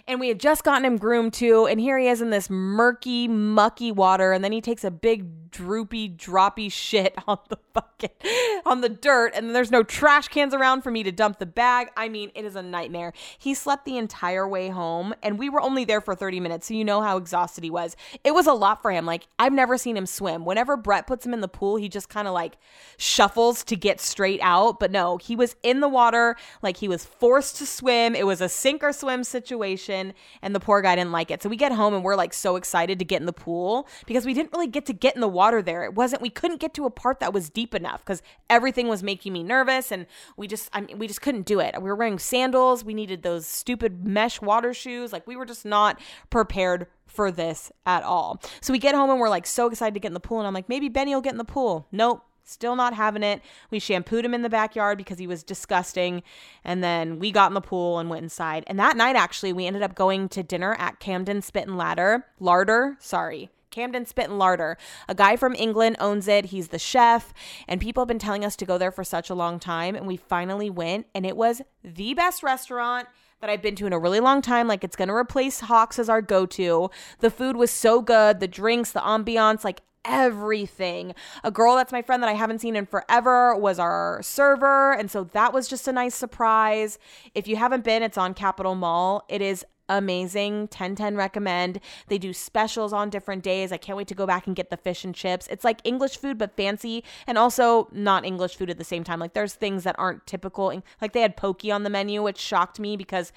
and 0.07 0.21
we 0.21 0.29
had 0.29 0.39
just 0.39 0.63
gotten 0.63 0.85
him 0.85 0.97
groomed 0.97 1.33
too. 1.33 1.67
And 1.67 1.79
here 1.79 1.97
he 1.97 2.07
is 2.07 2.21
in 2.21 2.29
this 2.29 2.49
murky 2.49 3.27
mucky 3.27 3.91
water. 3.91 4.31
And 4.31 4.43
then 4.43 4.53
he 4.53 4.61
takes 4.61 4.83
a 4.83 4.91
big 4.91 5.51
droopy 5.51 6.09
droppy 6.09 6.71
shit 6.71 7.15
on 7.27 7.39
the 7.49 7.57
bucket 7.73 8.21
on 8.65 8.81
the 8.81 8.89
dirt. 8.89 9.33
And 9.35 9.53
there's 9.53 9.71
no 9.71 9.83
trash 9.83 10.29
cans 10.29 10.53
around 10.53 10.81
for 10.81 10.91
me 10.91 11.03
to 11.03 11.11
dump 11.11 11.39
the 11.39 11.45
bag. 11.45 11.89
I 11.97 12.07
mean 12.07 12.31
it 12.35 12.45
is 12.45 12.55
a 12.55 12.61
nightmare. 12.61 13.11
He 13.37 13.53
slept 13.53 13.85
the 13.85 13.97
entire 13.97 14.47
way 14.47 14.69
home. 14.69 15.13
And 15.21 15.37
we 15.37 15.49
were 15.49 15.61
only 15.61 15.83
there 15.83 16.01
for 16.01 16.15
30 16.15 16.39
minutes. 16.39 16.67
So 16.67 16.73
you 16.73 16.85
know 16.85 17.01
how 17.01 17.17
exhausted 17.17 17.63
he 17.63 17.69
was. 17.69 17.97
It 18.23 18.33
was 18.33 18.47
a 18.47 18.53
lot 18.53 18.81
for 18.81 18.91
him. 18.91 19.05
Like 19.05 19.27
i've 19.37 19.53
never 19.53 19.77
seen 19.77 19.97
him 19.97 20.05
swim. 20.05 20.45
Whenever 20.45 20.77
brett 20.77 21.05
puts 21.05 21.25
him 21.25 21.33
in 21.33 21.41
the 21.41 21.47
pool 21.49 21.75
he 21.75 21.89
just 21.89 22.07
kind 22.07 22.27
of 22.27 22.33
like 22.33 22.57
shuffles 22.97 23.63
to 23.65 23.75
get 23.75 23.99
straight 23.99 24.39
out. 24.41 24.79
But 24.79 24.91
no 24.91 25.17
he 25.17 25.35
was 25.35 25.57
in 25.63 25.81
the 25.81 25.89
water. 25.89 26.37
Like 26.61 26.77
he 26.77 26.87
was 26.87 27.03
forced 27.03 27.57
to 27.57 27.65
swim. 27.65 28.15
It 28.15 28.25
was 28.25 28.39
a 28.39 28.47
sink 28.47 28.83
or 28.83 28.93
swim 28.93 29.25
situation 29.25 29.96
and 30.41 30.55
the 30.55 30.59
poor 30.59 30.81
guy 30.81 30.95
didn't 30.95 31.11
like 31.11 31.31
it. 31.31 31.41
So 31.43 31.49
we 31.49 31.55
get 31.55 31.71
home 31.71 31.93
and 31.93 32.03
we're 32.03 32.15
like 32.15 32.33
so 32.33 32.55
excited 32.55 32.99
to 32.99 33.05
get 33.05 33.19
in 33.19 33.25
the 33.25 33.33
pool 33.33 33.87
because 34.05 34.25
we 34.25 34.33
didn't 34.33 34.51
really 34.51 34.67
get 34.67 34.85
to 34.87 34.93
get 34.93 35.15
in 35.15 35.21
the 35.21 35.27
water 35.27 35.61
there. 35.61 35.83
It 35.83 35.95
wasn't 35.95 36.21
we 36.21 36.29
couldn't 36.29 36.59
get 36.59 36.73
to 36.75 36.85
a 36.85 36.89
part 36.89 37.19
that 37.19 37.33
was 37.33 37.49
deep 37.49 37.73
enough 37.73 38.03
cuz 38.05 38.21
everything 38.49 38.87
was 38.87 39.03
making 39.03 39.33
me 39.33 39.43
nervous 39.43 39.91
and 39.91 40.05
we 40.35 40.47
just 40.47 40.69
I 40.73 40.81
mean, 40.81 40.99
we 40.99 41.07
just 41.07 41.21
couldn't 41.21 41.45
do 41.45 41.59
it. 41.59 41.75
We 41.75 41.89
were 41.89 41.95
wearing 41.95 42.19
sandals, 42.19 42.83
we 42.83 42.93
needed 42.93 43.23
those 43.23 43.47
stupid 43.47 44.05
mesh 44.05 44.41
water 44.41 44.73
shoes. 44.73 45.11
Like 45.13 45.27
we 45.27 45.35
were 45.35 45.45
just 45.45 45.65
not 45.65 45.99
prepared 46.29 46.87
for 47.05 47.31
this 47.31 47.71
at 47.85 48.03
all. 48.03 48.41
So 48.61 48.71
we 48.73 48.79
get 48.79 48.95
home 48.95 49.09
and 49.09 49.19
we're 49.19 49.29
like 49.29 49.47
so 49.47 49.67
excited 49.67 49.93
to 49.93 49.99
get 49.99 50.09
in 50.09 50.13
the 50.13 50.19
pool 50.19 50.39
and 50.39 50.47
I'm 50.47 50.53
like 50.53 50.69
maybe 50.69 50.89
Benny 50.89 51.13
will 51.13 51.21
get 51.21 51.33
in 51.33 51.37
the 51.37 51.45
pool. 51.45 51.87
Nope. 51.91 52.23
Still 52.47 52.77
not 52.77 52.93
having 52.93 53.23
it. 53.23 53.41
We 53.71 53.79
shampooed 53.79 54.23
him 54.23 54.33
in 54.33 54.41
the 54.41 54.49
backyard 54.49 54.97
because 54.97 55.19
he 55.19 55.27
was 55.27 55.43
disgusting. 55.43 56.23
And 56.63 56.81
then 56.81 57.19
we 57.19 57.31
got 57.31 57.51
in 57.51 57.53
the 57.53 57.61
pool 57.61 57.99
and 57.99 58.09
went 58.09 58.23
inside. 58.23 58.63
And 58.67 58.79
that 58.79 58.95
night, 58.95 59.17
actually, 59.17 59.51
we 59.51 59.67
ended 59.67 59.83
up 59.83 59.95
going 59.95 60.29
to 60.29 60.43
dinner 60.43 60.73
at 60.79 61.01
Camden 61.01 61.41
Spit 61.41 61.67
and 61.67 61.77
Ladder. 61.77 62.25
Larder, 62.39 62.95
sorry. 62.99 63.49
Camden 63.69 64.05
Spit 64.05 64.29
and 64.29 64.39
Larder. 64.39 64.77
A 65.09 65.13
guy 65.13 65.35
from 65.35 65.53
England 65.55 65.97
owns 65.99 66.27
it. 66.27 66.45
He's 66.45 66.69
the 66.69 66.79
chef. 66.79 67.33
And 67.67 67.81
people 67.81 68.01
have 68.01 68.07
been 68.07 68.17
telling 68.17 68.45
us 68.45 68.55
to 68.55 68.65
go 68.65 68.77
there 68.77 68.91
for 68.91 69.03
such 69.03 69.29
a 69.29 69.35
long 69.35 69.59
time. 69.59 69.93
And 69.95 70.07
we 70.07 70.15
finally 70.15 70.69
went. 70.69 71.07
And 71.13 71.25
it 71.25 71.35
was 71.35 71.61
the 71.83 72.13
best 72.13 72.43
restaurant 72.43 73.07
that 73.39 73.49
I've 73.49 73.61
been 73.61 73.75
to 73.75 73.85
in 73.85 73.93
a 73.93 73.99
really 73.99 74.19
long 74.19 74.41
time. 74.41 74.67
Like 74.67 74.83
it's 74.83 74.95
going 74.95 75.09
to 75.09 75.13
replace 75.13 75.59
Hawks 75.59 75.99
as 75.99 76.09
our 76.09 76.21
go 76.21 76.45
to. 76.47 76.89
The 77.19 77.29
food 77.29 77.55
was 77.55 77.71
so 77.71 78.01
good. 78.01 78.39
The 78.39 78.47
drinks, 78.47 78.91
the 78.91 79.01
ambiance, 79.01 79.63
like 79.63 79.81
everything. 80.07 81.13
A 81.43 81.51
girl 81.51 81.75
that's 81.75 81.91
my 81.91 82.01
friend 82.01 82.23
that 82.23 82.29
I 82.29 82.33
haven't 82.33 82.59
seen 82.59 82.75
in 82.75 82.85
forever 82.87 83.55
was 83.55 83.77
our 83.77 84.19
server. 84.23 84.93
And 84.93 85.11
so 85.11 85.25
that 85.25 85.53
was 85.53 85.67
just 85.67 85.87
a 85.87 85.91
nice 85.91 86.15
surprise. 86.15 86.97
If 87.35 87.47
you 87.47 87.57
haven't 87.57 87.83
been, 87.83 88.01
it's 88.01 88.17
on 88.17 88.33
Capitol 88.33 88.73
Mall. 88.73 89.23
It 89.29 89.41
is 89.41 89.65
amazing 89.89 90.59
1010 90.61 91.15
recommend 91.15 91.79
they 92.07 92.17
do 92.17 92.33
specials 92.33 92.91
on 92.91 93.09
different 93.09 93.41
days 93.41 93.71
i 93.71 93.77
can't 93.77 93.97
wait 93.97 94.05
to 94.05 94.13
go 94.13 94.25
back 94.25 94.45
and 94.45 94.53
get 94.53 94.69
the 94.69 94.75
fish 94.75 95.05
and 95.05 95.15
chips 95.15 95.47
it's 95.47 95.63
like 95.63 95.79
english 95.85 96.17
food 96.17 96.37
but 96.37 96.57
fancy 96.57 97.05
and 97.25 97.37
also 97.37 97.87
not 97.93 98.25
english 98.25 98.57
food 98.57 98.69
at 98.69 98.77
the 98.77 98.83
same 98.83 99.01
time 99.01 99.17
like 99.17 99.33
there's 99.33 99.53
things 99.53 99.85
that 99.85 99.95
aren't 99.97 100.27
typical 100.27 100.83
like 101.01 101.13
they 101.13 101.21
had 101.21 101.37
poke 101.37 101.63
on 101.71 101.83
the 101.83 101.89
menu 101.89 102.21
which 102.21 102.37
shocked 102.37 102.81
me 102.81 102.97
because 102.97 103.31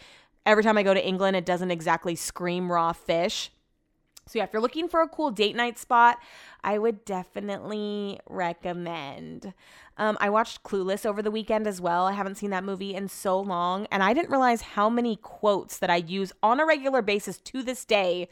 every 0.45 0.65
time 0.65 0.77
i 0.77 0.83
go 0.83 0.93
to 0.93 1.07
england 1.07 1.37
it 1.37 1.47
doesn't 1.47 1.71
exactly 1.71 2.17
scream 2.17 2.73
raw 2.73 2.93
fish 2.93 3.53
so 4.31 4.39
yeah, 4.39 4.45
if 4.45 4.53
you're 4.53 4.63
looking 4.63 4.89
for 4.89 5.01
a 5.01 5.09
cool 5.09 5.33
date 5.33 5.57
night 5.57 5.77
spot, 5.77 6.19
I 6.63 6.79
would 6.79 7.05
definitely 7.05 8.21
recommend. 8.29 9.55
Um, 9.97 10.17
I 10.19 10.31
watched 10.31 10.63
Clueless 10.63 11.05
over 11.05 11.21
the 11.21 11.31
weekend 11.31 11.67
as 11.67 11.79
well. 11.79 12.07
I 12.07 12.13
haven't 12.13 12.37
seen 12.37 12.49
that 12.51 12.65
movie 12.65 12.95
in 12.95 13.09
so 13.09 13.39
long, 13.39 13.87
and 13.91 14.03
I 14.03 14.15
didn't 14.15 14.31
realize 14.31 14.63
how 14.63 14.89
many 14.89 15.17
quotes 15.17 15.77
that 15.77 15.91
I 15.91 15.97
use 15.97 16.33
on 16.43 16.59
a 16.59 16.65
regular 16.65 17.03
basis 17.03 17.39
to 17.39 17.63
this 17.63 17.85
day 17.85 18.27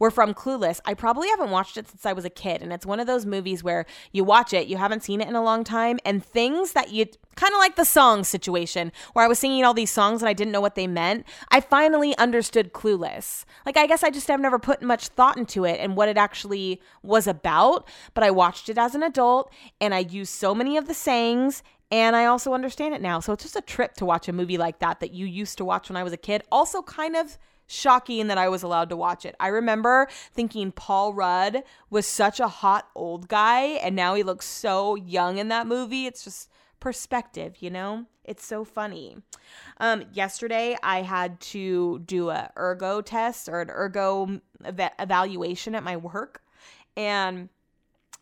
were 0.00 0.10
from 0.10 0.34
Clueless. 0.34 0.80
I 0.84 0.94
probably 0.94 1.28
haven't 1.28 1.50
watched 1.50 1.76
it 1.76 1.88
since 1.88 2.04
I 2.04 2.12
was 2.12 2.24
a 2.24 2.30
kid, 2.30 2.60
and 2.60 2.72
it's 2.72 2.84
one 2.84 2.98
of 2.98 3.06
those 3.06 3.24
movies 3.24 3.62
where 3.62 3.86
you 4.10 4.24
watch 4.24 4.52
it, 4.52 4.66
you 4.66 4.78
haven't 4.78 5.04
seen 5.04 5.20
it 5.20 5.28
in 5.28 5.36
a 5.36 5.44
long 5.44 5.62
time, 5.62 6.00
and 6.04 6.24
things 6.24 6.72
that 6.72 6.90
you 6.90 7.06
kind 7.36 7.52
of 7.52 7.58
like 7.58 7.76
the 7.76 7.84
song 7.84 8.24
situation 8.24 8.92
where 9.12 9.24
I 9.24 9.28
was 9.28 9.38
singing 9.38 9.64
all 9.64 9.74
these 9.74 9.90
songs 9.90 10.22
and 10.22 10.28
I 10.28 10.32
didn't 10.32 10.52
know 10.52 10.60
what 10.60 10.74
they 10.74 10.86
meant. 10.86 11.24
I 11.50 11.60
finally 11.60 12.16
understood 12.18 12.72
Clueless. 12.72 13.44
Like, 13.64 13.76
I 13.76 13.86
guess 13.86 14.02
I 14.02 14.10
just 14.10 14.28
have 14.28 14.40
never 14.40 14.58
put 14.58 14.82
much 14.82 15.08
thought 15.08 15.38
into 15.38 15.64
it 15.64 15.78
and 15.80 15.96
what 15.96 16.08
it 16.08 16.18
actually 16.18 16.80
was 17.02 17.26
about, 17.26 17.71
but 18.14 18.24
I 18.24 18.30
watched 18.30 18.68
it 18.68 18.78
as 18.78 18.94
an 18.94 19.02
adult 19.02 19.52
and 19.80 19.94
I 19.94 20.00
used 20.00 20.32
so 20.32 20.54
many 20.54 20.76
of 20.76 20.86
the 20.86 20.94
sayings 20.94 21.62
and 21.92 22.16
I 22.16 22.24
also 22.24 22.54
understand 22.54 22.94
it 22.94 23.02
now. 23.02 23.20
So 23.20 23.34
it's 23.34 23.42
just 23.42 23.56
a 23.56 23.60
trip 23.60 23.94
to 23.94 24.06
watch 24.06 24.26
a 24.26 24.32
movie 24.32 24.56
like 24.56 24.78
that 24.78 25.00
that 25.00 25.12
you 25.12 25.26
used 25.26 25.58
to 25.58 25.64
watch 25.64 25.90
when 25.90 25.96
I 25.98 26.02
was 26.02 26.14
a 26.14 26.16
kid. 26.16 26.42
Also, 26.50 26.80
kind 26.80 27.14
of 27.14 27.36
shocking 27.66 28.28
that 28.28 28.38
I 28.38 28.48
was 28.48 28.62
allowed 28.62 28.88
to 28.88 28.96
watch 28.96 29.26
it. 29.26 29.34
I 29.38 29.48
remember 29.48 30.08
thinking 30.32 30.72
Paul 30.72 31.12
Rudd 31.12 31.62
was 31.90 32.06
such 32.06 32.40
a 32.40 32.48
hot 32.48 32.88
old 32.94 33.28
guy, 33.28 33.62
and 33.62 33.94
now 33.94 34.14
he 34.14 34.22
looks 34.22 34.46
so 34.46 34.94
young 34.94 35.38
in 35.38 35.48
that 35.48 35.66
movie. 35.66 36.06
It's 36.06 36.24
just 36.24 36.48
perspective, 36.80 37.56
you 37.60 37.70
know? 37.70 38.06
It's 38.24 38.44
so 38.44 38.64
funny. 38.64 39.16
Um, 39.78 40.04
yesterday, 40.12 40.76
I 40.82 41.02
had 41.02 41.40
to 41.40 41.98
do 42.00 42.30
a 42.30 42.50
ergo 42.56 43.00
test 43.00 43.48
or 43.48 43.60
an 43.60 43.70
ergo 43.70 44.40
ev- 44.64 44.92
evaluation 44.98 45.74
at 45.74 45.82
my 45.82 45.96
work, 45.96 46.42
and 46.96 47.48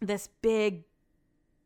this 0.01 0.29
big 0.43 0.85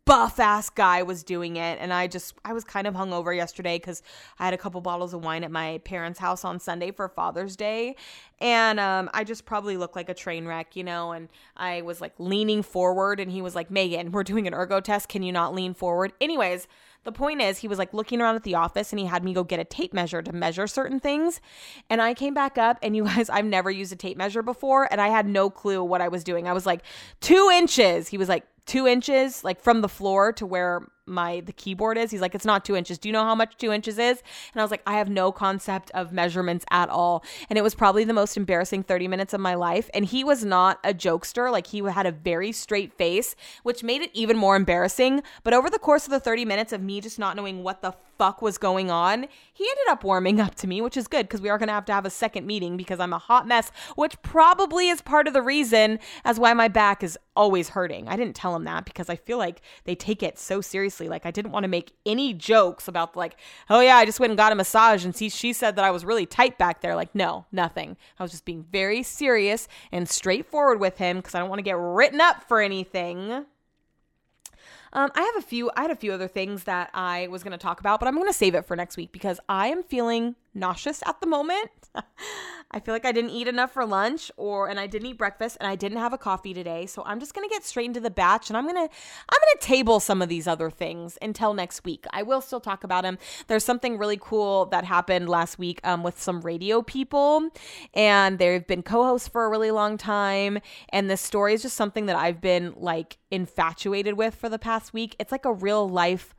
buff 0.05 0.39
ass 0.39 0.69
guy 0.69 1.03
was 1.03 1.23
doing 1.23 1.57
it 1.57 1.79
and 1.81 1.91
i 1.91 2.07
just 2.07 2.35
i 2.45 2.53
was 2.53 2.63
kind 2.63 2.87
of 2.87 2.93
hungover 2.93 3.35
yesterday 3.35 3.79
because 3.79 4.03
i 4.39 4.45
had 4.45 4.53
a 4.53 4.59
couple 4.59 4.79
bottles 4.83 5.15
of 5.15 5.25
wine 5.25 5.43
at 5.43 5.51
my 5.51 5.79
parents 5.85 6.19
house 6.19 6.45
on 6.45 6.61
sunday 6.61 6.91
for 6.91 7.09
father's 7.09 7.57
day. 7.57 7.97
And 8.39 8.79
um, 8.79 9.09
i 9.15 9.25
just 9.25 9.47
probably 9.47 9.79
looked 9.79 9.97
like 9.97 10.11
a 10.11 10.15
train 10.15 10.47
wreck 10.47 10.77
you 10.77 10.85
know 10.85 11.13
and 11.13 11.31
i 11.57 11.81
was 11.83 12.03
like 12.03 12.13
leaning 12.19 12.63
forward 12.63 13.19
and 13.19 13.31
he 13.31 13.41
was 13.41 13.55
like 13.55 13.71
megan 13.71 14.13
we're 14.13 14.25
doing 14.25 14.47
an 14.47 14.53
ergo 14.53 14.81
test. 14.81 15.09
Can 15.09 15.23
you 15.23 15.33
not 15.33 15.55
lean 15.55 15.73
forward? 15.73 16.13
Anyways 16.21 16.69
the 17.05 17.13
point 17.13 17.41
is 17.41 17.59
he 17.59 17.69
was 17.69 17.79
like 17.79 17.95
looking 17.95 18.21
around 18.21 18.35
at 18.35 18.43
the 18.43 18.55
office 18.55 18.93
and 18.93 18.99
he 18.99 19.07
had 19.07 19.23
me 19.23 19.33
go 19.33 19.45
get 19.45 19.61
a 19.61 19.65
tape 19.65 19.95
measure 19.95 20.23
to 20.23 20.33
measure 20.33 20.67
certain 20.67 21.01
things. 21.01 21.41
And 21.89 22.03
i 22.03 22.15
came 22.15 22.35
back 22.35 22.59
up 22.59 22.79
and 22.83 22.97
you 22.97 23.05
guys 23.05 23.31
i've 23.31 23.45
never 23.45 23.71
used 23.71 23.93
a 23.93 23.97
tape 23.97 24.17
measure 24.17 24.43
before 24.43 24.89
and 24.91 25.01
i 25.01 25.09
had 25.09 25.27
no 25.27 25.51
clue 25.51 25.83
what 25.83 26.01
i 26.01 26.09
was 26.09 26.25
doing. 26.25 26.49
I 26.49 26.53
was 26.53 26.67
like 26.67 26.83
two 27.21 27.51
inches 27.53 28.09
he 28.09 28.19
was 28.19 28.29
like 28.29 28.45
two 28.67 28.87
inches 28.87 29.45
like 29.45 29.61
from 29.61 29.83
the 29.83 29.89
floor 29.89 30.33
to 30.33 30.47
where 30.47 30.89
my 31.07 31.41
the 31.41 31.53
keyboard 31.53 31.99
is. 31.99 32.11
He's 32.11 32.21
like 32.21 32.35
it's 32.35 32.45
not 32.45 32.65
two 32.65 32.77
inches. 32.77 32.99
Do 32.99 33.09
you 33.09 33.13
know 33.13 33.25
how 33.25 33.35
much 33.35 33.57
two 33.57 33.73
inches 33.73 33.99
is? 33.99 34.23
And 34.53 34.61
i 34.61 34.63
was 34.63 34.71
like 34.71 34.83
i 34.87 34.95
have 34.95 35.09
no 35.09 35.33
concept 35.33 35.91
of 35.93 36.13
measurements 36.13 36.65
at 36.71 36.89
all. 36.89 37.25
And 37.49 37.59
it 37.59 37.63
was 37.63 37.75
probably 37.75 38.05
the 38.05 38.13
most 38.13 38.37
embarrassing 38.37 38.85
30 38.85 39.09
minutes 39.09 39.35
of 39.35 39.41
my 39.41 39.55
life. 39.55 39.91
And 39.93 40.05
he 40.05 40.25
was 40.25 40.45
not 40.45 40.79
a 40.85 40.95
jokester. 40.95 41.51
Like 41.51 41.69
he 41.69 41.79
had 41.79 42.07
a 42.07 42.13
very 42.13 42.53
straight 42.53 42.93
face 42.93 43.37
which 43.63 43.83
made 43.83 44.03
it 44.03 44.11
even 44.15 44.37
more 44.37 44.57
embarrassing. 44.57 45.23
But 45.43 45.55
over 45.55 45.69
the 45.69 45.79
course 45.79 46.05
of 46.05 46.11
the 46.11 46.21
30 46.21 46.45
minutes 46.45 46.73
of 46.73 46.83
me 46.83 47.01
just 47.01 47.19
not 47.19 47.37
knowing 47.37 47.63
what 47.63 47.83
the 47.83 47.95
fuck 48.19 48.41
was 48.41 48.59
going 48.59 48.93
on 48.93 49.27
he 49.53 49.65
ended 49.65 49.89
up 49.89 50.05
warming 50.05 50.41
up 50.41 50.55
to 50.55 50.69
me 50.69 50.81
which 50.81 50.97
is 50.97 51.09
good 51.09 51.27
because 51.27 51.41
we 51.41 51.49
are 51.49 51.59
going 51.59 51.67
to 51.67 51.73
have 51.73 51.85
to 51.85 51.93
have 51.93 52.07
a 52.07 52.11
second 52.11 52.47
meeting 52.47 52.77
because 52.77 53.01
i'm 53.01 53.13
a 53.13 53.19
hot 53.19 53.47
mess 53.47 53.73
which 53.97 54.21
probably 54.23 54.89
is 54.89 55.03
part 55.03 55.27
of 55.27 55.33
the 55.33 55.43
reason 55.43 55.99
as 56.25 56.39
why 56.39 56.53
my 56.55 56.69
back 56.69 57.03
is 57.03 57.19
always 57.37 57.71
hurting. 57.71 58.07
I 58.07 58.17
didn't 58.17 58.37
tell 58.37 58.55
him 58.55 58.63
that 58.65 58.85
because 58.85 59.11
i 59.11 59.17
feel 59.17 59.39
like 59.39 59.61
they 59.85 59.97
take 59.97 60.23
it 60.23 60.39
so 60.39 60.61
seriously 60.61 60.94
Like 61.01 61.27
I 61.27 61.31
didn't 61.31 61.53
want 61.53 61.65
to 61.65 61.69
make 61.69 61.93
any 62.07 62.33
jokes 62.33 62.89
about 62.89 63.17
like, 63.17 63.37
oh 63.69 63.81
yeah, 63.81 63.97
I 63.97 64.05
just 64.05 64.21
went 64.21 64.31
and 64.31 64.39
got 64.39 64.53
a 64.53 64.55
massage 64.55 65.05
and 65.05 65.15
see 65.15 65.29
she 65.29 65.53
said 65.53 65.77
that 65.77 65.85
I 65.85 65.91
was 65.91 66.05
really 66.05 66.27
tight 66.27 66.59
back 66.59 66.81
there. 66.81 66.95
Like 66.95 67.15
no, 67.15 67.47
nothing. 67.53 67.97
I 68.19 68.23
was 68.23 68.33
just 68.33 68.45
being 68.45 68.65
very 68.71 69.03
serious 69.03 69.69
and 69.93 70.09
straightforward 70.09 70.81
with 70.81 70.99
him 70.99 71.19
because 71.19 71.35
I 71.35 71.41
don't 71.41 71.49
want 71.49 71.59
to 71.59 71.65
get 71.65 71.77
written 71.77 72.21
up 72.21 72.45
for 72.49 72.61
anything. 72.61 73.47
Um, 74.93 75.11
I 75.15 75.23
have 75.23 75.37
a 75.37 75.47
few. 75.47 75.71
I 75.77 75.83
had 75.83 75.91
a 75.91 75.97
few 75.97 76.13
other 76.13 76.29
things 76.29 76.65
that 76.65 76.91
I 76.95 77.27
was 77.27 77.43
going 77.43 77.53
to 77.53 77.59
talk 77.59 77.81
about, 77.81 77.99
but 77.99 78.07
I'm 78.07 78.15
going 78.15 78.29
to 78.29 78.33
save 78.33 78.55
it 78.55 78.65
for 78.65 78.77
next 78.77 78.97
week 78.97 79.11
because 79.11 79.41
I 79.49 79.69
am 79.69 79.83
feeling 79.83 80.37
nauseous 80.55 81.03
at 81.07 81.21
the 81.21 81.27
moment. 81.27 81.71
I 82.71 82.81
feel 82.81 82.93
like 82.93 83.05
I 83.05 83.13
didn't 83.13 83.31
eat 83.31 83.47
enough 83.47 83.73
for 83.73 83.85
lunch 83.85 84.31
or 84.37 84.69
and 84.69 84.81
I 84.81 84.87
didn't 84.87 85.07
eat 85.07 85.19
breakfast 85.19 85.57
and 85.61 85.69
I 85.69 85.77
didn't 85.77 85.99
have 85.99 86.13
a 86.13 86.19
coffee 86.19 86.53
today. 86.53 86.87
So 86.87 87.03
I'm 87.05 87.21
just 87.21 87.35
going 87.35 87.49
to 87.49 87.53
get 87.53 87.65
straight 87.65 87.87
into 87.87 88.01
the 88.01 88.11
batch 88.11 88.51
and 88.51 88.57
I'm 88.57 88.65
going 88.65 88.75
to 88.75 88.83
I'm 88.83 89.41
going 89.41 89.59
to 89.61 89.67
table 89.67 90.01
some 90.01 90.21
of 90.21 90.29
these 90.29 90.47
other 90.47 90.71
things 90.71 91.17
until 91.23 91.55
next 91.55 91.85
week. 91.85 92.05
I 92.11 92.23
will 92.23 92.41
still 92.41 92.61
talk 92.61 92.83
about 92.83 93.05
them. 93.05 93.19
There's 93.47 93.65
something 93.65 93.97
really 93.97 94.19
cool 94.21 94.67
that 94.67 94.85
happened 94.85 95.29
last 95.29 95.59
week 95.59 95.81
um, 95.85 96.03
with 96.03 96.21
some 96.21 96.41
radio 96.41 96.83
people 96.83 97.49
and 97.95 98.39
they've 98.39 98.67
been 98.67 98.83
co-hosts 98.83 99.29
for 99.29 99.45
a 99.45 99.49
really 99.49 99.71
long 99.71 99.97
time 99.97 100.59
and 100.89 101.09
this 101.09 101.21
story 101.21 101.55
is 101.55 101.63
just 101.63 101.77
something 101.77 102.07
that 102.07 102.17
I've 102.17 102.41
been 102.41 102.75
like 102.77 103.19
infatuated 103.31 104.15
with 104.15 104.35
for 104.35 104.49
the 104.49 104.59
past 104.59 104.93
week. 104.93 105.15
It's 105.19 105.31
like 105.31 105.45
a 105.45 105.53
real 105.53 105.89
life 105.89 106.35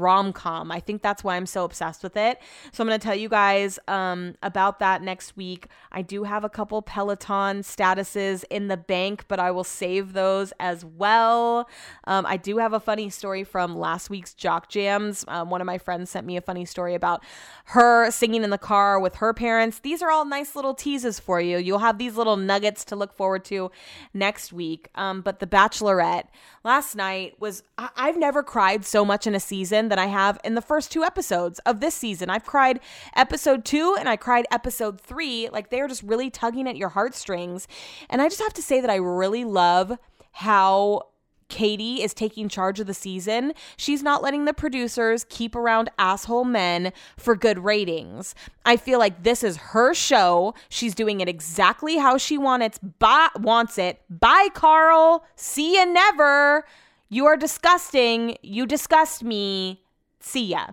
rom 0.00 0.32
com. 0.32 0.70
I 0.70 0.80
think 0.80 1.02
that's 1.02 1.22
why 1.24 1.36
I'm 1.36 1.46
so 1.46 1.64
obsessed 1.64 2.02
with 2.02 2.16
it. 2.16 2.38
So 2.72 2.82
I'm 2.82 2.88
going 2.88 2.98
to 2.98 3.04
tell 3.04 3.14
you 3.14 3.28
guys 3.28 3.78
um, 3.88 4.34
about 4.42 4.78
that 4.80 5.02
next 5.02 5.36
week. 5.36 5.68
I 5.92 6.02
do 6.02 6.24
have 6.24 6.44
a 6.44 6.48
couple 6.48 6.82
Peloton 6.82 7.62
statuses 7.62 8.44
in 8.50 8.68
the 8.68 8.76
bank, 8.76 9.24
but 9.28 9.38
I 9.38 9.50
will 9.50 9.64
save 9.64 10.12
those 10.12 10.52
as 10.60 10.84
well. 10.84 11.68
Um, 12.06 12.26
I 12.26 12.36
do 12.36 12.58
have 12.58 12.72
a 12.72 12.80
funny 12.80 13.10
story 13.10 13.44
from 13.44 13.76
last 13.76 14.10
week's 14.10 14.34
Jock 14.34 14.68
Jams. 14.68 15.24
Um, 15.28 15.50
one 15.50 15.60
of 15.60 15.66
my 15.66 15.78
friends 15.78 16.10
sent 16.10 16.26
me 16.26 16.36
a 16.36 16.40
funny 16.40 16.64
story 16.64 16.94
about 16.94 17.22
her 17.66 18.10
singing 18.10 18.44
in 18.44 18.50
the 18.50 18.58
car 18.58 18.98
with 18.98 19.16
her 19.16 19.32
parents. 19.32 19.78
These 19.78 20.02
are 20.02 20.10
all 20.10 20.24
nice 20.24 20.54
little 20.56 20.74
teases 20.74 21.18
for 21.20 21.40
you. 21.40 21.58
You'll 21.58 21.78
have 21.78 21.98
these 21.98 22.16
little 22.16 22.36
nuggets 22.36 22.84
to 22.86 22.96
look 22.96 23.12
forward 23.12 23.44
to 23.46 23.70
next 24.12 24.52
week. 24.52 24.88
Um, 24.94 25.20
but 25.20 25.38
The 25.40 25.46
Bachelorette 25.46 26.24
last 26.64 26.94
night 26.96 27.34
was, 27.40 27.62
I- 27.78 27.90
I've 27.96 28.16
never 28.18 28.42
cried 28.42 28.84
so 28.84 29.04
much 29.04 29.26
in 29.26 29.34
a 29.34 29.40
season 29.40 29.83
season 29.84 29.88
than 29.88 29.98
I 29.98 30.06
have 30.06 30.38
in 30.44 30.54
the 30.54 30.62
first 30.62 30.90
two 30.90 31.04
episodes 31.04 31.60
of 31.66 31.80
this 31.80 31.94
season. 31.94 32.30
I've 32.30 32.44
cried 32.44 32.80
episode 33.14 33.64
two 33.64 33.96
and 33.98 34.08
I 34.08 34.16
cried 34.16 34.46
episode 34.50 35.00
three. 35.00 35.48
Like 35.50 35.70
they're 35.70 35.88
just 35.88 36.02
really 36.02 36.30
tugging 36.30 36.68
at 36.68 36.76
your 36.76 36.90
heartstrings. 36.90 37.68
And 38.08 38.22
I 38.22 38.28
just 38.28 38.40
have 38.40 38.54
to 38.54 38.62
say 38.62 38.80
that 38.80 38.90
I 38.90 38.96
really 38.96 39.44
love 39.44 39.98
how 40.32 41.02
Katie 41.48 42.02
is 42.02 42.14
taking 42.14 42.48
charge 42.48 42.80
of 42.80 42.86
the 42.86 42.94
season, 42.94 43.52
she's 43.76 44.02
not 44.02 44.22
letting 44.22 44.46
the 44.46 44.54
producers 44.54 45.26
keep 45.28 45.54
around 45.54 45.90
asshole 45.98 46.44
men 46.44 46.90
for 47.18 47.36
good 47.36 47.58
ratings. 47.58 48.34
I 48.64 48.76
feel 48.78 48.98
like 48.98 49.22
this 49.22 49.44
is 49.44 49.58
her 49.72 49.92
show. 49.94 50.54
She's 50.70 50.94
doing 50.94 51.20
it 51.20 51.28
exactly 51.28 51.98
how 51.98 52.16
she 52.16 52.38
wants 52.38 52.78
it. 52.78 53.04
Wants 53.38 53.78
it. 53.78 54.00
Bye, 54.08 54.48
Karl. 54.54 55.24
See 55.36 55.74
you 55.74 55.84
never. 55.92 56.64
You 57.08 57.26
are 57.26 57.36
disgusting. 57.36 58.36
You 58.42 58.66
disgust 58.66 59.22
me. 59.22 59.82
See 60.20 60.46
ya. 60.46 60.68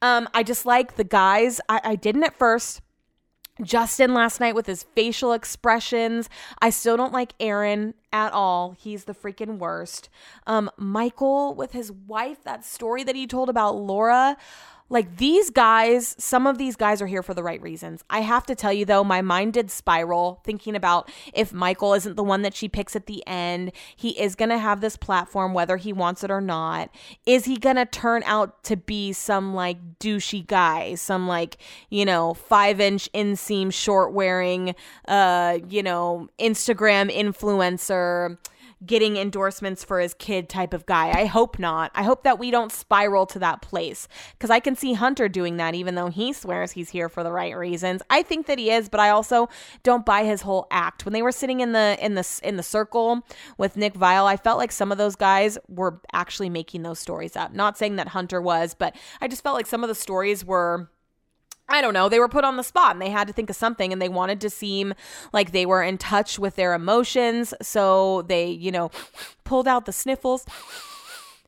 Um, 0.00 0.28
I 0.34 0.42
just 0.42 0.66
like 0.66 0.96
the 0.96 1.04
guys. 1.04 1.60
I, 1.68 1.80
I 1.84 1.94
didn't 1.96 2.24
at 2.24 2.36
first. 2.36 2.80
Justin 3.62 4.14
last 4.14 4.40
night 4.40 4.54
with 4.54 4.66
his 4.66 4.82
facial 4.82 5.32
expressions. 5.32 6.28
I 6.60 6.70
still 6.70 6.96
don't 6.96 7.12
like 7.12 7.34
Aaron 7.38 7.94
at 8.12 8.32
all. 8.32 8.74
He's 8.78 9.04
the 9.04 9.14
freaking 9.14 9.58
worst. 9.58 10.08
Um, 10.46 10.70
Michael 10.76 11.54
with 11.54 11.72
his 11.72 11.92
wife, 11.92 12.42
that 12.44 12.64
story 12.64 13.04
that 13.04 13.14
he 13.14 13.26
told 13.26 13.48
about 13.48 13.76
Laura. 13.76 14.36
Like 14.88 15.16
these 15.16 15.50
guys, 15.50 16.14
some 16.18 16.46
of 16.46 16.58
these 16.58 16.76
guys 16.76 17.00
are 17.00 17.06
here 17.06 17.22
for 17.22 17.34
the 17.34 17.42
right 17.42 17.60
reasons. 17.62 18.04
I 18.10 18.20
have 18.20 18.44
to 18.46 18.54
tell 18.54 18.72
you 18.72 18.84
though, 18.84 19.04
my 19.04 19.22
mind 19.22 19.54
did 19.54 19.70
spiral 19.70 20.40
thinking 20.44 20.76
about 20.76 21.10
if 21.32 21.52
Michael 21.52 21.94
isn't 21.94 22.16
the 22.16 22.22
one 22.22 22.42
that 22.42 22.54
she 22.54 22.68
picks 22.68 22.94
at 22.94 23.06
the 23.06 23.26
end, 23.26 23.72
he 23.96 24.10
is 24.20 24.34
going 24.34 24.50
to 24.50 24.58
have 24.58 24.80
this 24.80 24.96
platform 24.96 25.54
whether 25.54 25.76
he 25.76 25.92
wants 25.92 26.22
it 26.22 26.30
or 26.30 26.40
not. 26.40 26.90
Is 27.26 27.46
he 27.46 27.56
going 27.56 27.76
to 27.76 27.86
turn 27.86 28.22
out 28.24 28.62
to 28.64 28.76
be 28.76 29.12
some 29.12 29.54
like 29.54 29.98
douchey 29.98 30.46
guy, 30.46 30.94
some 30.94 31.26
like, 31.26 31.56
you 31.88 32.04
know, 32.04 32.36
5-inch 32.50 33.10
inseam 33.12 33.72
short 33.72 34.12
wearing 34.12 34.74
uh, 35.08 35.58
you 35.68 35.82
know, 35.82 36.28
Instagram 36.38 37.10
influencer? 37.10 38.36
Getting 38.84 39.16
endorsements 39.16 39.84
for 39.84 40.00
his 40.00 40.14
kid 40.14 40.48
type 40.48 40.74
of 40.74 40.86
guy. 40.86 41.10
I 41.10 41.26
hope 41.26 41.58
not. 41.58 41.90
I 41.94 42.02
hope 42.02 42.24
that 42.24 42.38
we 42.38 42.50
don't 42.50 42.72
spiral 42.72 43.26
to 43.26 43.38
that 43.38 43.62
place 43.62 44.08
because 44.32 44.50
I 44.50 44.60
can 44.60 44.74
see 44.74 44.94
Hunter 44.94 45.28
doing 45.28 45.56
that 45.58 45.74
even 45.74 45.94
though 45.94 46.08
he 46.08 46.32
swears 46.32 46.72
he's 46.72 46.90
here 46.90 47.08
for 47.08 47.22
the 47.22 47.32
right 47.32 47.56
reasons. 47.56 48.02
I 48.10 48.22
think 48.22 48.46
that 48.46 48.58
he 48.58 48.70
is, 48.70 48.88
but 48.88 49.00
I 49.00 49.10
also 49.10 49.48
don't 49.82 50.04
buy 50.04 50.24
his 50.24 50.42
whole 50.42 50.66
act. 50.70 51.04
When 51.04 51.12
they 51.12 51.22
were 51.22 51.32
sitting 51.32 51.60
in 51.60 51.72
the 51.72 51.96
in 52.00 52.14
the 52.14 52.40
in 52.42 52.56
the 52.56 52.62
circle 52.62 53.22
with 53.58 53.76
Nick 53.76 53.94
Viall, 53.94 54.26
I 54.26 54.36
felt 54.36 54.58
like 54.58 54.72
some 54.72 54.90
of 54.90 54.98
those 54.98 55.16
guys 55.16 55.58
were 55.68 56.00
actually 56.12 56.50
making 56.50 56.82
those 56.82 56.98
stories 56.98 57.36
up. 57.36 57.52
Not 57.52 57.78
saying 57.78 57.96
that 57.96 58.08
Hunter 58.08 58.40
was, 58.40 58.74
but 58.74 58.96
I 59.20 59.28
just 59.28 59.42
felt 59.42 59.56
like 59.56 59.66
some 59.66 59.84
of 59.84 59.88
the 59.88 59.94
stories 59.94 60.44
were 60.44 60.90
I 61.72 61.80
don't 61.80 61.94
know, 61.94 62.10
they 62.10 62.18
were 62.18 62.28
put 62.28 62.44
on 62.44 62.56
the 62.56 62.62
spot 62.62 62.92
and 62.92 63.00
they 63.00 63.08
had 63.08 63.26
to 63.26 63.32
think 63.32 63.48
of 63.48 63.56
something 63.56 63.92
and 63.92 64.00
they 64.00 64.10
wanted 64.10 64.42
to 64.42 64.50
seem 64.50 64.92
like 65.32 65.52
they 65.52 65.64
were 65.64 65.82
in 65.82 65.96
touch 65.96 66.38
with 66.38 66.54
their 66.54 66.74
emotions. 66.74 67.54
So 67.62 68.22
they, 68.22 68.46
you 68.48 68.70
know, 68.70 68.90
pulled 69.44 69.66
out 69.66 69.86
the 69.86 69.92
sniffles 69.92 70.44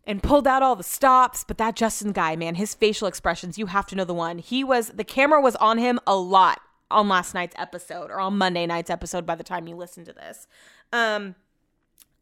and 0.07 0.23
pulled 0.23 0.47
out 0.47 0.63
all 0.63 0.77
the 0.77 0.83
stops. 0.83 1.45
But 1.45 1.59
that 1.59 1.77
Justin 1.77 2.13
guy, 2.13 2.37
man, 2.37 2.55
his 2.55 2.75
facial 2.75 3.07
expressions, 3.07 3.59
you 3.59 3.67
have 3.67 3.87
to 3.87 3.97
know 3.97 4.05
the 4.05 4.15
one. 4.15 4.39
He 4.39 4.65
was, 4.65 4.89
the 4.89 5.05
camera 5.05 5.43
was 5.43 5.57
on 5.57 5.77
him 5.77 6.01
a 6.07 6.17
lot 6.17 6.61
on 6.91 7.09
last 7.09 7.35
night's 7.35 7.55
episode 7.59 8.11
or 8.11 8.19
on 8.19 8.39
Monday 8.39 8.65
night's 8.65 8.91
episode 8.91 9.27
by 9.27 9.35
the 9.35 9.45
time 9.45 9.69
you 9.69 9.77
listen 9.77 10.07
to 10.07 10.13
this. 10.15 10.47
Um, 10.91 11.35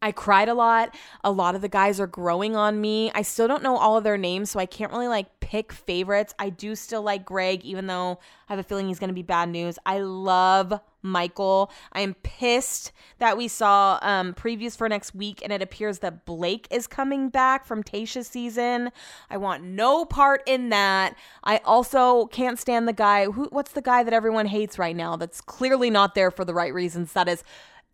I 0.00 0.10
cried 0.10 0.48
a 0.48 0.54
lot. 0.54 0.94
A 1.22 1.30
lot 1.30 1.54
of 1.54 1.62
the 1.62 1.68
guys 1.68 2.00
are 2.00 2.08
growing 2.08 2.56
on 2.56 2.80
me. 2.80 3.12
I 3.14 3.22
still 3.22 3.46
don't 3.46 3.62
know 3.62 3.76
all 3.76 3.96
of 3.96 4.02
their 4.02 4.18
names, 4.18 4.50
so 4.50 4.58
I 4.58 4.66
can't 4.66 4.90
really 4.90 5.06
like 5.06 5.26
pick 5.52 5.70
favorites. 5.70 6.32
I 6.38 6.48
do 6.48 6.74
still 6.74 7.02
like 7.02 7.26
Greg, 7.26 7.62
even 7.62 7.86
though 7.86 8.18
I 8.48 8.54
have 8.54 8.58
a 8.58 8.62
feeling 8.62 8.88
he's 8.88 8.98
going 8.98 9.08
to 9.08 9.14
be 9.14 9.20
bad 9.20 9.50
news. 9.50 9.78
I 9.84 9.98
love 9.98 10.80
Michael. 11.02 11.70
I 11.92 12.00
am 12.00 12.14
pissed 12.22 12.90
that 13.18 13.36
we 13.36 13.48
saw 13.48 13.98
um, 14.00 14.32
previews 14.32 14.78
for 14.78 14.88
next 14.88 15.14
week 15.14 15.42
and 15.42 15.52
it 15.52 15.60
appears 15.60 15.98
that 15.98 16.24
Blake 16.24 16.66
is 16.70 16.86
coming 16.86 17.28
back 17.28 17.66
from 17.66 17.82
Tayshia's 17.82 18.28
season. 18.28 18.92
I 19.28 19.36
want 19.36 19.62
no 19.62 20.06
part 20.06 20.42
in 20.46 20.70
that. 20.70 21.16
I 21.44 21.58
also 21.66 22.28
can't 22.28 22.58
stand 22.58 22.88
the 22.88 22.94
guy 22.94 23.26
who 23.26 23.48
what's 23.50 23.72
the 23.72 23.82
guy 23.82 24.02
that 24.04 24.14
everyone 24.14 24.46
hates 24.46 24.78
right 24.78 24.96
now 24.96 25.16
that's 25.16 25.42
clearly 25.42 25.90
not 25.90 26.14
there 26.14 26.30
for 26.30 26.46
the 26.46 26.54
right 26.54 26.72
reasons. 26.72 27.12
That 27.12 27.28
is 27.28 27.44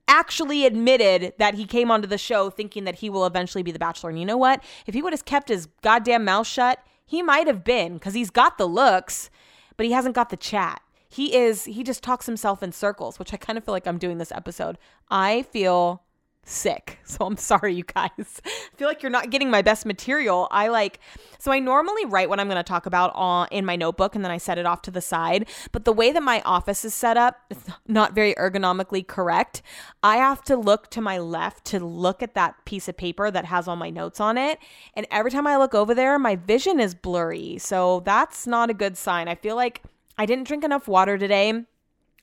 actually 0.06 0.64
admitted 0.64 1.32
that 1.38 1.54
he 1.54 1.64
came 1.64 1.90
onto 1.90 2.06
the 2.06 2.18
show 2.18 2.50
thinking 2.50 2.84
that 2.84 2.94
he 2.94 3.10
will 3.10 3.26
eventually 3.26 3.64
be 3.64 3.72
the 3.72 3.80
bachelor. 3.80 4.10
And 4.10 4.20
you 4.20 4.26
know 4.26 4.36
what? 4.36 4.62
If 4.86 4.94
he 4.94 5.02
would 5.02 5.12
have 5.12 5.24
kept 5.24 5.48
his 5.48 5.66
goddamn 5.82 6.24
mouth 6.24 6.46
shut, 6.46 6.84
he 7.08 7.22
might 7.22 7.46
have 7.46 7.64
been 7.64 7.94
because 7.94 8.12
he's 8.12 8.28
got 8.28 8.58
the 8.58 8.66
looks, 8.66 9.30
but 9.78 9.86
he 9.86 9.92
hasn't 9.92 10.14
got 10.14 10.28
the 10.28 10.36
chat. 10.36 10.82
He 11.08 11.34
is, 11.34 11.64
he 11.64 11.82
just 11.82 12.02
talks 12.02 12.26
himself 12.26 12.62
in 12.62 12.70
circles, 12.70 13.18
which 13.18 13.32
I 13.32 13.38
kind 13.38 13.56
of 13.56 13.64
feel 13.64 13.72
like 13.72 13.86
I'm 13.86 13.96
doing 13.96 14.18
this 14.18 14.30
episode. 14.30 14.76
I 15.10 15.42
feel 15.42 16.02
sick. 16.48 16.98
So 17.08 17.24
I'm 17.24 17.38
sorry, 17.38 17.74
you 17.74 17.84
guys. 17.84 18.10
I 18.44 18.76
feel 18.76 18.86
like 18.86 19.02
you're 19.02 19.10
not 19.10 19.30
getting 19.30 19.50
my 19.50 19.62
best 19.62 19.86
material. 19.86 20.46
I 20.50 20.68
like, 20.68 21.00
so 21.38 21.50
I 21.50 21.58
normally 21.58 22.04
write 22.04 22.28
what 22.28 22.38
I'm 22.38 22.46
going 22.46 22.58
to 22.58 22.62
talk 22.62 22.84
about 22.84 23.12
on, 23.14 23.48
in 23.50 23.64
my 23.64 23.76
notebook 23.76 24.14
and 24.14 24.22
then 24.22 24.30
I 24.30 24.36
set 24.36 24.58
it 24.58 24.66
off 24.66 24.82
to 24.82 24.90
the 24.90 25.00
side. 25.00 25.48
But 25.72 25.86
the 25.86 25.92
way 25.92 26.12
that 26.12 26.22
my 26.22 26.42
office 26.42 26.84
is 26.84 26.92
set 26.92 27.16
up, 27.16 27.36
it's 27.48 27.64
not 27.88 28.14
very 28.14 28.34
ergonomically 28.34 29.06
correct. 29.06 29.62
I 30.02 30.18
have 30.18 30.42
to 30.44 30.56
look 30.56 30.90
to 30.90 31.00
my 31.00 31.18
left 31.18 31.64
to 31.66 31.80
look 31.80 32.22
at 32.22 32.34
that 32.34 32.62
piece 32.66 32.88
of 32.88 32.96
paper 32.98 33.30
that 33.30 33.46
has 33.46 33.66
all 33.66 33.76
my 33.76 33.88
notes 33.88 34.20
on 34.20 34.36
it. 34.36 34.58
And 34.92 35.06
every 35.10 35.30
time 35.30 35.46
I 35.46 35.56
look 35.56 35.74
over 35.74 35.94
there, 35.94 36.18
my 36.18 36.36
vision 36.36 36.78
is 36.78 36.94
blurry. 36.94 37.56
So 37.56 38.00
that's 38.04 38.46
not 38.46 38.68
a 38.68 38.74
good 38.74 38.98
sign. 38.98 39.28
I 39.28 39.34
feel 39.34 39.56
like 39.56 39.82
I 40.18 40.26
didn't 40.26 40.46
drink 40.46 40.62
enough 40.62 40.86
water 40.86 41.16
today. 41.16 41.64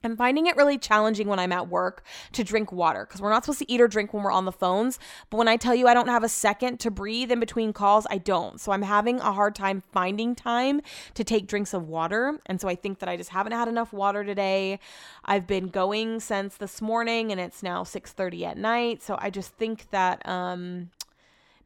I'm 0.05 0.17
finding 0.17 0.47
it 0.47 0.55
really 0.55 0.77
challenging 0.77 1.27
when 1.27 1.39
I'm 1.39 1.51
at 1.51 1.67
work 1.67 2.03
to 2.33 2.43
drink 2.43 2.71
water 2.71 3.05
because 3.05 3.21
we're 3.21 3.29
not 3.29 3.43
supposed 3.43 3.59
to 3.59 3.71
eat 3.71 3.81
or 3.81 3.87
drink 3.87 4.13
when 4.13 4.23
we're 4.23 4.31
on 4.31 4.45
the 4.45 4.51
phones. 4.51 4.99
But 5.29 5.37
when 5.37 5.47
I 5.47 5.57
tell 5.57 5.75
you 5.75 5.87
I 5.87 5.93
don't 5.93 6.07
have 6.07 6.23
a 6.23 6.29
second 6.29 6.79
to 6.81 6.91
breathe 6.91 7.31
in 7.31 7.39
between 7.39 7.73
calls, 7.73 8.05
I 8.09 8.17
don't. 8.17 8.59
So 8.59 8.71
I'm 8.71 8.83
having 8.83 9.19
a 9.19 9.33
hard 9.33 9.55
time 9.55 9.83
finding 9.91 10.35
time 10.35 10.81
to 11.15 11.23
take 11.23 11.47
drinks 11.47 11.73
of 11.73 11.87
water. 11.87 12.39
And 12.45 12.61
so 12.61 12.67
I 12.67 12.75
think 12.75 12.99
that 12.99 13.09
I 13.09 13.17
just 13.17 13.31
haven't 13.31 13.53
had 13.53 13.67
enough 13.67 13.91
water 13.91 14.23
today. 14.23 14.79
I've 15.25 15.47
been 15.47 15.67
going 15.67 16.19
since 16.19 16.57
this 16.57 16.81
morning 16.81 17.31
and 17.31 17.41
it's 17.41 17.63
now 17.63 17.83
6:30 17.83 18.45
at 18.45 18.57
night. 18.57 19.03
So 19.03 19.17
I 19.19 19.29
just 19.29 19.53
think 19.53 19.89
that 19.91 20.27
um 20.27 20.91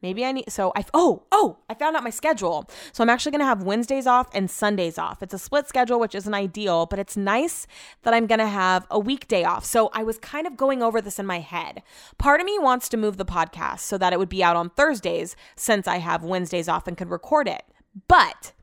Maybe 0.02 0.24
I 0.24 0.32
need, 0.32 0.50
so 0.50 0.72
I, 0.76 0.86
oh, 0.94 1.24
oh, 1.32 1.58
I 1.70 1.74
found 1.74 1.96
out 1.96 2.04
my 2.04 2.10
schedule. 2.10 2.70
So 2.94 3.04
I'm 3.04 3.10
actually 3.10 3.32
going 3.32 3.42
to 3.42 3.46
have 3.46 3.64
Wednesdays 3.64 4.08
off 4.08 4.30
and 4.34 4.50
Sundays 4.50 4.98
off. 4.98 5.22
It's 5.22 5.34
a 5.34 5.40
split 5.40 5.68
schedule, 5.68 6.00
which 6.00 6.16
isn't 6.16 6.34
ideal, 6.34 6.86
but 6.86 7.00
it's 7.00 7.18
nice 7.18 7.68
that 8.04 8.14
I'm 8.14 8.26
going 8.26 8.40
to 8.40 8.48
have 8.48 8.88
a 8.90 9.00
weekday 9.00 9.44
off. 9.44 9.66
So 9.66 9.90
I 9.94 10.04
was 10.04 10.18
kind 10.18 10.48
of 10.48 10.56
going 10.56 10.82
over 10.82 11.02
this 11.02 11.20
in 11.20 11.26
my 11.26 11.40
head. 11.40 11.84
Part 12.18 12.40
of 12.40 12.46
me 12.46 12.58
wants 12.60 12.88
to 12.90 12.98
move 12.98 13.18
the 13.18 13.26
podcast 13.26 13.80
so 13.80 13.98
that 13.98 14.14
it 14.14 14.20
would 14.20 14.30
be 14.30 14.44
out 14.44 14.56
on 14.56 14.70
Thursdays 14.70 15.36
since 15.56 15.88
I 15.88 15.98
have 15.98 16.24
Wednesdays 16.24 16.70
off 16.70 16.88
and 16.88 16.98
could 16.98 17.10
record 17.10 17.48
it. 17.48 17.64
But 18.08 18.54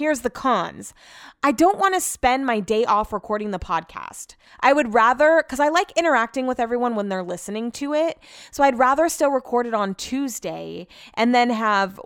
Here's 0.00 0.20
the 0.20 0.30
cons. 0.30 0.94
I 1.42 1.52
don't 1.52 1.78
want 1.78 1.92
to 1.92 2.00
spend 2.00 2.46
my 2.46 2.58
day 2.58 2.86
off 2.86 3.12
recording 3.12 3.50
the 3.50 3.58
podcast. 3.58 4.34
I 4.60 4.72
would 4.72 4.94
rather, 4.94 5.42
because 5.46 5.60
I 5.60 5.68
like 5.68 5.92
interacting 5.94 6.46
with 6.46 6.58
everyone 6.58 6.94
when 6.94 7.10
they're 7.10 7.22
listening 7.22 7.70
to 7.72 7.92
it. 7.92 8.18
So 8.50 8.62
I'd 8.62 8.78
rather 8.78 9.10
still 9.10 9.30
record 9.30 9.66
it 9.66 9.74
on 9.74 9.94
Tuesday 9.94 10.86
and 11.12 11.34
then 11.34 11.50
have 11.50 12.00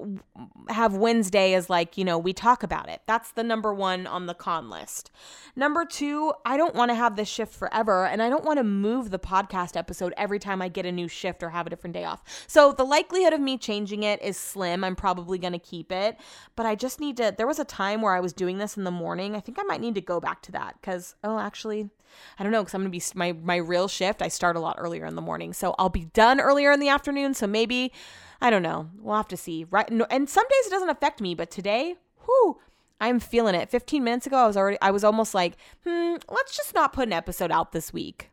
have 0.68 0.97
Wednesday 0.97 1.55
as 1.55 1.70
like, 1.70 1.97
you 1.97 2.05
know, 2.05 2.18
we 2.18 2.32
talk 2.32 2.64
about 2.64 2.88
it. 2.88 3.03
That's 3.07 3.30
the 3.30 3.45
number 3.45 3.72
one 3.72 4.09
on 4.09 4.26
the 4.26 4.34
con 4.34 4.70
list. 4.70 5.12
Number 5.55 5.84
two, 5.84 6.32
I 6.45 6.57
don't 6.57 6.74
want 6.74 6.90
to 6.90 6.97
have 6.97 7.14
this 7.14 7.28
shift 7.28 7.55
forever 7.55 8.07
and 8.07 8.22
I 8.22 8.28
don't 8.28 8.45
want 8.45 8.59
to 8.59 8.64
move 8.64 9.11
the 9.11 9.20
podcast 9.20 9.76
episode 9.76 10.14
every 10.16 10.40
time 10.40 10.61
I 10.61 10.68
get 10.68 10.86
a 10.86 10.92
new 10.92 11.07
shift 11.07 11.45
or 11.45 11.51
have 11.51 11.66
a 11.66 11.70
different 11.70 11.95
day 11.95 12.05
off. 12.05 12.24
So 12.49 12.72
the 12.72 12.84
likelihood 12.84 13.32
of 13.32 13.40
me 13.40 13.57
changing 13.57 14.03
it 14.03 14.20
is 14.20 14.36
slim. 14.36 14.82
I'm 14.82 14.97
probably 14.97 15.38
going 15.38 15.53
to 15.53 15.59
keep 15.61 15.92
it, 15.92 16.16
but 16.57 16.66
I 16.66 16.74
just 16.74 16.99
need 16.99 17.18
to. 17.18 17.32
There 17.36 17.47
was 17.47 17.61
a 17.61 17.64
time 17.64 17.84
where 18.03 18.14
I 18.14 18.20
was 18.20 18.32
doing 18.32 18.59
this 18.59 18.76
in 18.76 18.85
the 18.85 18.91
morning. 18.91 19.35
I 19.37 19.41
think 19.41 19.59
I 19.59 19.62
might 19.62 19.80
need 19.80 19.95
to 19.95 20.01
go 20.01 20.20
back 20.20 20.43
to 20.43 20.53
that 20.53 20.76
because, 20.80 21.14
oh, 21.24 21.39
actually, 21.39 21.91
I 22.39 22.43
don't 22.43 22.53
know 22.53 22.62
because 22.62 22.74
I'm 22.74 22.82
gonna 22.82 22.91
be 22.91 23.03
my 23.14 23.32
my 23.32 23.57
real 23.57 23.89
shift. 23.89 24.22
I 24.22 24.28
start 24.28 24.57
a 24.57 24.61
lot 24.61 24.76
earlier 24.78 25.07
in 25.07 25.16
the 25.16 25.22
morning, 25.22 25.53
so 25.53 25.74
I'll 25.78 25.89
be 25.89 26.07
done 26.07 26.41
earlier 26.41 26.72
in 26.72 26.80
the 26.80 26.89
afternoon. 26.89 27.35
So 27.35 27.47
maybe 27.47 27.93
I 28.41 28.51
don't 28.51 28.62
know. 28.62 28.91
We'll 28.99 29.16
have 29.16 29.28
to 29.28 29.37
see. 29.37 29.64
Right, 29.70 29.89
and 29.89 30.28
some 30.28 30.45
days 30.45 30.66
it 30.66 30.70
doesn't 30.70 30.91
affect 30.91 31.20
me, 31.20 31.35
but 31.35 31.51
today, 31.51 31.97
whoo, 32.26 32.59
I'm 33.01 33.20
feeling 33.20 33.55
it. 33.55 33.70
15 33.70 34.03
minutes 34.03 34.26
ago, 34.26 34.37
I 34.37 34.47
was 34.47 34.57
already 34.57 34.78
I 34.80 34.91
was 34.91 35.05
almost 35.05 35.35
like, 35.35 35.57
hmm, 35.85 36.16
let's 36.30 36.57
just 36.57 36.74
not 36.74 36.93
put 36.93 37.09
an 37.09 37.12
episode 37.12 37.51
out 37.51 37.72
this 37.72 37.93
week. 37.93 38.30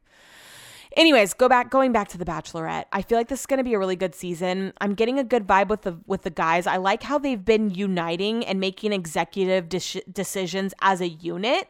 Anyways, 0.97 1.33
go 1.33 1.47
back 1.47 1.69
going 1.69 1.93
back 1.93 2.09
to 2.09 2.17
the 2.17 2.25
Bachelorette. 2.25 2.85
I 2.91 3.01
feel 3.01 3.17
like 3.17 3.29
this 3.29 3.41
is 3.41 3.45
going 3.45 3.59
to 3.59 3.63
be 3.63 3.73
a 3.73 3.79
really 3.79 3.95
good 3.95 4.13
season. 4.13 4.73
I'm 4.81 4.93
getting 4.93 5.17
a 5.17 5.23
good 5.23 5.47
vibe 5.47 5.69
with 5.69 5.83
the 5.83 5.97
with 6.05 6.23
the 6.23 6.29
guys. 6.29 6.67
I 6.67 6.77
like 6.77 7.03
how 7.03 7.17
they've 7.17 7.43
been 7.43 7.69
uniting 7.69 8.45
and 8.45 8.59
making 8.59 8.91
executive 8.91 9.69
de- 9.69 10.03
decisions 10.11 10.73
as 10.81 10.99
a 10.99 11.07
unit. 11.07 11.69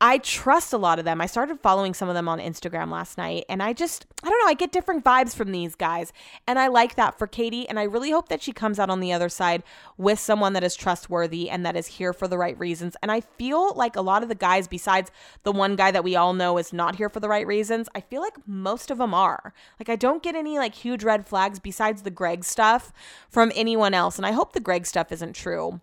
I 0.00 0.18
trust 0.18 0.72
a 0.72 0.76
lot 0.76 0.98
of 0.98 1.04
them. 1.04 1.20
I 1.20 1.26
started 1.26 1.60
following 1.60 1.94
some 1.94 2.08
of 2.08 2.14
them 2.14 2.28
on 2.28 2.40
Instagram 2.40 2.90
last 2.90 3.16
night, 3.16 3.44
and 3.48 3.62
I 3.62 3.72
just, 3.72 4.06
I 4.22 4.28
don't 4.28 4.38
know, 4.40 4.50
I 4.50 4.54
get 4.54 4.72
different 4.72 5.04
vibes 5.04 5.34
from 5.34 5.52
these 5.52 5.76
guys. 5.76 6.12
And 6.48 6.58
I 6.58 6.66
like 6.66 6.96
that 6.96 7.16
for 7.16 7.26
Katie. 7.26 7.68
And 7.68 7.78
I 7.78 7.84
really 7.84 8.10
hope 8.10 8.28
that 8.28 8.42
she 8.42 8.52
comes 8.52 8.78
out 8.78 8.90
on 8.90 9.00
the 9.00 9.12
other 9.12 9.28
side 9.28 9.62
with 9.96 10.18
someone 10.18 10.52
that 10.54 10.64
is 10.64 10.74
trustworthy 10.74 11.48
and 11.48 11.64
that 11.64 11.76
is 11.76 11.86
here 11.86 12.12
for 12.12 12.26
the 12.26 12.36
right 12.36 12.58
reasons. 12.58 12.96
And 13.02 13.12
I 13.12 13.20
feel 13.20 13.72
like 13.74 13.94
a 13.94 14.02
lot 14.02 14.22
of 14.24 14.28
the 14.28 14.34
guys, 14.34 14.66
besides 14.66 15.12
the 15.44 15.52
one 15.52 15.76
guy 15.76 15.92
that 15.92 16.04
we 16.04 16.16
all 16.16 16.34
know 16.34 16.58
is 16.58 16.72
not 16.72 16.96
here 16.96 17.08
for 17.08 17.20
the 17.20 17.28
right 17.28 17.46
reasons, 17.46 17.88
I 17.94 18.00
feel 18.00 18.20
like 18.20 18.34
most 18.46 18.90
of 18.90 18.98
them 18.98 19.14
are. 19.14 19.54
Like, 19.78 19.88
I 19.88 19.96
don't 19.96 20.22
get 20.22 20.34
any 20.34 20.58
like 20.58 20.74
huge 20.74 21.04
red 21.04 21.26
flags 21.26 21.60
besides 21.60 22.02
the 22.02 22.10
Greg 22.10 22.44
stuff 22.44 22.92
from 23.30 23.52
anyone 23.54 23.94
else. 23.94 24.16
And 24.16 24.26
I 24.26 24.32
hope 24.32 24.52
the 24.52 24.60
Greg 24.60 24.86
stuff 24.86 25.12
isn't 25.12 25.34
true. 25.34 25.80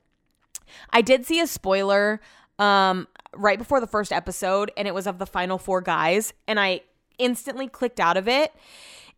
I 0.91 1.01
did 1.01 1.25
see 1.25 1.39
a 1.39 1.47
spoiler 1.47 2.21
um, 2.59 3.07
right 3.35 3.57
before 3.57 3.79
the 3.79 3.87
first 3.87 4.11
episode, 4.11 4.71
and 4.75 4.87
it 4.87 4.93
was 4.93 5.07
of 5.07 5.19
the 5.19 5.25
final 5.25 5.57
four 5.57 5.81
guys, 5.81 6.33
and 6.47 6.59
I 6.59 6.81
instantly 7.17 7.67
clicked 7.67 7.99
out 7.99 8.17
of 8.17 8.27
it. 8.27 8.53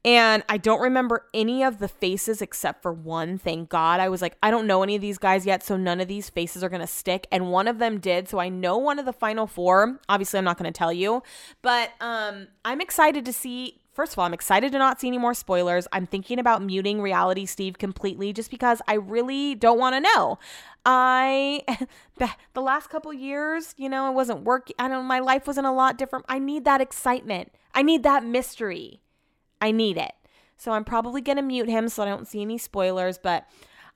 And 0.05 0.43
I 0.49 0.57
don't 0.57 0.81
remember 0.81 1.27
any 1.33 1.63
of 1.63 1.79
the 1.79 1.87
faces 1.87 2.41
except 2.41 2.81
for 2.81 2.91
one. 2.91 3.37
Thank 3.37 3.69
God. 3.69 4.01
I 4.01 4.09
was 4.09 4.21
like, 4.21 4.35
I 4.43 4.51
don't 4.51 4.67
know 4.67 4.83
any 4.83 4.95
of 4.95 5.01
these 5.01 5.17
guys 5.17 5.45
yet, 5.45 5.63
so 5.63 5.77
none 5.77 6.01
of 6.01 6.09
these 6.09 6.29
faces 6.29 6.61
are 6.61 6.67
going 6.67 6.81
to 6.81 6.87
stick. 6.87 7.25
And 7.31 7.51
one 7.51 7.69
of 7.69 7.79
them 7.79 8.01
did. 8.01 8.27
So 8.27 8.37
I 8.37 8.49
know 8.49 8.77
one 8.77 8.99
of 8.99 9.05
the 9.05 9.13
final 9.13 9.47
four. 9.47 10.01
Obviously, 10.09 10.39
I'm 10.39 10.43
not 10.43 10.57
going 10.57 10.71
to 10.71 10.77
tell 10.77 10.91
you. 10.91 11.23
But 11.61 11.91
um, 12.01 12.47
I'm 12.65 12.81
excited 12.81 13.23
to 13.23 13.31
see 13.31 13.79
First 13.93 14.13
of 14.13 14.19
all, 14.19 14.25
I'm 14.25 14.33
excited 14.33 14.71
to 14.71 14.79
not 14.79 14.99
see 14.99 15.07
any 15.07 15.19
more 15.19 15.35
spoilers. 15.35 15.87
I'm 15.91 16.07
thinking 16.07 16.39
about 16.39 16.63
muting 16.63 16.99
Reality 16.99 17.45
Steve 17.45 17.77
completely 17.77 18.33
just 18.33 18.49
because 18.49 18.81
I 18.87 18.95
really 18.95 19.53
don't 19.53 19.77
want 19.77 19.95
to 19.95 20.01
know. 20.01 20.39
I 20.83 21.63
the 22.53 22.61
last 22.61 22.89
couple 22.89 23.13
years, 23.13 23.75
you 23.77 23.89
know, 23.89 24.09
it 24.09 24.13
wasn't 24.13 24.43
working. 24.43 24.75
I 24.79 24.87
don't 24.87 25.05
my 25.05 25.19
life 25.19 25.45
wasn't 25.45 25.67
a 25.67 25.71
lot 25.71 25.97
different. 25.97 26.25
I 26.27 26.39
need 26.39 26.65
that 26.65 26.81
excitement. 26.81 27.51
I 27.75 27.83
need 27.83 28.01
that 28.03 28.25
mystery. 28.25 29.01
I 29.61 29.71
need 29.71 29.97
it. 29.97 30.13
So 30.57 30.71
I'm 30.71 30.83
probably 30.83 31.21
going 31.21 31.35
to 31.37 31.43
mute 31.43 31.69
him 31.69 31.87
so 31.87 32.03
I 32.03 32.07
don't 32.07 32.27
see 32.27 32.41
any 32.41 32.57
spoilers, 32.57 33.17
but 33.17 33.47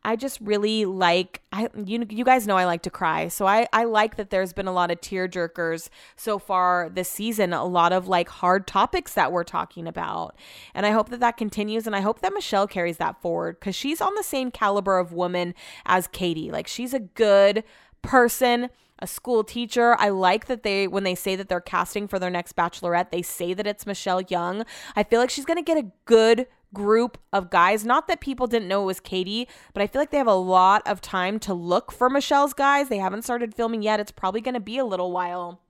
I 0.08 0.16
just 0.16 0.39
really 0.39 0.86
like 0.86 1.41
I 1.51 1.68
you 1.76 2.05
you 2.10 2.24
guys 2.24 2.47
know 2.47 2.55
I 2.55 2.64
like 2.64 2.82
to 2.84 2.89
cry. 2.89 3.28
So 3.28 3.45
I 3.45 3.68
I 3.74 3.84
like 3.84 4.16
that 4.16 4.30
there's 4.30 4.53
been 4.53 4.66
a 4.66 4.72
lot 4.72 4.89
of 4.89 5.01
tear 5.01 5.28
jerkers 5.28 5.89
so 6.16 6.39
far 6.39 6.89
this 6.89 7.10
season, 7.10 7.51
a 7.51 7.66
lot 7.66 7.91
of 7.91 8.08
like 8.08 8.30
hard 8.30 8.68
topics 8.68 9.16
that 9.16 9.34
we're 9.34 9.43
talking 9.43 9.86
about. 9.86 10.38
And 10.74 10.86
I 10.86 10.91
hope 10.91 11.10
that 11.10 11.20
that 11.20 11.36
continues 11.36 11.88
and 11.88 11.93
I 11.93 11.99
hope 11.99 12.22
that 12.22 12.34
Michelle 12.34 12.68
carries 12.68 12.95
that 12.99 13.22
forward 13.22 13.60
cuz 13.60 13.76
she's 13.76 13.99
on 13.99 14.16
the 14.16 14.24
same 14.24 14.49
caliber 14.49 14.97
of 14.97 15.12
woman 15.12 15.53
as 15.86 16.08
Katie. 16.08 16.51
Like 16.51 16.68
she's 16.68 16.93
a 16.93 17.01
good 17.01 17.66
person 18.01 18.70
a 19.00 19.08
school 19.08 19.43
teacher. 19.43 19.95
I 20.00 20.10
like 20.10 20.45
that 20.48 20.64
they, 20.64 20.88
when 20.88 21.04
they 21.04 21.16
say 21.16 21.36
that 21.36 21.50
they're 21.50 21.62
casting 21.62 22.08
for 22.08 22.20
their 22.20 22.30
next 22.30 22.56
bachelorette, 22.56 23.12
they 23.12 23.22
say 23.22 23.54
that 23.54 23.68
it's 23.68 23.86
Michelle 23.86 24.22
Young. 24.22 24.66
I 24.95 25.04
feel 25.04 25.20
like 25.20 25.30
she's 25.30 25.45
going 25.45 25.58
to 25.58 25.64
get 25.64 25.78
a 25.78 25.91
good 26.06 26.48
group 26.74 27.18
of 27.32 27.50
guys. 27.50 27.86
Not 27.86 28.08
that 28.08 28.20
people 28.20 28.48
didn't 28.48 28.68
know 28.68 28.84
it 28.84 28.88
was 28.88 29.00
Katie, 29.00 29.48
but 29.74 29.82
I 29.82 29.88
feel 29.88 30.02
like 30.02 30.12
they 30.12 30.18
have 30.18 30.28
a 30.28 30.34
lot 30.34 30.82
of 30.86 31.02
time 31.02 31.39
to 31.39 31.54
look 31.54 31.91
for 31.91 32.10
Michelle's 32.10 32.54
guys. 32.54 32.89
They 32.89 32.98
haven't 32.98 33.24
started 33.24 33.56
filming 33.56 33.82
yet. 33.82 34.00
It's 34.00 34.12
probably 34.12 34.41
going 34.41 34.54
to 34.54 34.60
be 34.60 34.78
a 34.78 34.86
little 34.86 35.12
while. 35.12 35.62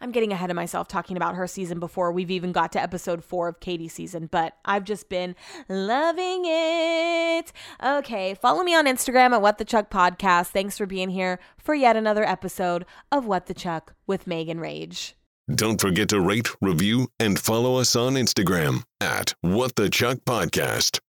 I'm 0.00 0.12
getting 0.12 0.32
ahead 0.32 0.50
of 0.50 0.56
myself 0.56 0.86
talking 0.88 1.16
about 1.16 1.34
her 1.34 1.46
season 1.46 1.80
before 1.80 2.12
we've 2.12 2.30
even 2.30 2.52
got 2.52 2.72
to 2.72 2.82
episode 2.82 3.24
four 3.24 3.48
of 3.48 3.60
Katie's 3.60 3.92
season, 3.92 4.28
but 4.30 4.56
I've 4.64 4.84
just 4.84 5.08
been 5.08 5.34
loving 5.68 6.42
it. 6.44 7.52
Okay, 7.84 8.34
follow 8.34 8.62
me 8.62 8.74
on 8.74 8.86
Instagram 8.86 9.32
at 9.32 9.42
What 9.42 9.58
the 9.58 9.64
Chuck 9.64 9.90
Podcast. 9.90 10.48
Thanks 10.48 10.78
for 10.78 10.86
being 10.86 11.10
here 11.10 11.40
for 11.56 11.74
yet 11.74 11.96
another 11.96 12.24
episode 12.24 12.84
of 13.10 13.26
What 13.26 13.46
the 13.46 13.54
Chuck 13.54 13.94
with 14.06 14.26
Megan 14.26 14.60
Rage. 14.60 15.16
Don't 15.52 15.80
forget 15.80 16.10
to 16.10 16.20
rate, 16.20 16.48
review, 16.60 17.08
and 17.18 17.38
follow 17.38 17.76
us 17.76 17.96
on 17.96 18.14
Instagram 18.14 18.84
at 19.00 19.34
What 19.40 19.76
the 19.76 19.88
Chuck 19.88 20.18
Podcast. 20.26 21.00